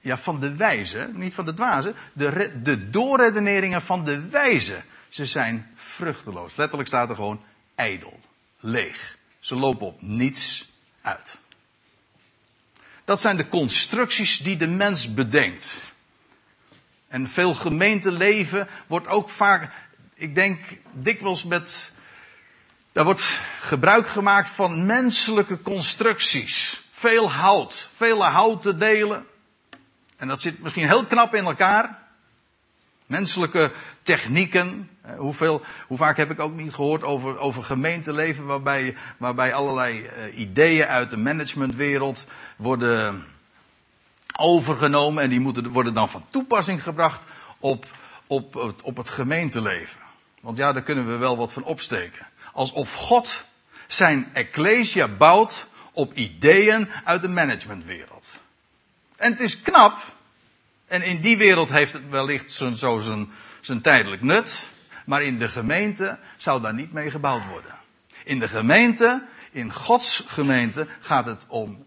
ja, 0.00 0.18
van 0.18 0.40
de 0.40 0.56
wijze, 0.56 1.10
niet 1.12 1.34
van 1.34 1.44
de 1.44 1.54
dwaze, 1.54 1.94
de, 2.12 2.60
de 2.62 2.90
doorredeneringen 2.90 3.82
van 3.82 4.04
de 4.04 4.28
wijze. 4.28 4.82
Ze 5.08 5.24
zijn 5.24 5.70
vruchteloos. 5.74 6.56
Letterlijk 6.56 6.88
staat 6.88 7.10
er 7.10 7.14
gewoon 7.14 7.40
ijdel, 7.74 8.20
leeg. 8.60 9.16
Ze 9.38 9.56
lopen 9.56 9.86
op 9.86 10.02
niets 10.02 10.72
uit. 11.02 11.38
Dat 13.04 13.20
zijn 13.20 13.36
de 13.36 13.48
constructies 13.48 14.38
die 14.38 14.56
de 14.56 14.66
mens 14.68 15.14
bedenkt. 15.14 15.82
En 17.08 17.28
veel 17.28 17.54
gemeenteleven 17.54 18.68
wordt 18.86 19.08
ook 19.08 19.30
vaak, 19.30 19.72
ik 20.14 20.34
denk 20.34 20.60
dikwijls 20.92 21.44
met, 21.44 21.92
daar 22.92 23.04
wordt 23.04 23.40
gebruik 23.60 24.08
gemaakt 24.08 24.48
van 24.48 24.86
menselijke 24.86 25.62
constructies. 25.62 26.84
Veel 26.98 27.30
hout, 27.30 27.90
vele 27.94 28.24
houten 28.24 28.78
delen. 28.78 29.26
En 30.16 30.28
dat 30.28 30.40
zit 30.40 30.62
misschien 30.62 30.86
heel 30.86 31.04
knap 31.04 31.34
in 31.34 31.44
elkaar. 31.44 31.98
Menselijke 33.06 33.72
technieken. 34.02 34.90
Eh, 35.00 35.18
hoeveel, 35.18 35.62
hoe 35.86 35.96
vaak 35.96 36.16
heb 36.16 36.30
ik 36.30 36.40
ook 36.40 36.54
niet 36.54 36.74
gehoord 36.74 37.02
over, 37.02 37.38
over 37.38 37.62
gemeenteleven 37.62 38.46
waarbij, 38.46 38.96
waarbij 39.16 39.54
allerlei 39.54 40.02
uh, 40.02 40.38
ideeën 40.38 40.86
uit 40.86 41.10
de 41.10 41.16
managementwereld 41.16 42.26
worden 42.56 43.26
overgenomen 44.38 45.22
en 45.22 45.30
die 45.30 45.40
moeten, 45.40 45.68
worden 45.68 45.94
dan 45.94 46.08
van 46.08 46.24
toepassing 46.30 46.82
gebracht 46.82 47.22
op, 47.58 47.86
op, 48.26 48.74
op 48.82 48.96
het 48.96 49.10
gemeenteleven. 49.10 50.00
Want 50.40 50.58
ja, 50.58 50.72
daar 50.72 50.82
kunnen 50.82 51.06
we 51.06 51.16
wel 51.16 51.36
wat 51.36 51.52
van 51.52 51.64
opsteken. 51.64 52.26
Alsof 52.52 52.94
God 52.94 53.44
zijn 53.86 54.30
ecclesia 54.32 55.08
bouwt 55.08 55.66
op 55.96 56.14
ideeën 56.14 56.88
uit 57.04 57.22
de 57.22 57.28
managementwereld. 57.28 58.38
En 59.16 59.30
het 59.30 59.40
is 59.40 59.62
knap. 59.62 60.14
En 60.86 61.02
in 61.02 61.20
die 61.20 61.36
wereld 61.36 61.68
heeft 61.68 61.92
het 61.92 62.08
wellicht 62.08 62.52
zo, 62.52 63.00
zijn, 63.60 63.80
tijdelijk 63.80 64.22
nut. 64.22 64.68
Maar 65.06 65.22
in 65.22 65.38
de 65.38 65.48
gemeente 65.48 66.18
zou 66.36 66.60
daar 66.62 66.74
niet 66.74 66.92
mee 66.92 67.10
gebouwd 67.10 67.46
worden. 67.46 67.74
In 68.24 68.38
de 68.38 68.48
gemeente, 68.48 69.26
in 69.50 69.72
Gods 69.72 70.24
gemeente, 70.26 70.86
gaat 71.00 71.26
het 71.26 71.44
om, 71.48 71.86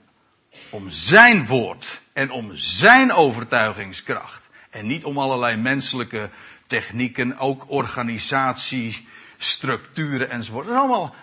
om 0.70 0.90
zijn 0.90 1.46
woord. 1.46 2.02
En 2.14 2.32
om 2.32 2.56
zijn 2.56 3.12
overtuigingskracht. 3.12 4.50
En 4.70 4.88
niet 4.88 5.04
om 5.04 5.18
allerlei 5.18 5.56
menselijke 5.58 6.30
technieken, 6.68 7.38
ook 7.38 7.70
organisatie, 7.72 9.08
structuren 9.38 10.30
enzovoort. 10.30 10.68
Dat 10.68 10.76
allemaal 10.76 11.16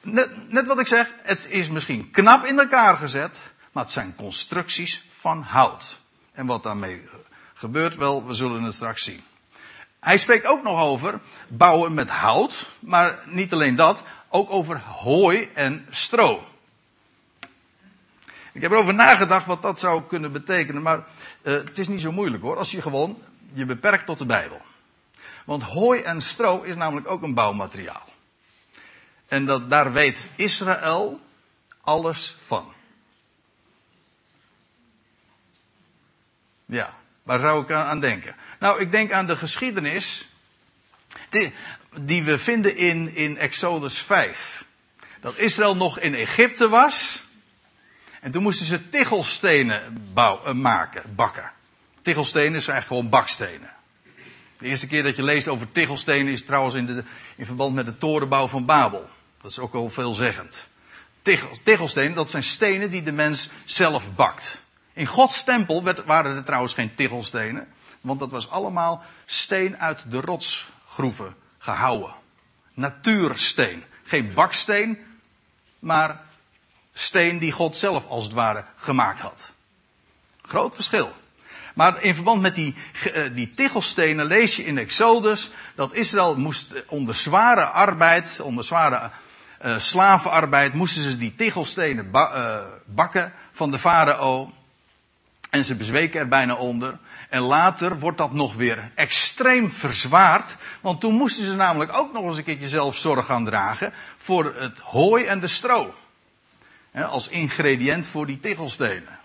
net, 0.00 0.52
net 0.52 0.66
wat 0.66 0.78
ik 0.78 0.86
zeg, 0.86 1.12
het 1.22 1.46
is 1.48 1.70
misschien 1.70 2.10
knap 2.10 2.44
in 2.44 2.58
elkaar 2.58 2.96
gezet, 2.96 3.50
maar 3.72 3.82
het 3.82 3.92
zijn 3.92 4.14
constructies 4.16 5.04
van 5.08 5.42
hout. 5.42 6.00
En 6.32 6.46
wat 6.46 6.62
daarmee 6.62 7.08
gebeurt, 7.54 7.96
wel, 7.96 8.26
we 8.26 8.34
zullen 8.34 8.62
het 8.62 8.74
straks 8.74 9.04
zien. 9.04 9.20
Hij 10.00 10.18
spreekt 10.18 10.46
ook 10.46 10.62
nog 10.62 10.80
over 10.80 11.20
bouwen 11.48 11.94
met 11.94 12.10
hout, 12.10 12.66
maar 12.78 13.18
niet 13.26 13.52
alleen 13.52 13.76
dat, 13.76 14.02
ook 14.28 14.50
over 14.50 14.80
hooi 14.80 15.50
en 15.54 15.86
stro. 15.90 16.44
Ik 18.52 18.62
heb 18.62 18.70
erover 18.70 18.94
nagedacht 18.94 19.46
wat 19.46 19.62
dat 19.62 19.78
zou 19.78 20.02
kunnen 20.02 20.32
betekenen, 20.32 20.82
maar 20.82 20.98
uh, 20.98 21.04
het 21.42 21.78
is 21.78 21.88
niet 21.88 22.00
zo 22.00 22.12
moeilijk 22.12 22.42
hoor, 22.42 22.56
als 22.56 22.70
je 22.70 22.82
gewoon 22.82 23.18
je 23.52 23.64
beperkt 23.64 24.06
tot 24.06 24.18
de 24.18 24.26
Bijbel. 24.26 24.60
Want 25.44 25.62
hooi 25.62 26.00
en 26.00 26.22
stro 26.22 26.62
is 26.62 26.76
namelijk 26.76 27.10
ook 27.10 27.22
een 27.22 27.34
bouwmateriaal. 27.34 28.09
En 29.30 29.46
dat, 29.46 29.70
daar 29.70 29.92
weet 29.92 30.28
Israël 30.36 31.20
alles 31.80 32.36
van. 32.46 32.72
Ja, 36.66 36.94
waar 37.22 37.38
zou 37.38 37.62
ik 37.62 37.72
aan 37.72 38.00
denken? 38.00 38.36
Nou, 38.58 38.80
ik 38.80 38.90
denk 38.90 39.12
aan 39.12 39.26
de 39.26 39.36
geschiedenis 39.36 40.28
die, 41.28 41.54
die 42.00 42.24
we 42.24 42.38
vinden 42.38 42.76
in, 42.76 43.14
in 43.14 43.36
Exodus 43.36 43.98
5. 43.98 44.64
Dat 45.20 45.36
Israël 45.36 45.76
nog 45.76 45.98
in 45.98 46.14
Egypte 46.14 46.68
was. 46.68 47.22
En 48.20 48.30
toen 48.30 48.42
moesten 48.42 48.66
ze 48.66 48.88
tichelstenen 48.88 50.10
bouw, 50.12 50.46
uh, 50.46 50.52
maken, 50.52 51.14
bakken. 51.14 51.52
Tichelstenen 52.02 52.62
zijn 52.62 52.76
eigenlijk 52.76 52.86
gewoon 52.86 53.20
bakstenen. 53.20 53.70
De 54.58 54.66
eerste 54.66 54.86
keer 54.86 55.02
dat 55.02 55.16
je 55.16 55.22
leest 55.22 55.48
over 55.48 55.72
tichelstenen 55.72 56.32
is 56.32 56.44
trouwens 56.44 56.74
in, 56.74 56.86
de, 56.86 57.04
in 57.36 57.46
verband 57.46 57.74
met 57.74 57.86
de 57.86 57.96
torenbouw 57.96 58.48
van 58.48 58.64
Babel. 58.64 59.08
Dat 59.40 59.50
is 59.50 59.58
ook 59.58 59.74
al 59.74 59.90
veelzeggend. 59.90 60.68
Tichelstenen, 61.62 62.14
dat 62.14 62.30
zijn 62.30 62.42
stenen 62.42 62.90
die 62.90 63.02
de 63.02 63.12
mens 63.12 63.50
zelf 63.64 64.14
bakt. 64.14 64.60
In 64.92 65.06
Gods 65.06 65.44
tempel 65.44 65.82
waren 66.06 66.36
er 66.36 66.44
trouwens 66.44 66.74
geen 66.74 66.94
tichelstenen, 66.94 67.68
want 68.00 68.20
dat 68.20 68.30
was 68.30 68.50
allemaal 68.50 69.02
steen 69.26 69.78
uit 69.78 70.10
de 70.10 70.20
rotsgroeven 70.20 71.36
gehouwen. 71.58 72.14
Natuursteen. 72.74 73.84
Geen 74.04 74.34
baksteen, 74.34 74.98
maar 75.78 76.22
steen 76.92 77.38
die 77.38 77.52
God 77.52 77.76
zelf 77.76 78.06
als 78.06 78.24
het 78.24 78.32
ware 78.32 78.64
gemaakt 78.76 79.20
had. 79.20 79.52
Groot 80.42 80.74
verschil. 80.74 81.12
Maar 81.74 82.02
in 82.02 82.14
verband 82.14 82.40
met 82.40 82.54
die, 82.54 82.74
eh, 83.12 83.34
die 83.34 83.52
lees 84.24 84.56
je 84.56 84.64
in 84.64 84.78
Exodus 84.78 85.50
dat 85.74 85.92
Israël 85.92 86.36
moest 86.36 86.74
onder 86.86 87.14
zware 87.14 87.64
arbeid, 87.64 88.40
onder 88.40 88.64
zware 88.64 89.10
uh, 89.64 89.78
slavenarbeid 89.78 90.74
moesten 90.74 91.02
ze 91.02 91.16
die 91.16 91.34
tegelstenen 91.34 92.08
uh, 92.12 92.60
bakken 92.84 93.32
van 93.52 93.70
de 93.70 93.78
farao. 93.78 94.52
En 95.50 95.64
ze 95.64 95.74
bezweken 95.74 96.20
er 96.20 96.28
bijna 96.28 96.54
onder. 96.54 96.98
En 97.28 97.40
later 97.40 97.98
wordt 97.98 98.18
dat 98.18 98.32
nog 98.32 98.54
weer 98.54 98.90
extreem 98.94 99.70
verzwaard. 99.70 100.56
Want 100.80 101.00
toen 101.00 101.14
moesten 101.14 101.44
ze 101.44 101.54
namelijk 101.54 101.96
ook 101.96 102.12
nog 102.12 102.24
eens 102.24 102.36
een 102.36 102.44
keertje 102.44 102.68
zelf 102.68 102.96
zorg 102.96 103.26
gaan 103.26 103.44
dragen 103.44 103.92
voor 104.18 104.54
het 104.54 104.78
hooi 104.78 105.24
en 105.24 105.40
de 105.40 105.48
stro. 105.48 105.94
als 106.92 107.28
ingrediënt 107.28 108.06
voor 108.06 108.26
die 108.26 108.40
tegelstenen. 108.40 109.18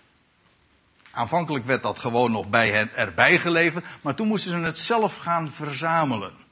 Aanvankelijk 1.11 1.65
werd 1.65 1.83
dat 1.83 1.99
gewoon 1.99 2.31
nog 2.31 2.49
bij 2.49 2.71
hen 2.71 2.93
erbij 2.93 3.39
geleverd, 3.39 3.85
maar 4.01 4.15
toen 4.15 4.27
moesten 4.27 4.51
ze 4.51 4.57
het 4.57 4.77
zelf 4.77 5.15
gaan 5.15 5.51
verzamelen. 5.51 6.44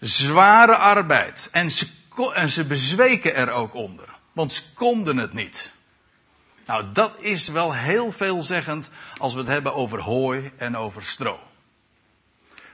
Zware 0.00 0.76
arbeid. 0.76 1.48
En 1.52 1.70
ze, 1.70 1.86
en 2.34 2.48
ze 2.48 2.64
bezweken 2.64 3.34
er 3.34 3.50
ook 3.50 3.74
onder. 3.74 4.08
Want 4.32 4.52
ze 4.52 4.62
konden 4.74 5.16
het 5.16 5.32
niet. 5.32 5.72
Nou, 6.66 6.84
dat 6.92 7.20
is 7.20 7.48
wel 7.48 7.74
heel 7.74 8.12
veelzeggend 8.12 8.90
als 9.16 9.32
we 9.32 9.38
het 9.38 9.48
hebben 9.48 9.74
over 9.74 10.00
hooi 10.00 10.52
en 10.56 10.76
over 10.76 11.02
stro. 11.02 11.40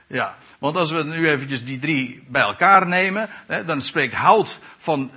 Ja, 0.07 0.37
want 0.59 0.75
als 0.75 0.91
we 0.91 1.03
nu 1.03 1.29
eventjes 1.29 1.63
die 1.63 1.79
drie 1.79 2.23
bij 2.27 2.41
elkaar 2.41 2.87
nemen, 2.87 3.29
hè, 3.47 3.63
dan 3.63 3.81
spreekt 3.81 4.13
hout 4.13 4.59
van 4.77 5.11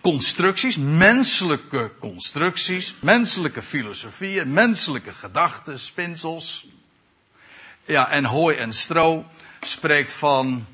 constructies, 0.00 0.76
menselijke 0.76 1.92
constructies, 1.98 2.94
menselijke 3.00 3.62
filosofieën, 3.62 4.52
menselijke 4.52 5.12
gedachten, 5.12 5.78
spinsels. 5.78 6.66
Ja, 7.84 8.10
en 8.10 8.24
hooi 8.24 8.56
en 8.56 8.72
stro 8.72 9.26
spreekt 9.60 10.12
van, 10.12 10.66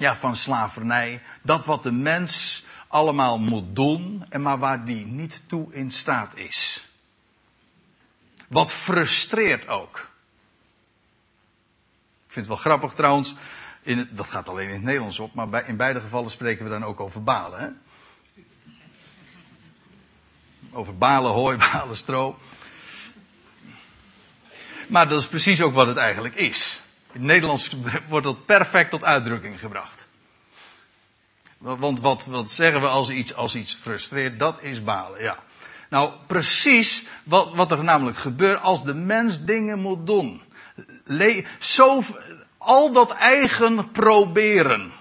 ja, 0.00 0.16
van 0.16 0.36
slavernij. 0.36 1.22
Dat 1.42 1.64
wat 1.64 1.82
de 1.82 1.92
mens 1.92 2.64
allemaal 2.88 3.38
moet 3.38 3.76
doen, 3.76 4.24
en 4.28 4.42
maar 4.42 4.58
waar 4.58 4.84
die 4.84 5.06
niet 5.06 5.42
toe 5.46 5.72
in 5.72 5.90
staat 5.90 6.36
is. 6.36 6.88
Wat 8.48 8.72
frustreert 8.72 9.68
ook. 9.68 9.96
Ik 12.26 12.32
vind 12.32 12.46
het 12.46 12.46
wel 12.46 12.56
grappig 12.56 12.94
trouwens, 12.94 13.34
in 13.82 14.08
dat 14.12 14.28
gaat 14.28 14.48
alleen 14.48 14.68
in 14.68 14.74
het 14.74 14.82
Nederlands 14.82 15.18
op, 15.18 15.34
maar 15.34 15.68
in 15.68 15.76
beide 15.76 16.00
gevallen 16.00 16.30
spreken 16.30 16.64
we 16.64 16.70
dan 16.70 16.84
ook 16.84 17.00
over 17.00 17.22
balen. 17.22 17.60
Hè? 17.60 17.68
Over 20.72 20.98
balen, 20.98 21.32
hooi, 21.32 21.56
balen, 21.72 21.96
stro. 21.96 22.38
Maar 24.86 25.08
dat 25.08 25.20
is 25.20 25.28
precies 25.28 25.62
ook 25.62 25.74
wat 25.74 25.86
het 25.86 25.96
eigenlijk 25.96 26.34
is. 26.34 26.79
In 27.12 27.20
het 27.20 27.28
Nederlands 27.28 27.70
wordt 28.08 28.26
dat 28.26 28.46
perfect 28.46 28.90
tot 28.90 29.04
uitdrukking 29.04 29.60
gebracht. 29.60 30.08
Want 31.58 32.00
wat, 32.00 32.24
wat 32.24 32.50
zeggen 32.50 32.80
we 32.80 32.86
als 32.86 33.10
iets, 33.10 33.34
als 33.34 33.54
iets 33.54 33.74
frustreert? 33.74 34.38
Dat 34.38 34.62
is 34.62 34.84
balen, 34.84 35.22
ja. 35.22 35.38
Nou, 35.88 36.12
precies 36.26 37.06
wat, 37.24 37.54
wat 37.54 37.70
er 37.70 37.84
namelijk 37.84 38.16
gebeurt 38.16 38.60
als 38.60 38.84
de 38.84 38.94
mens 38.94 39.44
dingen 39.44 39.78
moet 39.78 40.06
doen. 40.06 40.42
Zo, 41.58 42.02
al 42.58 42.92
dat 42.92 43.10
eigen 43.10 43.90
proberen. 43.90 44.92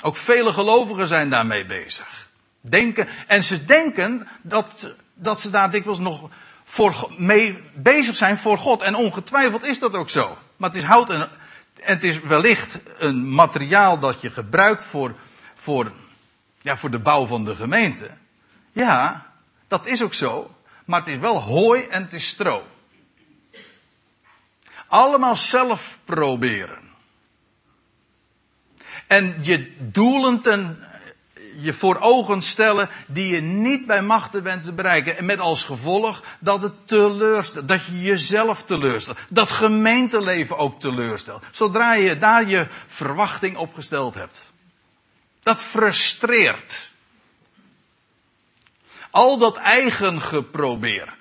Ook 0.00 0.16
vele 0.16 0.52
gelovigen 0.52 1.06
zijn 1.06 1.30
daarmee 1.30 1.66
bezig. 1.66 2.28
Denken, 2.60 3.08
en 3.26 3.42
ze 3.42 3.64
denken 3.64 4.28
dat, 4.42 4.94
dat 5.14 5.40
ze 5.40 5.50
daar 5.50 5.70
dikwijls 5.70 5.98
nog 5.98 6.30
voor, 6.68 7.10
mee 7.16 7.62
bezig 7.74 8.16
zijn 8.16 8.38
voor 8.38 8.58
God. 8.58 8.82
En 8.82 8.94
ongetwijfeld 8.94 9.66
is 9.66 9.78
dat 9.78 9.96
ook 9.96 10.10
zo. 10.10 10.38
Maar 10.56 10.70
het 10.70 10.78
is 10.78 10.84
hout 10.84 11.10
en, 11.10 11.28
het 11.80 12.04
is 12.04 12.20
wellicht 12.20 12.78
een 12.98 13.34
materiaal 13.34 13.98
dat 13.98 14.20
je 14.20 14.30
gebruikt 14.30 14.84
voor, 14.84 15.14
voor, 15.54 15.92
ja, 16.60 16.76
voor 16.76 16.90
de 16.90 16.98
bouw 16.98 17.26
van 17.26 17.44
de 17.44 17.56
gemeente. 17.56 18.10
Ja, 18.72 19.26
dat 19.68 19.86
is 19.86 20.02
ook 20.02 20.14
zo. 20.14 20.50
Maar 20.84 21.00
het 21.00 21.08
is 21.08 21.18
wel 21.18 21.42
hooi 21.42 21.82
en 21.82 22.02
het 22.02 22.12
is 22.12 22.28
stro. 22.28 22.66
Allemaal 24.86 25.36
zelf 25.36 25.98
proberen. 26.04 26.78
En 29.06 29.38
je 29.40 29.76
doelen 29.78 30.40
ten, 30.40 30.78
je 31.58 31.72
voor 31.72 31.98
ogen 32.00 32.42
stellen 32.42 32.88
die 33.06 33.34
je 33.34 33.40
niet 33.40 33.86
bij 33.86 34.02
machten 34.02 34.42
bent 34.42 34.62
te 34.62 34.72
bereiken. 34.72 35.16
En 35.16 35.24
met 35.24 35.38
als 35.38 35.64
gevolg 35.64 36.22
dat 36.38 36.62
het 36.62 36.86
teleurstelt. 36.86 37.68
Dat 37.68 37.84
je 37.84 38.02
jezelf 38.02 38.62
teleurstelt. 38.62 39.18
Dat 39.28 39.50
gemeenteleven 39.50 40.58
ook 40.58 40.80
teleurstelt. 40.80 41.44
Zodra 41.50 41.94
je 41.94 42.18
daar 42.18 42.48
je 42.48 42.68
verwachting 42.86 43.56
op 43.56 43.74
gesteld 43.74 44.14
hebt. 44.14 44.46
Dat 45.40 45.62
frustreert. 45.62 46.90
Al 49.10 49.38
dat 49.38 49.56
eigen 49.56 50.20
geprobeer. 50.20 51.14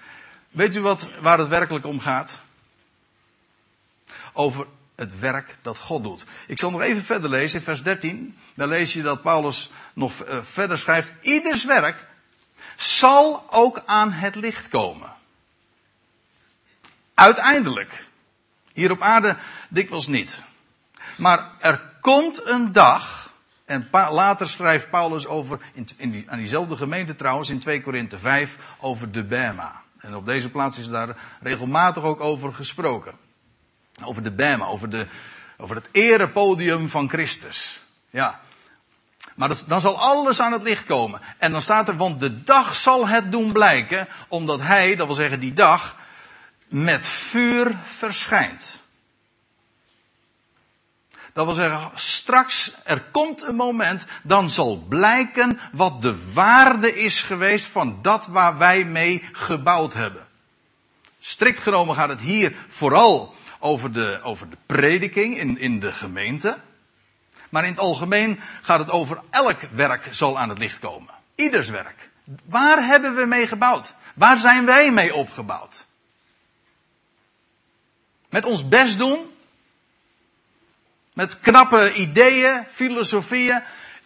Weet 0.50 0.76
u 0.76 0.82
wat, 0.82 1.08
waar 1.22 1.38
het 1.38 1.48
werkelijk 1.48 1.86
om 1.86 2.00
gaat? 2.00 2.42
Over 4.34 4.68
het 4.96 5.20
werk 5.20 5.58
dat 5.62 5.78
God 5.78 6.04
doet. 6.04 6.24
Ik 6.48 6.60
zal 6.60 6.72
nog 6.72 6.82
even 6.82 7.04
verder 7.04 7.30
lezen 7.30 7.60
in 7.60 7.66
vers 7.66 7.84
13. 7.84 8.38
Dan 8.56 8.68
lees 8.68 8.94
je 8.94 9.02
dat 9.02 9.22
Paulus 9.22 9.72
nog 9.94 10.24
eh, 10.24 10.38
verder 10.44 10.78
schrijft. 10.78 11.12
Ieders 11.22 11.66
werk 11.66 12.06
zal 12.76 13.46
ook 13.50 13.82
aan 13.86 14.12
het 14.12 14.36
licht 14.36 14.68
komen. 14.68 15.14
Uiteindelijk. 17.14 18.08
Hier 18.74 18.92
op 18.92 19.02
aarde 19.02 19.38
dikwijls 19.70 20.08
niet. 20.08 20.42
Maar 21.18 21.52
er 21.60 21.82
komt 22.02 22.50
een 22.50 22.72
dag. 22.72 23.34
En 23.66 23.88
later 23.92 24.48
schrijft 24.48 24.90
Paulus 24.90 25.28
over, 25.28 25.60
in, 25.98 26.26
aan 26.28 26.38
diezelfde 26.38 26.76
gemeente 26.76 27.16
trouwens, 27.16 27.50
in 27.50 27.60
2 27.60 27.82
Korinthe 27.82 28.20
5, 28.20 28.58
over 28.80 29.12
de 29.12 29.24
Bema. 29.24 29.82
En 29.98 30.16
op 30.16 30.26
deze 30.26 30.50
plaats 30.50 30.78
is 30.78 30.88
daar 30.88 31.38
regelmatig 31.42 32.04
ook 32.04 32.20
over 32.20 32.54
gesproken. 32.54 33.25
Over 34.04 34.24
de 34.24 34.32
Bema, 34.32 34.66
over, 34.66 34.90
de, 34.90 35.08
over 35.58 35.76
het 35.76 35.90
erepodium 35.92 36.90
van 36.90 37.10
Christus. 37.10 37.80
Ja. 38.10 38.40
Maar 39.36 39.48
dat, 39.48 39.64
dan 39.68 39.82
zal 39.82 40.00
alles 40.00 40.40
aan 40.40 40.52
het 40.52 40.64
licht 40.64 40.86
komen. 40.86 41.22
En 41.38 41.52
dan 41.52 41.62
staat 41.62 41.88
er, 41.88 41.98
want 41.98 42.20
de 42.20 42.44
dag 42.44 42.76
zal 42.76 43.08
het 43.08 43.32
doen 43.32 43.52
blijken, 43.52 44.08
omdat 44.28 44.60
hij, 44.62 44.96
dat 44.96 45.06
wil 45.06 45.16
zeggen 45.16 45.40
die 45.40 45.54
dag, 45.54 45.96
met 46.68 47.06
vuur 47.06 47.76
verschijnt. 47.84 48.84
Dat 51.34 51.46
wil 51.46 51.54
zeggen, 51.54 51.92
straks, 51.96 52.72
er 52.84 53.02
komt 53.12 53.42
een 53.42 53.56
moment, 53.56 54.06
dan 54.24 54.50
zal 54.50 54.78
blijken 54.78 55.60
wat 55.72 56.02
de 56.02 56.34
waarde 56.34 56.96
is 56.96 57.24
geweest 57.24 57.66
van 57.66 58.00
dat 58.02 58.28
waar 58.28 58.58
wij 58.58 58.84
mee 58.84 59.30
gebouwd 59.32 59.94
hebben. 59.94 60.28
Strikt 61.20 61.60
genomen 61.60 61.96
gaat 61.96 62.10
het 62.10 62.22
hier 62.22 62.56
vooral 62.68 63.35
over 63.66 63.92
de, 63.92 64.20
over 64.24 64.50
de 64.50 64.58
prediking 64.66 65.38
in, 65.38 65.58
in 65.58 65.80
de 65.80 65.92
gemeente. 65.92 66.58
Maar 67.50 67.64
in 67.64 67.70
het 67.70 67.80
algemeen 67.80 68.40
gaat 68.62 68.80
het 68.80 68.92
over 68.92 69.22
elk 69.30 69.62
werk 69.62 70.08
zal 70.12 70.40
aan 70.40 70.50
het 70.50 70.58
licht 70.58 70.80
komen. 70.80 71.14
Ieders 71.36 71.70
werk. 71.70 72.10
Waar 72.46 72.86
hebben 72.86 73.16
we 73.16 73.26
mee 73.26 73.48
gebouwd? 73.48 73.96
Waar 74.16 74.38
zijn 74.38 74.66
wij 74.66 74.92
mee 74.92 75.14
opgebouwd? 75.14 75.86
Met 78.30 78.46
ons 78.46 78.68
best 78.68 78.98
doen? 78.98 79.34
Met 81.14 81.40
knappe 81.40 81.94
ideeën, 81.94 82.66
filosofieën? 82.70 83.64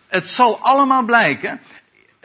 Het 0.08 0.28
zal 0.28 0.60
allemaal 0.60 1.04
blijken. 1.04 1.62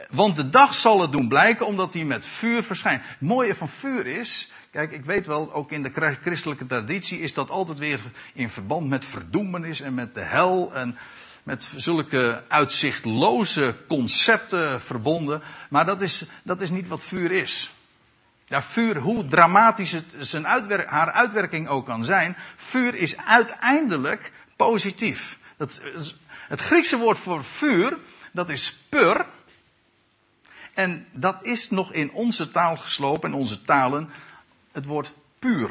Want 0.09 0.35
de 0.35 0.49
dag 0.49 0.75
zal 0.75 1.01
het 1.01 1.11
doen 1.11 1.27
blijken 1.27 1.65
omdat 1.65 1.93
hij 1.93 2.03
met 2.03 2.27
vuur 2.27 2.63
verschijnt. 2.63 3.03
Het 3.07 3.21
mooie 3.21 3.55
van 3.55 3.69
vuur 3.69 4.05
is, 4.05 4.51
Kijk, 4.75 4.91
ik 4.91 5.05
weet 5.05 5.27
wel, 5.27 5.53
ook 5.53 5.71
in 5.71 5.83
de 5.83 6.17
christelijke 6.21 6.65
traditie 6.65 7.19
is 7.19 7.33
dat 7.33 7.49
altijd 7.49 7.77
weer 7.77 8.01
in 8.33 8.49
verband 8.49 8.87
met 8.87 9.05
verdoemenis 9.05 9.81
en 9.81 9.93
met 9.93 10.13
de 10.13 10.21
hel 10.21 10.73
en 10.73 10.97
met 11.43 11.71
zulke 11.75 12.43
uitzichtloze 12.47 13.75
concepten 13.87 14.81
verbonden. 14.81 15.41
Maar 15.69 15.85
dat 15.85 16.01
is, 16.01 16.25
dat 16.43 16.61
is 16.61 16.69
niet 16.69 16.87
wat 16.87 17.03
vuur 17.03 17.31
is. 17.31 17.73
Ja, 18.45 18.63
vuur, 18.63 18.97
hoe 18.97 19.25
dramatisch 19.25 19.91
het 19.91 20.15
zijn 20.19 20.47
uitwerk, 20.47 20.89
haar 20.89 21.11
uitwerking 21.11 21.67
ook 21.67 21.85
kan 21.85 22.03
zijn, 22.03 22.35
vuur 22.55 22.95
is 22.95 23.17
uiteindelijk 23.17 24.31
positief. 24.55 25.39
Dat, 25.57 25.81
het 26.47 26.61
Griekse 26.61 26.97
woord 26.97 27.17
voor 27.17 27.43
vuur, 27.43 27.97
dat 28.31 28.49
is 28.49 28.77
pur. 28.89 29.25
En 30.73 31.07
dat 31.11 31.37
is 31.41 31.69
nog 31.69 31.93
in 31.93 32.11
onze 32.11 32.51
taal 32.51 32.77
geslopen, 32.77 33.29
in 33.29 33.35
onze 33.35 33.61
talen, 33.61 34.09
het 34.75 34.85
woord 34.85 35.11
puur. 35.39 35.69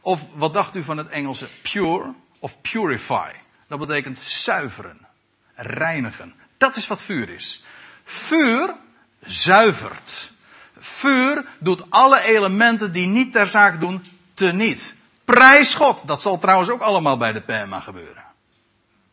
Of 0.00 0.26
wat 0.34 0.52
dacht 0.52 0.76
u 0.76 0.82
van 0.82 0.96
het 0.96 1.08
Engelse 1.08 1.48
pure 1.62 2.14
of 2.38 2.60
purify? 2.60 3.30
Dat 3.66 3.78
betekent 3.78 4.18
zuiveren, 4.22 5.06
reinigen. 5.54 6.34
Dat 6.56 6.76
is 6.76 6.86
wat 6.86 7.02
vuur 7.02 7.28
is. 7.28 7.62
Vuur 8.04 8.74
zuivert. 9.20 10.32
Vuur 10.78 11.44
doet 11.58 11.90
alle 11.90 12.20
elementen 12.20 12.92
die 12.92 13.06
niet 13.06 13.32
ter 13.32 13.46
zaak 13.46 13.80
doen, 13.80 14.04
teniet. 14.34 14.94
Prijs 15.24 15.74
God. 15.74 16.00
Dat 16.06 16.22
zal 16.22 16.38
trouwens 16.38 16.70
ook 16.70 16.82
allemaal 16.82 17.16
bij 17.16 17.32
de 17.32 17.40
PMA 17.40 17.80
gebeuren. 17.80 18.24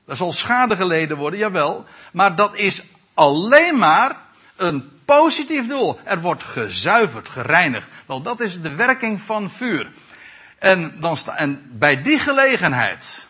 Er 0.05 0.15
zal 0.15 0.31
schade 0.31 0.75
geleden 0.75 1.17
worden, 1.17 1.39
jawel. 1.39 1.85
Maar 2.13 2.35
dat 2.35 2.55
is 2.55 2.83
alleen 3.13 3.77
maar 3.77 4.15
een 4.55 5.00
positief 5.19 5.67
doel. 5.67 5.99
Er 6.03 6.21
wordt 6.21 6.43
gezuiverd, 6.43 7.29
gereinigd. 7.29 7.87
Wel, 8.05 8.21
dat 8.21 8.39
is 8.39 8.61
de 8.61 8.75
werking 8.75 9.21
van 9.21 9.49
vuur. 9.49 9.91
En, 10.59 10.99
dan 10.99 11.17
sta, 11.17 11.37
en 11.37 11.69
bij 11.71 12.01
die 12.01 12.19
gelegenheid, 12.19 13.27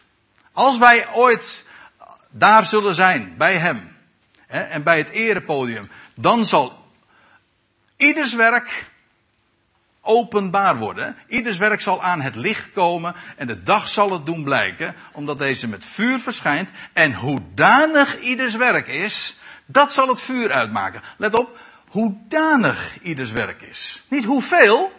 als 0.51 0.77
wij 0.77 1.13
ooit 1.13 1.65
daar 2.29 2.65
zullen 2.65 2.95
zijn, 2.95 3.35
bij 3.37 3.57
Hem, 3.57 3.97
en 4.47 4.83
bij 4.83 4.97
het 4.97 5.09
erepodium, 5.09 5.89
dan 6.15 6.45
zal 6.45 6.85
ieders 7.97 8.33
werk 8.33 8.89
openbaar 10.01 10.77
worden. 10.77 11.15
Ieders 11.27 11.57
werk 11.57 11.81
zal 11.81 12.01
aan 12.01 12.21
het 12.21 12.35
licht 12.35 12.71
komen 12.71 13.15
en 13.37 13.47
de 13.47 13.63
dag 13.63 13.87
zal 13.87 14.11
het 14.11 14.25
doen 14.25 14.43
blijken, 14.43 14.95
omdat 15.11 15.37
deze 15.37 15.67
met 15.67 15.85
vuur 15.85 16.19
verschijnt. 16.19 16.69
En 16.93 17.13
hoedanig 17.13 18.19
ieders 18.19 18.55
werk 18.55 18.87
is, 18.87 19.39
dat 19.65 19.93
zal 19.93 20.07
het 20.07 20.21
vuur 20.21 20.51
uitmaken. 20.51 21.01
Let 21.17 21.35
op, 21.35 21.59
hoedanig 21.91 23.01
ieders 23.01 23.31
werk 23.31 23.61
is. 23.61 24.03
Niet 24.07 24.25
hoeveel. 24.25 24.91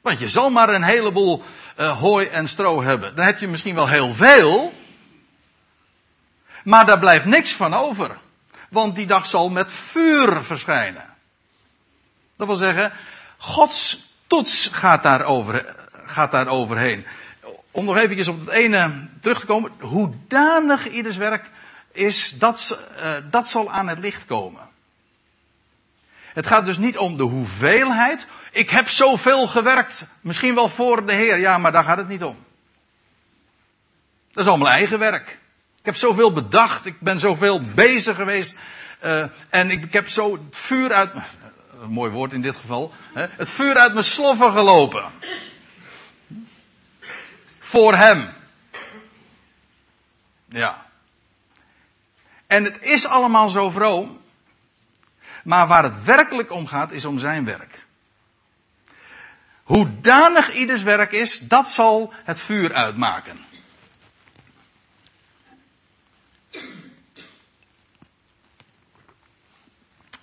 Want 0.00 0.18
je 0.18 0.28
zal 0.28 0.50
maar 0.50 0.68
een 0.68 0.82
heleboel 0.82 1.42
uh, 1.80 1.98
hooi 2.00 2.26
en 2.26 2.48
stro 2.48 2.82
hebben. 2.82 3.16
Dan 3.16 3.24
heb 3.24 3.38
je 3.38 3.48
misschien 3.48 3.74
wel 3.74 3.88
heel 3.88 4.12
veel. 4.12 4.74
Maar 6.64 6.86
daar 6.86 6.98
blijft 6.98 7.24
niks 7.24 7.52
van 7.52 7.74
over. 7.74 8.18
Want 8.68 8.96
die 8.96 9.06
dag 9.06 9.26
zal 9.26 9.50
met 9.50 9.72
vuur 9.72 10.42
verschijnen. 10.42 11.04
Dat 12.36 12.46
wil 12.46 12.56
zeggen, 12.56 12.92
Gods 13.38 14.06
toets 14.26 14.68
gaat 14.72 15.02
daar, 15.02 15.24
over, 15.24 15.74
gaat 16.04 16.30
daar 16.30 16.48
overheen. 16.48 17.06
Om 17.70 17.84
nog 17.84 17.96
eventjes 17.96 18.28
op 18.28 18.40
het 18.40 18.48
ene 18.48 19.08
terug 19.20 19.40
te 19.40 19.46
komen. 19.46 19.72
Hoedanig 19.80 20.88
ieders 20.88 21.16
werk 21.16 21.50
is, 21.94 22.34
dat, 22.38 22.78
uh, 22.96 23.12
dat 23.30 23.48
zal 23.48 23.70
aan 23.70 23.88
het 23.88 23.98
licht 23.98 24.24
komen. 24.24 24.62
Het 26.20 26.46
gaat 26.46 26.64
dus 26.64 26.78
niet 26.78 26.98
om 26.98 27.16
de 27.16 27.22
hoeveelheid. 27.22 28.26
Ik 28.52 28.70
heb 28.70 28.88
zoveel 28.88 29.46
gewerkt. 29.46 30.06
Misschien 30.20 30.54
wel 30.54 30.68
voor 30.68 31.06
de 31.06 31.12
Heer. 31.12 31.38
Ja, 31.38 31.58
maar 31.58 31.72
daar 31.72 31.84
gaat 31.84 31.96
het 31.96 32.08
niet 32.08 32.24
om. 32.24 32.36
Dat 34.32 34.44
is 34.44 34.50
allemaal 34.50 34.70
eigen 34.70 34.98
werk. 34.98 35.38
Ik 35.78 35.84
heb 35.84 35.96
zoveel 35.96 36.32
bedacht. 36.32 36.86
Ik 36.86 37.00
ben 37.00 37.20
zoveel 37.20 37.72
bezig 37.74 38.16
geweest. 38.16 38.56
Uh, 39.04 39.24
en 39.48 39.70
ik, 39.70 39.92
heb 39.92 40.08
zo 40.08 40.46
vuur 40.50 40.92
uit 40.92 41.10
een 41.80 41.90
mooi 41.90 42.10
woord 42.10 42.32
in 42.32 42.42
dit 42.42 42.56
geval, 42.56 42.92
hè, 43.14 43.26
het 43.30 43.50
vuur 43.50 43.76
uit 43.76 43.92
mijn 43.92 44.04
sloffen 44.04 44.52
gelopen. 44.52 45.10
Voor 47.58 47.94
hem. 47.94 48.32
Ja. 50.48 50.83
En 52.46 52.64
het 52.64 52.84
is 52.84 53.06
allemaal 53.06 53.48
zo 53.48 53.70
vroom. 53.70 54.22
Maar 55.44 55.66
waar 55.66 55.82
het 55.82 56.04
werkelijk 56.04 56.50
om 56.50 56.66
gaat, 56.66 56.92
is 56.92 57.04
om 57.04 57.18
zijn 57.18 57.44
werk. 57.44 57.86
Hoedanig 59.62 60.52
ieders 60.54 60.82
werk 60.82 61.12
is, 61.12 61.38
dat 61.38 61.68
zal 61.68 62.12
het 62.24 62.40
vuur 62.40 62.72
uitmaken. 62.72 63.38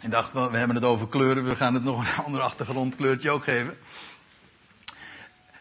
Ik 0.01 0.11
dacht, 0.11 0.33
we 0.33 0.57
hebben 0.57 0.75
het 0.75 0.85
over 0.85 1.07
kleuren, 1.07 1.43
we 1.43 1.55
gaan 1.55 1.73
het 1.73 1.83
nog 1.83 1.99
een 1.99 2.23
ander 2.23 2.41
achtergrondkleurtje 2.41 3.29
ook 3.29 3.43
geven. 3.43 3.77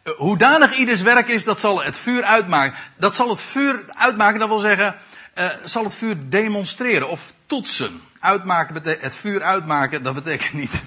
Eh, 0.02 0.12
hoedanig 0.12 0.74
ieders 0.74 1.00
werk 1.00 1.28
is, 1.28 1.44
dat 1.44 1.60
zal 1.60 1.82
het 1.82 1.96
vuur 1.96 2.22
uitmaken. 2.22 2.78
Dat 2.96 3.14
zal 3.14 3.28
het 3.28 3.42
vuur 3.42 3.84
uitmaken, 3.86 4.38
dat 4.38 4.48
wil 4.48 4.58
zeggen, 4.58 4.96
uh, 5.40 5.48
zal 5.64 5.84
het 5.84 5.94
vuur 5.94 6.16
demonstreren 6.28 7.08
of 7.08 7.34
toetsen. 7.46 8.00
Uitmaken, 8.20 8.82
het 9.00 9.16
vuur 9.16 9.42
uitmaken, 9.42 10.02
dat 10.02 10.14
betekent 10.14 10.52
niet 10.52 10.82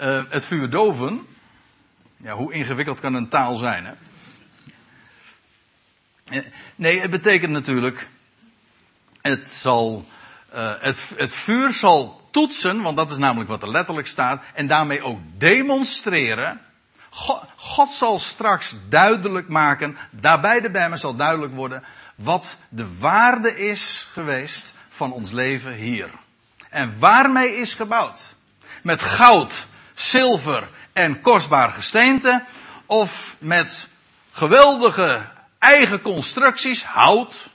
uh, 0.00 0.22
het 0.28 0.44
vuur 0.44 0.70
doven. 0.70 1.26
Ja, 2.16 2.32
hoe 2.32 2.52
ingewikkeld 2.52 3.00
kan 3.00 3.14
een 3.14 3.28
taal 3.28 3.56
zijn, 3.56 3.84
hè? 3.84 3.92
Nee, 6.74 7.00
het 7.00 7.10
betekent 7.10 7.52
natuurlijk, 7.52 8.08
het 9.20 9.48
zal, 9.48 10.06
het, 10.78 11.12
het 11.16 11.34
vuur 11.34 11.72
zal 11.72 12.28
toetsen, 12.30 12.82
want 12.82 12.96
dat 12.96 13.10
is 13.10 13.16
namelijk 13.16 13.50
wat 13.50 13.62
er 13.62 13.70
letterlijk 13.70 14.06
staat, 14.06 14.44
en 14.54 14.66
daarmee 14.66 15.02
ook 15.02 15.18
demonstreren. 15.36 16.60
God, 17.14 17.90
zal 17.90 18.18
straks 18.18 18.74
duidelijk 18.88 19.48
maken, 19.48 19.98
daarbij 20.10 20.60
de 20.60 20.70
bij 20.70 20.88
me 20.88 20.96
zal 20.96 21.16
duidelijk 21.16 21.54
worden, 21.54 21.84
wat 22.14 22.58
de 22.68 22.98
waarde 22.98 23.68
is 23.68 24.08
geweest 24.12 24.74
van 24.88 25.12
ons 25.12 25.30
leven 25.30 25.72
hier. 25.72 26.10
En 26.70 26.98
waarmee 26.98 27.56
is 27.56 27.74
gebouwd? 27.74 28.34
Met 28.82 29.02
goud, 29.02 29.66
zilver 29.94 30.68
en 30.92 31.20
kostbaar 31.20 31.70
gesteente, 31.70 32.44
of 32.86 33.36
met 33.38 33.88
geweldige 34.30 35.28
eigen 35.58 36.00
constructies, 36.00 36.84
hout, 36.84 37.50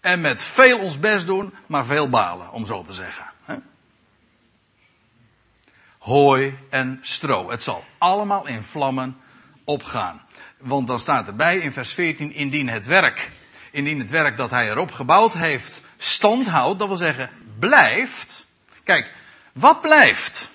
en 0.00 0.20
met 0.20 0.44
veel 0.44 0.78
ons 0.78 0.98
best 0.98 1.26
doen, 1.26 1.54
maar 1.66 1.84
veel 1.84 2.08
balen, 2.08 2.52
om 2.52 2.66
zo 2.66 2.82
te 2.82 2.94
zeggen 2.94 3.26
hooi 6.08 6.58
en 6.70 6.98
stro. 7.02 7.50
Het 7.50 7.62
zal 7.62 7.84
allemaal 7.98 8.46
in 8.46 8.62
vlammen 8.62 9.16
opgaan. 9.64 10.26
Want 10.58 10.86
dan 10.86 10.98
staat 10.98 11.26
erbij 11.26 11.58
in 11.58 11.72
vers 11.72 11.92
14, 11.92 12.32
indien 12.32 12.68
het 12.68 12.86
werk, 12.86 13.30
indien 13.70 13.98
het 13.98 14.10
werk 14.10 14.36
dat 14.36 14.50
hij 14.50 14.70
erop 14.70 14.92
gebouwd 14.92 15.32
heeft, 15.32 15.82
stand 15.96 16.46
houdt, 16.46 16.78
dat 16.78 16.88
wil 16.88 16.96
zeggen 16.96 17.30
blijft. 17.58 18.46
Kijk, 18.84 19.12
wat 19.52 19.80
blijft? 19.80 20.50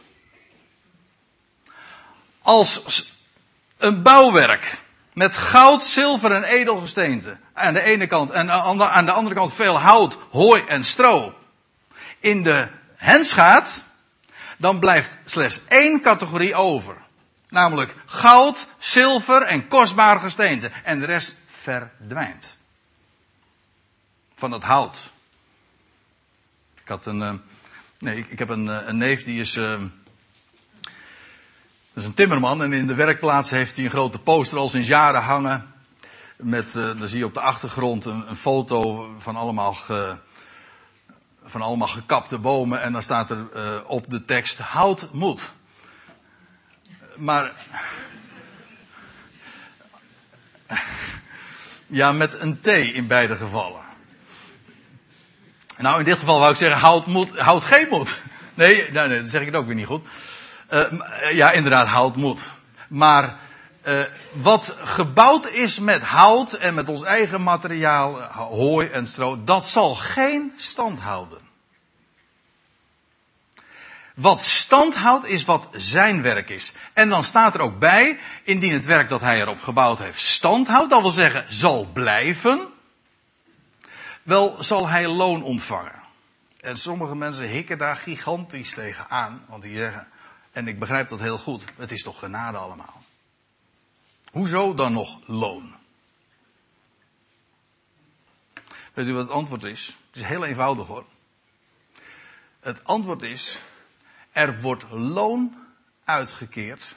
Als 2.42 3.12
een 3.78 4.02
bouwwerk 4.02 4.82
met 5.14 5.38
goud, 5.38 5.84
zilver 5.84 6.32
en 6.32 6.44
edelgesteente 6.44 7.38
aan 7.54 7.74
de 7.74 7.82
ene 7.82 8.08
kant 8.08 8.32
en 8.32 8.52
aan 8.52 9.06
de 9.06 9.12
andere 9.12 9.36
kant 9.36 9.54
veel 9.54 9.80
hout, 9.80 10.18
hooi 10.30 10.64
en 10.68 10.84
stro 10.84 11.34
in 12.20 12.44
de 12.44 12.68
hens 12.96 13.34
gaat, 13.34 13.84
dan 14.58 14.80
blijft 14.80 15.18
slechts 15.26 15.62
één 15.68 16.02
categorie 16.02 16.56
over. 16.56 16.96
Namelijk 17.50 17.96
goud, 18.06 18.68
zilver 18.78 19.42
en 19.42 19.68
kostbaar 19.68 20.20
gesteente. 20.20 20.72
En 20.84 21.00
de 21.00 21.06
rest 21.06 21.38
verdwijnt. 21.46 22.58
Van 24.36 24.52
het 24.52 24.64
hout. 24.64 25.12
Ik 26.82 26.88
had 26.88 27.06
een, 27.06 27.20
uh, 27.20 27.34
nee, 28.00 28.26
ik, 28.30 28.40
heb 28.40 28.50
een, 28.50 28.66
uh, 28.66 28.78
een, 28.86 28.98
neef 28.98 29.24
die 29.24 29.40
is, 29.40 29.56
uh, 29.56 29.80
dat 30.82 30.90
is 31.94 32.06
een 32.06 32.14
timmerman 32.14 32.64
en 32.64 32.74
in 32.74 32.88
de 32.88 32.96
werkplaats 32.96 33.50
heeft 33.50 33.76
hij 33.76 33.86
een 33.86 33.92
grote 33.92 34.20
poster 34.20 34.58
al 34.58 34.70
sinds 34.70 34.88
jaren 34.88 35.22
hangen. 35.22 35.74
Met, 36.38 36.72
dan 36.72 37.08
zie 37.08 37.18
je 37.18 37.26
op 37.26 37.34
de 37.34 37.40
achtergrond 37.40 38.06
een, 38.06 38.30
een 38.30 38.36
foto 38.36 39.10
van 39.20 39.36
allemaal 39.36 39.74
ge, 39.74 40.18
van 41.46 41.62
allemaal 41.62 41.88
gekapte 41.88 42.38
bomen 42.38 42.82
en 42.82 42.92
dan 42.92 43.04
staat 43.04 43.30
er 43.30 43.48
uh, 43.56 43.80
op 43.88 44.10
de 44.10 44.26
tekst 44.26 44.60
hout 44.60 45.10
moed. 45.12 45.52
Maar 47.16 47.52
ja, 51.88 52.12
met 52.12 52.40
een 52.40 52.60
T 52.60 52.68
in 52.68 53.08
beide 53.08 53.36
gevallen. 53.36 53.82
Nou, 55.78 56.00
in 56.00 56.06
dit 56.06 56.18
geval 56.18 56.40
wou 56.40 56.52
ik 56.52 56.58
zeggen 56.58 56.80
hout 56.80 57.06
moed, 57.06 57.38
hout 57.38 57.66
geen 57.66 57.88
moed. 57.90 58.22
Nee, 58.54 58.92
nee, 58.92 59.08
nee, 59.08 59.18
dan 59.18 59.26
zeg 59.26 59.42
ik 59.42 59.48
het 59.48 59.56
ook 59.56 59.66
weer 59.66 59.76
niet 59.76 59.86
goed. 59.86 60.06
Uh, 60.70 60.84
ja, 61.32 61.52
inderdaad, 61.52 61.88
hout 61.88 62.16
moed. 62.16 62.52
Maar 62.88 63.40
uh, 63.84 64.04
wat 64.32 64.76
gebouwd 64.80 65.48
is 65.48 65.80
met 65.80 66.02
hout 66.02 66.54
en 66.54 66.74
met 66.74 66.90
ons 66.90 67.04
eigen 67.04 67.44
materiaal, 67.44 68.22
hooi 68.32 68.88
en 68.88 69.08
stro, 69.08 69.44
dat 69.44 69.66
zal 69.66 69.96
geen 69.96 70.54
stand 70.58 71.00
houden. 71.00 71.40
Wat 74.16 74.42
stand 74.42 74.96
houdt 74.96 75.26
is 75.26 75.46
wat 75.46 75.68
zijn 75.72 76.22
werk 76.22 76.50
is. 76.50 76.74
En 76.94 77.10
dan 77.10 77.24
staat 77.24 77.54
er 77.54 77.62
ook 77.62 77.80
bij, 77.80 78.20
indien 78.44 78.74
het 78.74 78.86
werk 78.86 79.10
dat 79.10 79.22
hij 79.22 79.42
erop 79.42 79.62
gebouwd 79.62 80.00
heeft 80.00 80.20
stand 80.20 80.68
houdt, 80.68 80.90
dat 80.90 81.02
wil 81.02 81.12
zeggen 81.12 81.46
zal 81.50 81.86
blijven, 81.86 82.68
wel 84.24 84.64
zal 84.64 84.88
hij 84.88 85.08
loon 85.08 85.44
ontvangen. 85.44 86.02
En 86.60 86.78
sommige 86.78 87.16
mensen 87.16 87.48
hikken 87.48 87.78
daar 87.78 87.96
gigantisch 87.96 88.74
tegen 88.74 89.10
aan, 89.10 89.46
want 89.48 89.64
die 89.64 89.76
zeggen, 89.76 90.08
en 90.52 90.68
ik 90.68 90.80
begrijp 90.80 91.08
dat 91.08 91.20
heel 91.20 91.38
goed, 91.38 91.64
het 91.78 91.92
is 91.92 92.04
toch 92.04 92.20
genade 92.20 92.58
allemaal. 92.58 93.03
Hoezo 94.34 94.74
dan 94.74 94.94
nog 94.94 95.20
loon? 95.26 95.76
Weet 98.94 99.08
u 99.08 99.14
wat 99.14 99.22
het 99.22 99.32
antwoord 99.32 99.64
is? 99.64 99.98
Het 100.08 100.16
is 100.16 100.24
heel 100.24 100.46
eenvoudig 100.46 100.88
hoor. 100.88 101.06
Het 102.60 102.84
antwoord 102.84 103.22
is, 103.22 103.62
er 104.32 104.62
wordt 104.62 104.86
loon 104.90 105.56
uitgekeerd. 106.04 106.96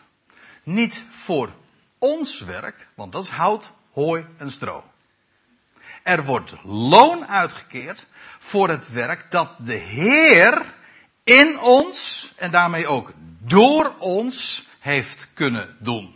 Niet 0.63 1.05
voor 1.11 1.53
ons 1.99 2.41
werk, 2.41 2.89
want 2.95 3.13
dat 3.13 3.25
is 3.25 3.31
hout, 3.31 3.73
hooi 3.93 4.27
en 4.37 4.51
stro. 4.51 4.85
Er 6.03 6.25
wordt 6.25 6.55
loon 6.63 7.27
uitgekeerd 7.27 8.07
voor 8.39 8.69
het 8.69 8.93
werk 8.93 9.31
dat 9.31 9.55
de 9.59 9.75
Heer 9.75 10.75
in 11.25 11.59
ons 11.59 12.33
en 12.37 12.51
daarmee 12.51 12.87
ook 12.87 13.13
door 13.39 13.95
ons 13.99 14.67
heeft 14.79 15.29
kunnen 15.35 15.77
doen. 15.81 16.15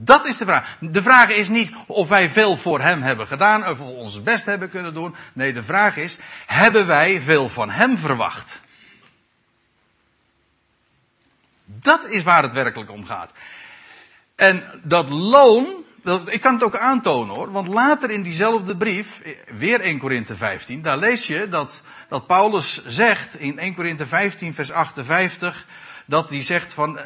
Dat 0.00 0.26
is 0.26 0.36
de 0.36 0.44
vraag. 0.44 0.76
De 0.80 1.02
vraag 1.02 1.30
is 1.30 1.48
niet 1.48 1.72
of 1.86 2.08
wij 2.08 2.30
veel 2.30 2.56
voor 2.56 2.80
hem 2.80 3.02
hebben 3.02 3.26
gedaan, 3.26 3.68
of 3.68 3.78
we 3.78 3.84
ons 3.84 4.22
best 4.22 4.46
hebben 4.46 4.70
kunnen 4.70 4.94
doen. 4.94 5.14
Nee, 5.32 5.52
de 5.52 5.62
vraag 5.62 5.96
is, 5.96 6.18
hebben 6.46 6.86
wij 6.86 7.20
veel 7.20 7.48
van 7.48 7.70
hem 7.70 7.96
verwacht? 7.96 8.60
Dat 11.64 12.06
is 12.06 12.22
waar 12.22 12.42
het 12.42 12.52
werkelijk 12.52 12.90
om 12.90 13.04
gaat. 13.04 13.32
En 14.34 14.80
dat 14.84 15.08
loon, 15.08 15.66
ik 16.26 16.40
kan 16.40 16.54
het 16.54 16.62
ook 16.62 16.76
aantonen 16.76 17.34
hoor, 17.34 17.50
want 17.50 17.68
later 17.68 18.10
in 18.10 18.22
diezelfde 18.22 18.76
brief, 18.76 19.22
weer 19.46 19.80
1 19.80 19.98
Korinthe 19.98 20.36
15, 20.36 20.82
daar 20.82 20.98
lees 20.98 21.26
je 21.26 21.48
dat, 21.48 21.82
dat 22.08 22.26
Paulus 22.26 22.86
zegt 22.86 23.38
in 23.38 23.58
1 23.58 23.74
Korinthe 23.74 24.06
15 24.06 24.54
vers 24.54 24.70
58, 24.70 25.66
dat 26.06 26.30
hij 26.30 26.42
zegt 26.42 26.74
van, 26.74 27.00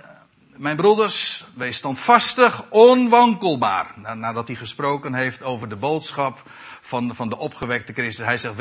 mijn 0.57 0.77
broeders, 0.77 1.45
wees 1.55 1.77
standvastig, 1.77 2.65
onwankelbaar. 2.69 3.87
Nadat 4.17 4.47
hij 4.47 4.57
gesproken 4.57 5.15
heeft 5.15 5.43
over 5.43 5.69
de 5.69 5.77
boodschap 5.77 6.43
van, 6.81 7.15
van 7.15 7.29
de 7.29 7.39
opgewekte 7.39 7.93
Christus. 7.93 8.27
Hij 8.27 8.39
zegt, 8.39 8.57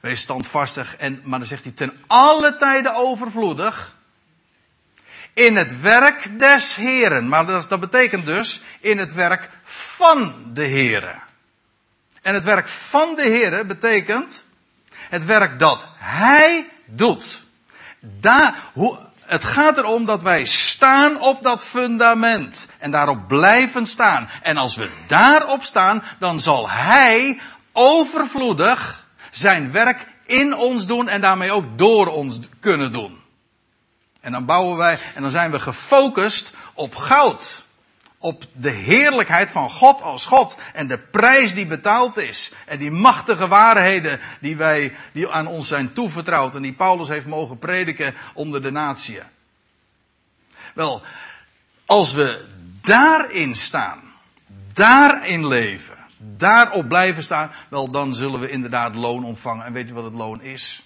wees, 0.00 0.20
standvastig. 0.20 0.96
En, 0.96 1.20
maar 1.24 1.38
dan 1.38 1.48
zegt 1.48 1.64
hij, 1.64 1.72
ten 1.72 1.92
alle 2.06 2.56
tijden 2.56 2.94
overvloedig. 2.94 3.96
In 5.32 5.56
het 5.56 5.80
werk 5.80 6.38
des 6.38 6.74
Heren. 6.74 7.28
Maar 7.28 7.46
dat, 7.46 7.68
dat 7.68 7.80
betekent 7.80 8.26
dus 8.26 8.62
in 8.80 8.98
het 8.98 9.12
werk 9.12 9.48
van 9.64 10.34
de 10.52 10.64
Heren. 10.64 11.22
En 12.22 12.34
het 12.34 12.44
werk 12.44 12.68
van 12.68 13.14
de 13.14 13.22
Heren 13.22 13.66
betekent 13.66 14.44
het 14.90 15.24
werk 15.24 15.58
dat 15.58 15.86
Hij 15.96 16.68
doet. 16.86 17.44
Daar, 18.00 18.54
hoe, 18.72 18.98
het 19.30 19.44
gaat 19.44 19.78
erom 19.78 20.04
dat 20.04 20.22
wij 20.22 20.44
staan 20.44 21.20
op 21.20 21.42
dat 21.42 21.64
fundament. 21.64 22.68
En 22.78 22.90
daarop 22.90 23.28
blijven 23.28 23.86
staan. 23.86 24.28
En 24.42 24.56
als 24.56 24.76
we 24.76 24.90
daarop 25.06 25.62
staan, 25.62 26.02
dan 26.18 26.40
zal 26.40 26.70
Hij 26.70 27.40
overvloedig 27.72 29.06
zijn 29.30 29.72
werk 29.72 30.06
in 30.26 30.54
ons 30.54 30.86
doen 30.86 31.08
en 31.08 31.20
daarmee 31.20 31.52
ook 31.52 31.78
door 31.78 32.06
ons 32.06 32.38
kunnen 32.60 32.92
doen. 32.92 33.18
En 34.20 34.32
dan 34.32 34.44
bouwen 34.44 34.76
wij, 34.76 35.00
en 35.14 35.22
dan 35.22 35.30
zijn 35.30 35.50
we 35.50 35.60
gefocust 35.60 36.54
op 36.74 36.94
goud. 36.94 37.64
Op 38.22 38.44
de 38.52 38.70
heerlijkheid 38.70 39.50
van 39.50 39.70
God 39.70 40.02
als 40.02 40.26
God. 40.26 40.56
En 40.72 40.86
de 40.86 40.98
prijs 40.98 41.54
die 41.54 41.66
betaald 41.66 42.16
is. 42.16 42.52
En 42.66 42.78
die 42.78 42.90
machtige 42.90 43.48
waarheden 43.48 44.20
die 44.40 44.56
wij, 44.56 44.96
die 45.12 45.28
aan 45.28 45.46
ons 45.46 45.68
zijn 45.68 45.92
toevertrouwd. 45.92 46.54
En 46.54 46.62
die 46.62 46.72
Paulus 46.72 47.08
heeft 47.08 47.26
mogen 47.26 47.58
prediken 47.58 48.14
onder 48.34 48.62
de 48.62 48.70
natieën. 48.70 49.24
Wel, 50.74 51.02
als 51.86 52.12
we 52.12 52.44
daarin 52.82 53.56
staan. 53.56 54.00
Daarin 54.72 55.46
leven. 55.46 55.96
Daarop 56.16 56.88
blijven 56.88 57.22
staan. 57.22 57.50
Wel, 57.68 57.90
dan 57.90 58.14
zullen 58.14 58.40
we 58.40 58.50
inderdaad 58.50 58.94
loon 58.94 59.24
ontvangen. 59.24 59.64
En 59.64 59.72
weet 59.72 59.88
je 59.88 59.94
wat 59.94 60.04
het 60.04 60.14
loon 60.14 60.42
is? 60.42 60.82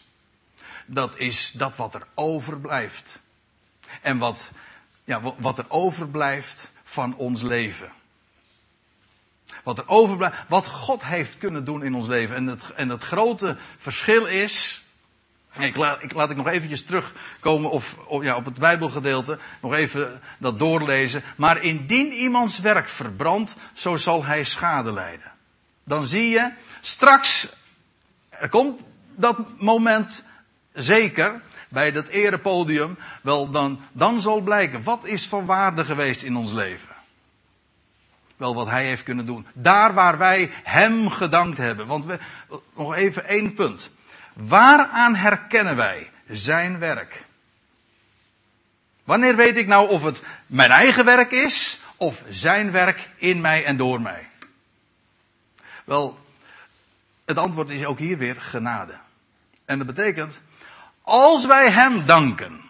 Dat 0.86 1.18
is 1.18 1.52
dat 1.54 1.76
wat 1.76 1.94
er 1.94 2.06
overblijft. 2.14 3.20
En 4.02 4.18
wat, 4.18 4.50
ja, 5.04 5.20
wat 5.38 5.58
er 5.58 5.64
overblijft 5.68 6.72
van 6.94 7.16
ons 7.16 7.42
leven. 7.42 7.92
Wat 9.64 9.78
er 9.78 9.88
overblijft, 9.88 10.36
wat 10.48 10.66
God 10.66 11.04
heeft 11.04 11.38
kunnen 11.38 11.64
doen 11.64 11.82
in 11.82 11.94
ons 11.94 12.06
leven. 12.06 12.36
En 12.36 12.46
het, 12.46 12.72
en 12.74 12.88
het 12.88 13.02
grote 13.02 13.56
verschil 13.78 14.26
is. 14.26 14.84
Ik 15.58 15.76
laat, 15.76 16.02
ik 16.02 16.12
laat 16.12 16.30
ik 16.30 16.36
nog 16.36 16.46
eventjes 16.46 16.84
terugkomen 16.84 17.70
of, 17.70 17.96
ja, 18.20 18.36
op 18.36 18.44
het 18.44 18.58
Bijbelgedeelte. 18.58 19.38
Nog 19.62 19.74
even 19.74 20.20
dat 20.38 20.58
doorlezen. 20.58 21.22
Maar 21.36 21.62
indien 21.62 22.12
iemands 22.12 22.58
werk 22.58 22.88
verbrandt, 22.88 23.56
zo 23.72 23.96
zal 23.96 24.24
hij 24.24 24.44
schade 24.44 24.92
lijden. 24.92 25.32
Dan 25.84 26.06
zie 26.06 26.28
je, 26.28 26.52
straks, 26.80 27.48
er 28.28 28.48
komt 28.48 28.80
dat 29.14 29.60
moment 29.60 30.24
zeker 30.74 31.40
bij 31.68 31.92
dat 31.92 32.06
erepodium, 32.06 32.98
wel 33.22 33.50
dan, 33.50 33.80
dan 33.92 34.20
zal 34.20 34.40
blijken 34.40 34.82
wat 34.82 35.04
is 35.04 35.26
van 35.26 35.46
waarde 35.46 35.84
geweest 35.84 36.22
in 36.22 36.36
ons 36.36 36.52
leven. 36.52 36.94
Wel 38.36 38.54
wat 38.54 38.66
hij 38.66 38.86
heeft 38.86 39.02
kunnen 39.02 39.26
doen. 39.26 39.46
Daar 39.52 39.94
waar 39.94 40.18
wij 40.18 40.50
hem 40.62 41.10
gedankt 41.10 41.58
hebben. 41.58 41.86
Want 41.86 42.04
we, 42.04 42.18
nog 42.76 42.94
even 42.94 43.26
één 43.26 43.54
punt. 43.54 43.90
Waaraan 44.32 45.14
herkennen 45.14 45.76
wij 45.76 46.10
zijn 46.28 46.78
werk? 46.78 47.24
Wanneer 49.04 49.36
weet 49.36 49.56
ik 49.56 49.66
nou 49.66 49.88
of 49.88 50.02
het 50.02 50.22
mijn 50.46 50.70
eigen 50.70 51.04
werk 51.04 51.30
is 51.30 51.80
of 51.96 52.24
zijn 52.28 52.70
werk 52.70 53.10
in 53.16 53.40
mij 53.40 53.64
en 53.64 53.76
door 53.76 54.00
mij? 54.00 54.28
Wel, 55.84 56.18
het 57.24 57.38
antwoord 57.38 57.70
is 57.70 57.84
ook 57.84 57.98
hier 57.98 58.18
weer 58.18 58.40
genade. 58.40 58.94
En 59.64 59.78
dat 59.78 59.86
betekent 59.86 60.40
als 61.04 61.46
wij 61.46 61.70
Hem 61.70 62.06
danken, 62.06 62.60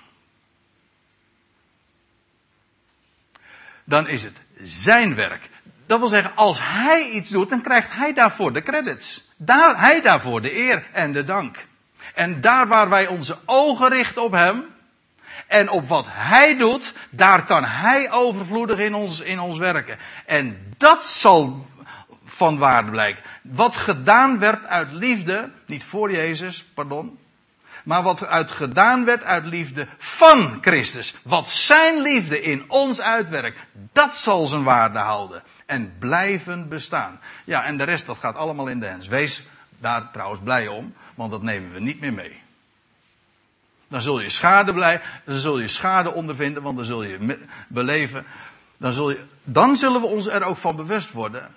dan 3.85 4.09
is 4.09 4.22
het 4.22 4.43
Zijn 4.62 5.14
werk. 5.14 5.49
Dat 5.87 5.99
wil 5.99 6.09
zeggen, 6.09 6.37
als 6.37 6.59
Hij 6.62 7.11
iets 7.11 7.30
doet, 7.30 7.51
dan 7.51 7.61
krijgt 7.61 7.93
Hij 7.93 8.12
daarvoor 8.12 8.53
de 8.53 8.62
credits. 8.62 9.30
Daar, 9.37 9.80
hij 9.80 10.01
daarvoor 10.01 10.41
de 10.41 10.57
eer 10.57 10.87
en 10.93 11.12
de 11.12 11.24
dank. 11.24 11.66
En 12.14 12.41
daar 12.41 12.66
waar 12.68 12.89
wij 12.89 13.07
onze 13.07 13.39
ogen 13.45 13.89
richten 13.89 14.22
op 14.22 14.32
Hem, 14.32 14.74
en 15.47 15.70
op 15.70 15.89
wat 15.89 16.07
Hij 16.09 16.57
doet, 16.57 16.95
daar 17.11 17.45
kan 17.45 17.64
Hij 17.64 18.11
overvloedig 18.11 18.78
in 18.78 18.95
ons, 18.95 19.20
in 19.20 19.41
ons 19.41 19.59
werken. 19.59 19.99
En 20.26 20.74
dat 20.76 21.05
zal 21.05 21.66
van 22.24 22.59
waarde 22.59 22.91
blijken. 22.91 23.22
Wat 23.43 23.76
gedaan 23.76 24.39
werd 24.39 24.66
uit 24.66 24.93
liefde, 24.93 25.51
niet 25.66 25.85
voor 25.85 26.11
Jezus, 26.11 26.64
pardon, 26.74 27.18
maar 27.85 28.03
wat 28.03 28.26
uit 28.26 28.51
gedaan 28.51 29.05
werd 29.05 29.24
uit 29.24 29.45
liefde 29.45 29.87
van 29.99 30.59
Christus. 30.61 31.14
Wat 31.22 31.49
zijn 31.49 32.01
liefde 32.01 32.43
in 32.43 32.70
ons 32.70 33.01
uitwerkt, 33.01 33.59
dat 33.93 34.16
zal 34.16 34.47
zijn 34.47 34.62
waarde 34.62 34.99
houden. 34.99 35.43
En 35.66 35.95
blijven 35.99 36.68
bestaan. 36.68 37.20
Ja, 37.45 37.64
en 37.64 37.76
de 37.76 37.85
rest, 37.85 38.07
dat 38.07 38.18
gaat 38.18 38.37
allemaal 38.37 38.66
in 38.66 38.80
de 38.80 38.87
hens. 38.87 39.07
Wees 39.07 39.47
daar 39.78 40.11
trouwens 40.12 40.41
blij 40.41 40.68
om, 40.68 40.95
want 41.14 41.30
dat 41.30 41.43
nemen 41.43 41.72
we 41.72 41.80
niet 41.80 42.01
meer 42.01 42.12
mee. 42.12 42.43
Dan 43.89 44.03
zul 44.03 44.20
je 44.20 44.30
schade 44.30 44.72
blij, 44.72 45.01
dan 45.24 45.35
zul 45.35 45.59
je 45.59 45.68
schade 45.68 46.12
ondervinden, 46.12 46.62
want 46.62 46.76
dan 46.76 46.85
zul 46.85 47.03
je 47.03 47.39
beleven. 47.68 48.24
Dan, 48.76 48.93
zul 48.93 49.11
je, 49.11 49.24
dan 49.43 49.76
zullen 49.76 50.01
we 50.01 50.07
ons 50.07 50.26
er 50.26 50.43
ook 50.43 50.57
van 50.57 50.76
bewust 50.76 51.12
worden. 51.12 51.55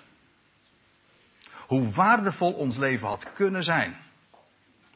Hoe 1.66 1.90
waardevol 1.90 2.52
ons 2.52 2.76
leven 2.76 3.08
had 3.08 3.32
kunnen 3.32 3.64
zijn. 3.64 3.96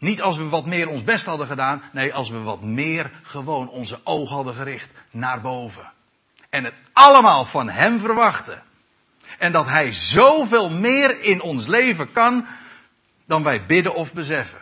Niet 0.03 0.23
als 0.23 0.37
we 0.37 0.49
wat 0.49 0.67
meer 0.67 0.89
ons 0.89 1.05
best 1.05 1.27
hadden 1.27 1.47
gedaan. 1.47 1.83
Nee, 1.93 2.15
als 2.15 2.31
we 2.31 2.39
wat 2.39 2.63
meer 2.63 3.11
gewoon 3.23 3.69
onze 3.69 4.01
ogen 4.05 4.35
hadden 4.35 4.55
gericht 4.55 4.91
naar 5.11 5.41
boven. 5.41 5.93
En 6.51 6.65
het 6.65 6.75
allemaal 6.93 7.45
van 7.45 7.69
Hem 7.69 8.01
verwachten. 8.01 8.63
En 9.39 9.53
dat 9.53 9.67
Hij 9.67 9.93
zoveel 9.93 10.71
meer 10.71 11.21
in 11.21 11.43
ons 11.43 11.67
leven 11.67 12.13
kan 12.13 12.47
dan 13.25 13.43
wij 13.43 13.67
bidden 13.67 13.95
of 13.95 14.13
beseffen. 14.13 14.61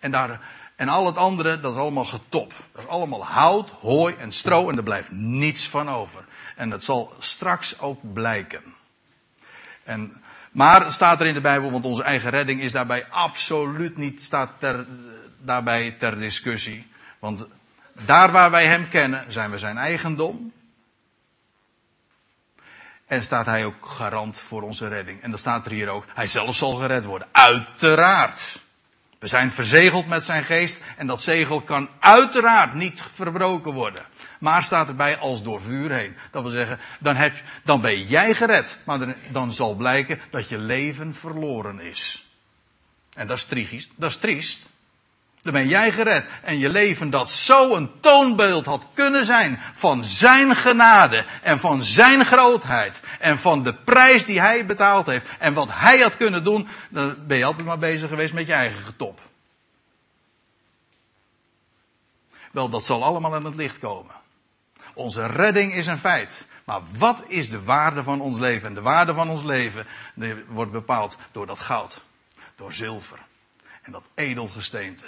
En, 0.00 0.10
daar, 0.10 0.40
en 0.76 0.88
al 0.88 1.06
het 1.06 1.16
andere, 1.16 1.60
dat 1.60 1.72
is 1.72 1.78
allemaal 1.78 2.04
getop. 2.04 2.52
Dat 2.72 2.82
is 2.82 2.88
allemaal 2.88 3.26
hout, 3.26 3.70
hooi 3.70 4.14
en 4.14 4.32
stro 4.32 4.68
en 4.68 4.76
er 4.76 4.82
blijft 4.82 5.10
niets 5.10 5.68
van 5.68 5.90
over. 5.90 6.24
En 6.56 6.70
dat 6.70 6.84
zal 6.84 7.14
straks 7.18 7.78
ook 7.78 8.12
blijken. 8.12 8.62
En 9.84 10.22
maar 10.50 10.92
staat 10.92 11.20
er 11.20 11.26
in 11.26 11.34
de 11.34 11.40
Bijbel, 11.40 11.70
want 11.70 11.84
onze 11.84 12.02
eigen 12.02 12.30
redding 12.30 12.60
is 12.60 12.72
daarbij 12.72 13.06
absoluut 13.08 13.96
niet 13.96 14.22
staat 14.22 14.50
ter, 14.58 14.86
daarbij 15.38 15.90
ter 15.90 16.18
discussie. 16.18 16.86
Want 17.18 17.46
daar 17.92 18.32
waar 18.32 18.50
wij 18.50 18.66
Hem 18.66 18.88
kennen, 18.88 19.32
zijn 19.32 19.50
we 19.50 19.58
zijn 19.58 19.78
eigendom. 19.78 20.52
En 23.06 23.22
staat 23.22 23.46
Hij 23.46 23.64
ook 23.64 23.86
garant 23.86 24.38
voor 24.38 24.62
onze 24.62 24.88
redding. 24.88 25.22
En 25.22 25.30
dan 25.30 25.38
staat 25.38 25.66
er 25.66 25.72
hier 25.72 25.88
ook, 25.88 26.04
Hij 26.14 26.26
zelf 26.26 26.54
zal 26.54 26.72
gered 26.72 27.04
worden. 27.04 27.28
Uiteraard. 27.32 28.60
We 29.18 29.26
zijn 29.26 29.50
verzegeld 29.50 30.06
met 30.06 30.24
zijn 30.24 30.44
geest 30.44 30.80
en 30.96 31.06
dat 31.06 31.22
zegel 31.22 31.60
kan 31.60 31.88
uiteraard 31.98 32.74
niet 32.74 33.02
verbroken 33.02 33.72
worden. 33.72 34.04
Maar 34.40 34.62
staat 34.62 34.88
erbij 34.88 35.18
als 35.18 35.42
door 35.42 35.60
vuur 35.60 35.90
heen. 35.90 36.16
Dat 36.30 36.42
wil 36.42 36.50
zeggen, 36.50 36.78
dan, 37.00 37.16
heb, 37.16 37.34
dan 37.64 37.80
ben 37.80 38.02
jij 38.02 38.34
gered. 38.34 38.78
Maar 38.84 39.14
dan, 39.32 39.52
zal 39.52 39.74
blijken 39.74 40.20
dat 40.30 40.48
je 40.48 40.58
leven 40.58 41.14
verloren 41.14 41.80
is. 41.80 42.26
En 43.14 43.26
dat 43.26 43.36
is 43.36 43.44
triest. 43.44 43.88
Dat 43.96 44.10
is 44.10 44.16
triest. 44.16 44.68
Dan 45.42 45.52
ben 45.52 45.68
jij 45.68 45.92
gered. 45.92 46.26
En 46.42 46.58
je 46.58 46.68
leven 46.68 47.10
dat 47.10 47.30
zo 47.30 47.74
een 47.74 47.90
toonbeeld 48.00 48.64
had 48.64 48.86
kunnen 48.94 49.24
zijn 49.24 49.60
van 49.74 50.04
zijn 50.04 50.56
genade 50.56 51.26
en 51.42 51.58
van 51.58 51.82
zijn 51.82 52.24
grootheid 52.24 53.02
en 53.18 53.38
van 53.38 53.62
de 53.62 53.74
prijs 53.74 54.24
die 54.24 54.40
hij 54.40 54.66
betaald 54.66 55.06
heeft 55.06 55.26
en 55.38 55.54
wat 55.54 55.68
hij 55.70 55.98
had 55.98 56.16
kunnen 56.16 56.44
doen, 56.44 56.68
dan 56.88 57.26
ben 57.26 57.38
je 57.38 57.44
altijd 57.44 57.66
maar 57.66 57.78
bezig 57.78 58.08
geweest 58.08 58.34
met 58.34 58.46
je 58.46 58.52
eigen 58.52 58.82
getop. 58.82 59.20
Wel, 62.50 62.68
dat 62.68 62.84
zal 62.84 63.04
allemaal 63.04 63.34
aan 63.34 63.44
het 63.44 63.56
licht 63.56 63.78
komen. 63.78 64.19
Onze 65.00 65.26
redding 65.26 65.74
is 65.74 65.86
een 65.86 65.98
feit. 65.98 66.46
Maar 66.64 66.80
wat 66.98 67.22
is 67.28 67.50
de 67.50 67.62
waarde 67.62 68.02
van 68.02 68.20
ons 68.20 68.38
leven? 68.38 68.68
En 68.68 68.74
de 68.74 68.80
waarde 68.80 69.14
van 69.14 69.30
ons 69.30 69.42
leven 69.42 69.86
wordt 70.48 70.72
bepaald 70.72 71.18
door 71.32 71.46
dat 71.46 71.58
goud, 71.58 72.04
door 72.56 72.72
zilver 72.72 73.18
en 73.82 73.92
dat 73.92 74.08
edelgesteente. 74.14 75.04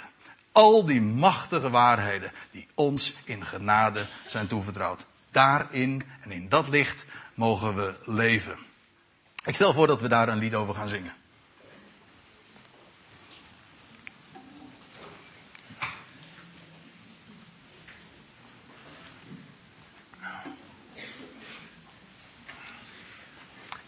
Al 0.51 0.85
die 0.85 1.01
machtige 1.01 1.69
waarheden 1.69 2.31
die 2.51 2.67
ons 2.73 3.15
in 3.23 3.45
genade 3.45 4.05
zijn 4.27 4.47
toevertrouwd. 4.47 5.05
Daarin 5.31 6.03
en 6.21 6.31
in 6.31 6.49
dat 6.49 6.69
licht 6.69 7.05
mogen 7.33 7.75
we 7.75 7.95
leven. 8.05 8.57
Ik 9.45 9.55
stel 9.55 9.73
voor 9.73 9.87
dat 9.87 10.01
we 10.01 10.07
daar 10.07 10.27
een 10.27 10.37
lied 10.37 10.55
over 10.55 10.75
gaan 10.75 10.89
zingen. 10.89 11.13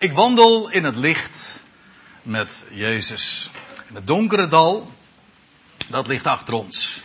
Ik 0.05 0.13
wandel 0.13 0.69
in 0.69 0.83
het 0.83 0.95
licht 0.95 1.63
met 2.21 2.65
Jezus. 2.71 3.49
In 3.89 3.95
het 3.95 4.07
donkere 4.07 4.47
dal, 4.47 4.91
dat 5.87 6.07
ligt 6.07 6.25
achter 6.25 6.53
ons. 6.53 7.01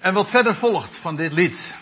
En 0.00 0.14
wat 0.14 0.30
verder 0.30 0.54
volgt 0.54 0.96
van 0.96 1.16
dit 1.16 1.32
lied, 1.32 1.74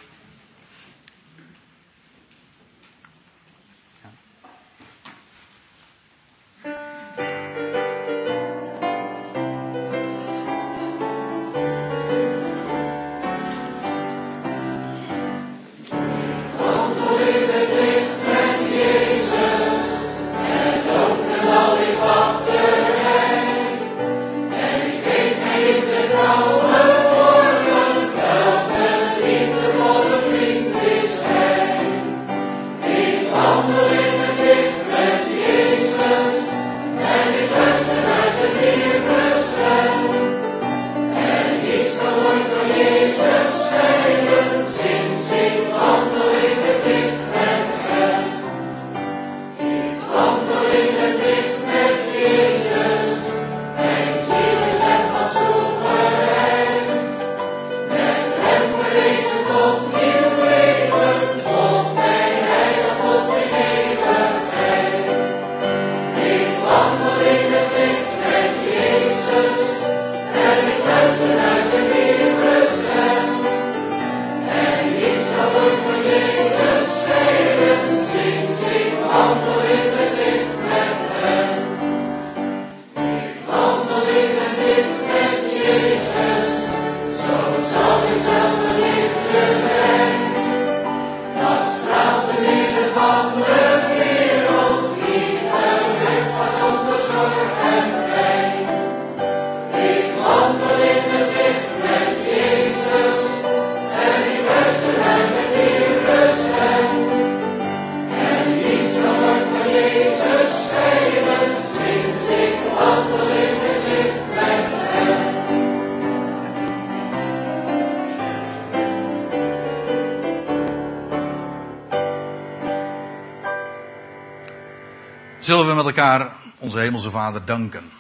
zullen 125.52 125.66
we 125.66 125.74
met 125.74 125.84
elkaar 125.84 126.36
onze 126.58 126.78
hemelse 126.78 127.10
Vader 127.10 127.44
danken. 127.44 127.90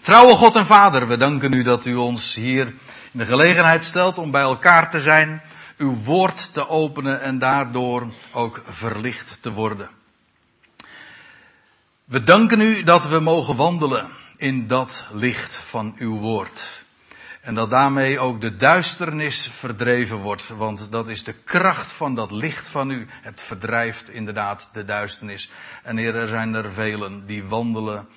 Trouwe 0.00 0.34
God 0.34 0.56
en 0.56 0.66
Vader, 0.66 1.08
we 1.08 1.16
danken 1.16 1.52
u 1.52 1.62
dat 1.62 1.84
u 1.84 1.94
ons 1.94 2.34
hier 2.34 2.66
in 3.12 3.18
de 3.18 3.26
gelegenheid 3.26 3.84
stelt 3.84 4.18
om 4.18 4.30
bij 4.30 4.42
elkaar 4.42 4.90
te 4.90 5.00
zijn, 5.00 5.42
uw 5.76 5.94
woord 5.94 6.52
te 6.52 6.68
openen 6.68 7.20
en 7.20 7.38
daardoor 7.38 8.12
ook 8.32 8.62
verlicht 8.68 9.38
te 9.40 9.52
worden. 9.52 9.90
We 12.04 12.22
danken 12.22 12.60
u 12.60 12.82
dat 12.82 13.06
we 13.06 13.20
mogen 13.20 13.56
wandelen 13.56 14.08
in 14.36 14.66
dat 14.66 15.06
licht 15.10 15.56
van 15.56 15.94
uw 15.96 16.18
woord. 16.18 16.84
En 17.48 17.54
dat 17.54 17.70
daarmee 17.70 18.18
ook 18.18 18.40
de 18.40 18.56
duisternis 18.56 19.46
verdreven 19.46 20.16
wordt. 20.16 20.48
Want 20.48 20.92
dat 20.92 21.08
is 21.08 21.24
de 21.24 21.32
kracht 21.32 21.92
van 21.92 22.14
dat 22.14 22.30
licht 22.30 22.68
van 22.68 22.90
u. 22.90 23.06
Het 23.10 23.40
verdrijft 23.40 24.10
inderdaad 24.10 24.68
de 24.72 24.84
duisternis. 24.84 25.50
En 25.82 25.96
Heer, 25.96 26.14
er 26.14 26.28
zijn 26.28 26.54
er 26.54 26.72
velen 26.72 27.26
die 27.26 27.44
wandelen 27.44 28.08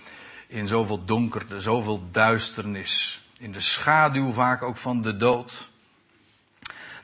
in 0.48 0.68
zoveel 0.68 1.06
donkerte, 1.06 1.60
zoveel 1.60 2.10
duisternis. 2.12 3.26
In 3.38 3.52
de 3.52 3.60
schaduw 3.60 4.32
vaak 4.32 4.62
ook 4.62 4.78
van 4.78 5.02
de 5.02 5.18
dood. 5.18 5.70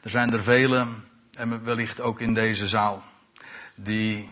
Er 0.02 0.10
zijn 0.10 0.34
er 0.34 0.44
velen, 0.44 1.04
en 1.34 1.64
wellicht 1.64 2.02
ook 2.02 2.20
in 2.20 2.34
deze 2.34 2.68
zaal, 2.68 3.04
die, 3.76 4.30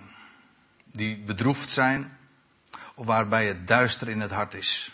die 0.85 1.17
bedroefd 1.17 1.69
zijn. 1.69 2.17
Of 2.95 3.05
waarbij 3.05 3.47
het 3.47 3.67
duister 3.67 4.09
in 4.09 4.21
het 4.21 4.31
hart 4.31 4.53
is. 4.53 4.91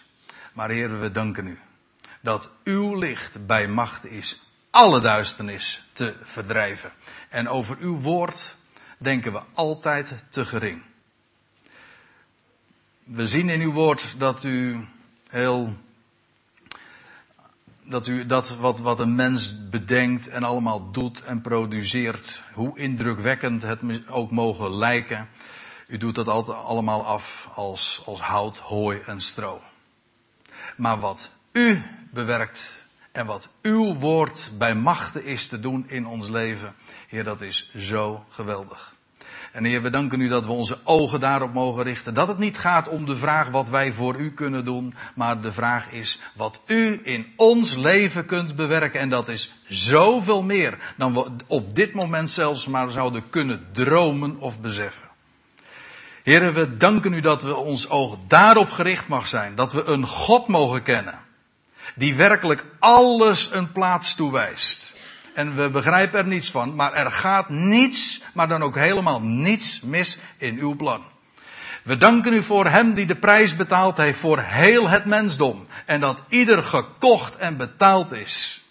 Maar 0.53 0.69
Heer, 0.69 0.99
we 0.99 1.11
danken 1.11 1.47
u 1.47 1.59
dat 2.21 2.49
uw 2.63 2.95
licht 2.95 3.45
bij 3.45 3.67
macht 3.67 4.05
is 4.05 4.41
alle 4.69 4.99
duisternis 4.99 5.83
te 5.93 6.15
verdrijven. 6.23 6.91
En 7.29 7.47
over 7.47 7.77
uw 7.77 7.97
woord 7.97 8.55
denken 8.97 9.33
we 9.33 9.41
altijd 9.53 10.25
te 10.29 10.45
gering. 10.45 10.81
We 13.03 13.27
zien 13.27 13.49
in 13.49 13.61
uw 13.61 13.71
woord 13.71 14.15
dat 14.17 14.43
u 14.43 14.87
heel 15.29 15.75
dat 17.83 18.07
u 18.07 18.25
dat 18.25 18.49
wat, 18.49 18.79
wat 18.79 18.99
een 18.99 19.15
mens 19.15 19.69
bedenkt 19.69 20.27
en 20.27 20.43
allemaal 20.43 20.91
doet 20.91 21.23
en 21.23 21.41
produceert, 21.41 22.43
hoe 22.53 22.77
indrukwekkend 22.79 23.61
het 23.61 24.07
ook 24.07 24.31
mogen 24.31 24.75
lijken, 24.75 25.29
u 25.87 25.97
doet 25.97 26.15
dat 26.15 26.27
altijd 26.27 26.57
allemaal 26.57 27.05
af 27.05 27.49
als, 27.53 28.01
als 28.05 28.21
hout, 28.21 28.57
hooi 28.57 29.01
en 29.05 29.21
stro. 29.21 29.61
Maar 30.77 30.99
wat 30.99 31.31
u 31.51 31.81
bewerkt 32.11 32.85
en 33.11 33.25
wat 33.25 33.47
uw 33.61 33.95
woord 33.95 34.51
bij 34.57 34.75
machten 34.75 35.25
is 35.25 35.47
te 35.47 35.59
doen 35.59 35.89
in 35.89 36.07
ons 36.07 36.29
leven. 36.29 36.73
Heer, 37.07 37.23
dat 37.23 37.41
is 37.41 37.71
zo 37.75 38.25
geweldig. 38.29 38.93
En 39.51 39.63
Heer, 39.63 39.81
we 39.81 39.89
danken 39.89 40.21
u 40.21 40.27
dat 40.27 40.45
we 40.45 40.51
onze 40.51 40.77
ogen 40.83 41.19
daarop 41.19 41.53
mogen 41.53 41.83
richten. 41.83 42.13
Dat 42.13 42.27
het 42.27 42.37
niet 42.37 42.57
gaat 42.57 42.87
om 42.87 43.05
de 43.05 43.15
vraag 43.15 43.49
wat 43.49 43.69
wij 43.69 43.93
voor 43.93 44.15
u 44.19 44.31
kunnen 44.31 44.65
doen, 44.65 44.93
maar 45.15 45.41
de 45.41 45.51
vraag 45.51 45.91
is 45.91 46.21
wat 46.35 46.61
u 46.65 46.99
in 47.03 47.27
ons 47.35 47.75
leven 47.75 48.25
kunt 48.25 48.55
bewerken. 48.55 48.99
En 48.99 49.09
dat 49.09 49.29
is 49.29 49.53
zoveel 49.67 50.43
meer 50.43 50.77
dan 50.97 51.13
we 51.13 51.31
op 51.47 51.75
dit 51.75 51.93
moment 51.93 52.29
zelfs 52.29 52.67
maar 52.67 52.91
zouden 52.91 53.29
kunnen 53.29 53.67
dromen 53.71 54.39
of 54.39 54.59
beseffen. 54.59 55.09
Heren, 56.23 56.53
we 56.53 56.77
danken 56.77 57.13
u 57.13 57.21
dat 57.21 57.43
we 57.43 57.55
ons 57.55 57.89
oog 57.89 58.17
daarop 58.27 58.69
gericht 58.69 59.07
mag 59.07 59.27
zijn. 59.27 59.55
Dat 59.55 59.71
we 59.71 59.83
een 59.83 60.07
God 60.07 60.47
mogen 60.47 60.83
kennen 60.83 61.19
die 61.95 62.15
werkelijk 62.15 62.65
alles 62.79 63.51
een 63.51 63.71
plaats 63.71 64.15
toewijst. 64.15 64.95
En 65.33 65.55
we 65.55 65.69
begrijpen 65.69 66.19
er 66.19 66.27
niets 66.27 66.51
van, 66.51 66.75
maar 66.75 66.93
er 66.93 67.11
gaat 67.11 67.49
niets, 67.49 68.21
maar 68.33 68.47
dan 68.47 68.63
ook 68.63 68.75
helemaal 68.75 69.21
niets 69.21 69.81
mis 69.81 70.17
in 70.37 70.59
uw 70.59 70.75
plan. 70.75 71.03
We 71.83 71.97
danken 71.97 72.33
u 72.33 72.43
voor 72.43 72.67
hem 72.67 72.93
die 72.93 73.05
de 73.05 73.15
prijs 73.15 73.55
betaald 73.55 73.97
heeft 73.97 74.19
voor 74.19 74.39
heel 74.39 74.89
het 74.89 75.05
mensdom. 75.05 75.67
En 75.85 75.99
dat 75.99 76.23
ieder 76.29 76.63
gekocht 76.63 77.35
en 77.35 77.57
betaald 77.57 78.11
is. 78.11 78.61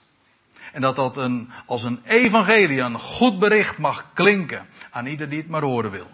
En 0.72 0.80
dat 0.80 0.96
dat 0.96 1.16
een, 1.16 1.50
als 1.66 1.84
een 1.84 2.00
evangelie, 2.04 2.80
een 2.80 2.98
goed 2.98 3.38
bericht 3.38 3.78
mag 3.78 4.06
klinken 4.14 4.66
aan 4.90 5.06
ieder 5.06 5.28
die 5.28 5.38
het 5.38 5.48
maar 5.48 5.62
horen 5.62 5.90
wil. 5.90 6.10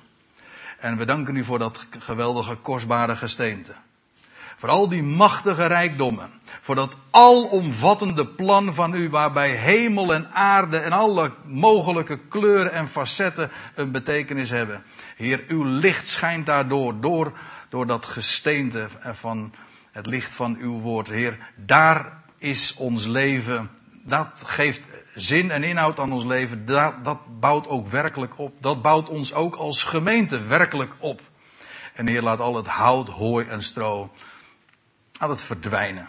En 0.79 0.97
we 0.97 1.05
danken 1.05 1.37
u 1.37 1.45
voor 1.45 1.59
dat 1.59 1.87
geweldige, 1.99 2.55
kostbare 2.55 3.17
gesteente. 3.17 3.75
Voor 4.57 4.69
al 4.69 4.89
die 4.89 5.03
machtige 5.03 5.67
rijkdommen. 5.67 6.31
Voor 6.61 6.75
dat 6.75 6.97
alomvattende 7.11 8.27
plan 8.27 8.75
van 8.75 8.95
u 8.95 9.09
waarbij 9.09 9.51
hemel 9.51 10.15
en 10.15 10.31
aarde 10.31 10.79
en 10.79 10.93
alle 10.93 11.33
mogelijke 11.45 12.19
kleuren 12.29 12.73
en 12.73 12.89
facetten 12.89 13.51
een 13.75 13.91
betekenis 13.91 14.51
hebben. 14.51 14.83
Heer, 15.17 15.45
uw 15.49 15.65
licht 15.65 16.09
schijnt 16.09 16.47
daardoor, 16.47 17.01
door, 17.01 17.33
door 17.69 17.87
dat 17.87 18.07
gesteente 18.07 18.87
van 19.01 19.53
het 19.93 20.07
licht 20.07 20.35
van 20.35 20.57
uw 20.61 20.81
woord. 20.81 21.09
Heer, 21.09 21.39
daar 21.57 22.23
is 22.39 22.75
ons 22.75 23.07
leven, 23.07 23.71
dat 24.05 24.43
geeft 24.45 24.83
zin 25.15 25.51
en 25.51 25.63
inhoud 25.65 26.01
aan 26.01 26.13
ons 26.13 26.25
leven. 26.25 26.65
Dat, 26.65 27.05
dat 27.05 27.41
bouwt 27.41 27.69
ook 27.69 27.89
werkelijk 27.89 28.39
op. 28.39 28.53
Dat 28.61 28.83
bouwt 28.83 29.09
ons 29.09 29.33
ook 29.33 29.55
als 29.55 29.83
gemeente 29.83 30.43
werkelijk 30.43 30.93
op. 30.99 31.21
En 31.95 32.09
Heer, 32.09 32.23
laat 32.23 32.41
al 32.41 32.57
het 32.57 32.67
hout, 32.67 33.09
hooi 33.09 33.47
en 33.47 33.63
stro 33.63 34.11
aan 35.19 35.31
het 35.31 35.43
verdwijnen. 35.43 36.09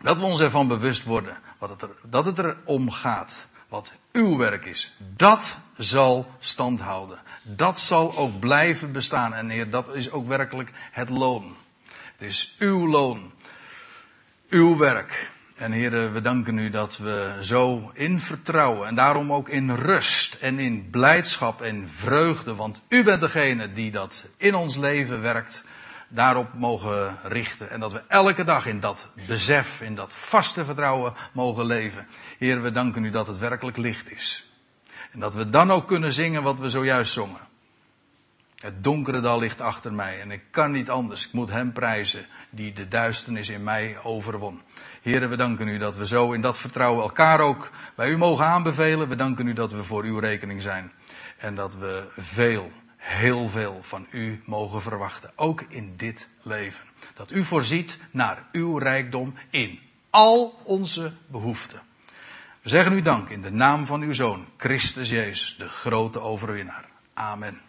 Dat 0.00 0.18
we 0.18 0.24
ons 0.24 0.40
ervan 0.40 0.68
bewust 0.68 1.04
worden 1.04 1.36
wat 1.58 1.68
het 1.68 1.82
er, 1.82 1.90
dat 2.02 2.24
het 2.24 2.38
er 2.38 2.56
om 2.64 2.90
gaat. 2.90 3.46
Wat 3.68 3.92
uw 4.12 4.36
werk 4.36 4.64
is. 4.64 4.92
Dat 5.16 5.58
zal 5.76 6.26
stand 6.38 6.80
houden. 6.80 7.18
Dat 7.42 7.78
zal 7.78 8.16
ook 8.16 8.38
blijven 8.38 8.92
bestaan. 8.92 9.34
En 9.34 9.48
Heer, 9.48 9.70
dat 9.70 9.94
is 9.94 10.10
ook 10.10 10.26
werkelijk 10.26 10.72
het 10.92 11.08
loon. 11.08 11.56
Het 12.12 12.22
is 12.22 12.54
uw 12.58 12.88
loon. 12.88 13.32
Uw 14.48 14.76
werk. 14.76 15.30
En 15.56 15.72
Heer, 15.72 16.12
we 16.12 16.20
danken 16.20 16.58
u 16.58 16.70
dat 16.70 16.96
we 16.96 17.38
zo 17.40 17.90
in 17.94 18.20
vertrouwen 18.20 18.88
en 18.88 18.94
daarom 18.94 19.32
ook 19.32 19.48
in 19.48 19.74
rust 19.74 20.34
en 20.34 20.58
in 20.58 20.90
blijdschap 20.90 21.62
en 21.62 21.88
vreugde, 21.88 22.54
want 22.54 22.82
u 22.88 23.02
bent 23.02 23.20
degene 23.20 23.72
die 23.72 23.90
dat 23.90 24.26
in 24.36 24.54
ons 24.54 24.76
leven 24.76 25.20
werkt, 25.20 25.64
daarop 26.08 26.54
mogen 26.54 27.18
richten. 27.22 27.70
En 27.70 27.80
dat 27.80 27.92
we 27.92 28.02
elke 28.08 28.44
dag 28.44 28.66
in 28.66 28.80
dat 28.80 29.08
besef, 29.26 29.80
in 29.80 29.94
dat 29.94 30.14
vaste 30.14 30.64
vertrouwen 30.64 31.14
mogen 31.32 31.66
leven. 31.66 32.06
Heer, 32.38 32.62
we 32.62 32.70
danken 32.70 33.04
u 33.04 33.10
dat 33.10 33.26
het 33.26 33.38
werkelijk 33.38 33.76
licht 33.76 34.10
is. 34.10 34.50
En 35.12 35.20
dat 35.20 35.34
we 35.34 35.48
dan 35.48 35.70
ook 35.70 35.86
kunnen 35.86 36.12
zingen 36.12 36.42
wat 36.42 36.58
we 36.58 36.68
zojuist 36.68 37.12
zongen. 37.12 37.40
Het 38.56 38.84
donkere 38.84 39.20
dal 39.20 39.38
ligt 39.38 39.60
achter 39.60 39.92
mij 39.92 40.20
en 40.20 40.30
ik 40.30 40.42
kan 40.50 40.70
niet 40.70 40.90
anders. 40.90 41.26
Ik 41.26 41.32
moet 41.32 41.50
hem 41.50 41.72
prijzen 41.72 42.26
die 42.50 42.72
de 42.72 42.88
duisternis 42.88 43.48
in 43.48 43.64
mij 43.64 43.98
overwon. 44.02 44.62
Heren, 45.02 45.28
we 45.28 45.36
danken 45.36 45.68
u 45.68 45.78
dat 45.78 45.96
we 45.96 46.06
zo 46.06 46.32
in 46.32 46.40
dat 46.40 46.58
vertrouwen 46.58 47.02
elkaar 47.02 47.40
ook 47.40 47.70
bij 47.96 48.10
u 48.10 48.16
mogen 48.16 48.44
aanbevelen. 48.44 49.08
We 49.08 49.16
danken 49.16 49.46
u 49.46 49.52
dat 49.52 49.72
we 49.72 49.84
voor 49.84 50.04
uw 50.04 50.18
rekening 50.18 50.62
zijn. 50.62 50.92
En 51.38 51.54
dat 51.54 51.74
we 51.74 52.06
veel 52.16 52.70
heel 53.06 53.48
veel 53.48 53.82
van 53.82 54.06
u 54.10 54.42
mogen 54.44 54.82
verwachten. 54.82 55.32
Ook 55.36 55.62
in 55.68 55.96
dit 55.96 56.28
leven. 56.42 56.84
Dat 57.14 57.30
u 57.30 57.44
voorziet 57.44 57.98
naar 58.10 58.42
uw 58.52 58.78
rijkdom 58.78 59.34
in 59.50 59.80
al 60.10 60.60
onze 60.64 61.12
behoeften. 61.26 61.80
We 62.62 62.68
zeggen 62.68 62.92
u 62.92 63.02
dank 63.02 63.28
in 63.28 63.42
de 63.42 63.50
naam 63.50 63.86
van 63.86 64.02
uw 64.02 64.12
Zoon, 64.12 64.46
Christus 64.56 65.08
Jezus, 65.08 65.56
de 65.58 65.68
grote 65.68 66.20
overwinnaar. 66.20 66.84
Amen. 67.14 67.60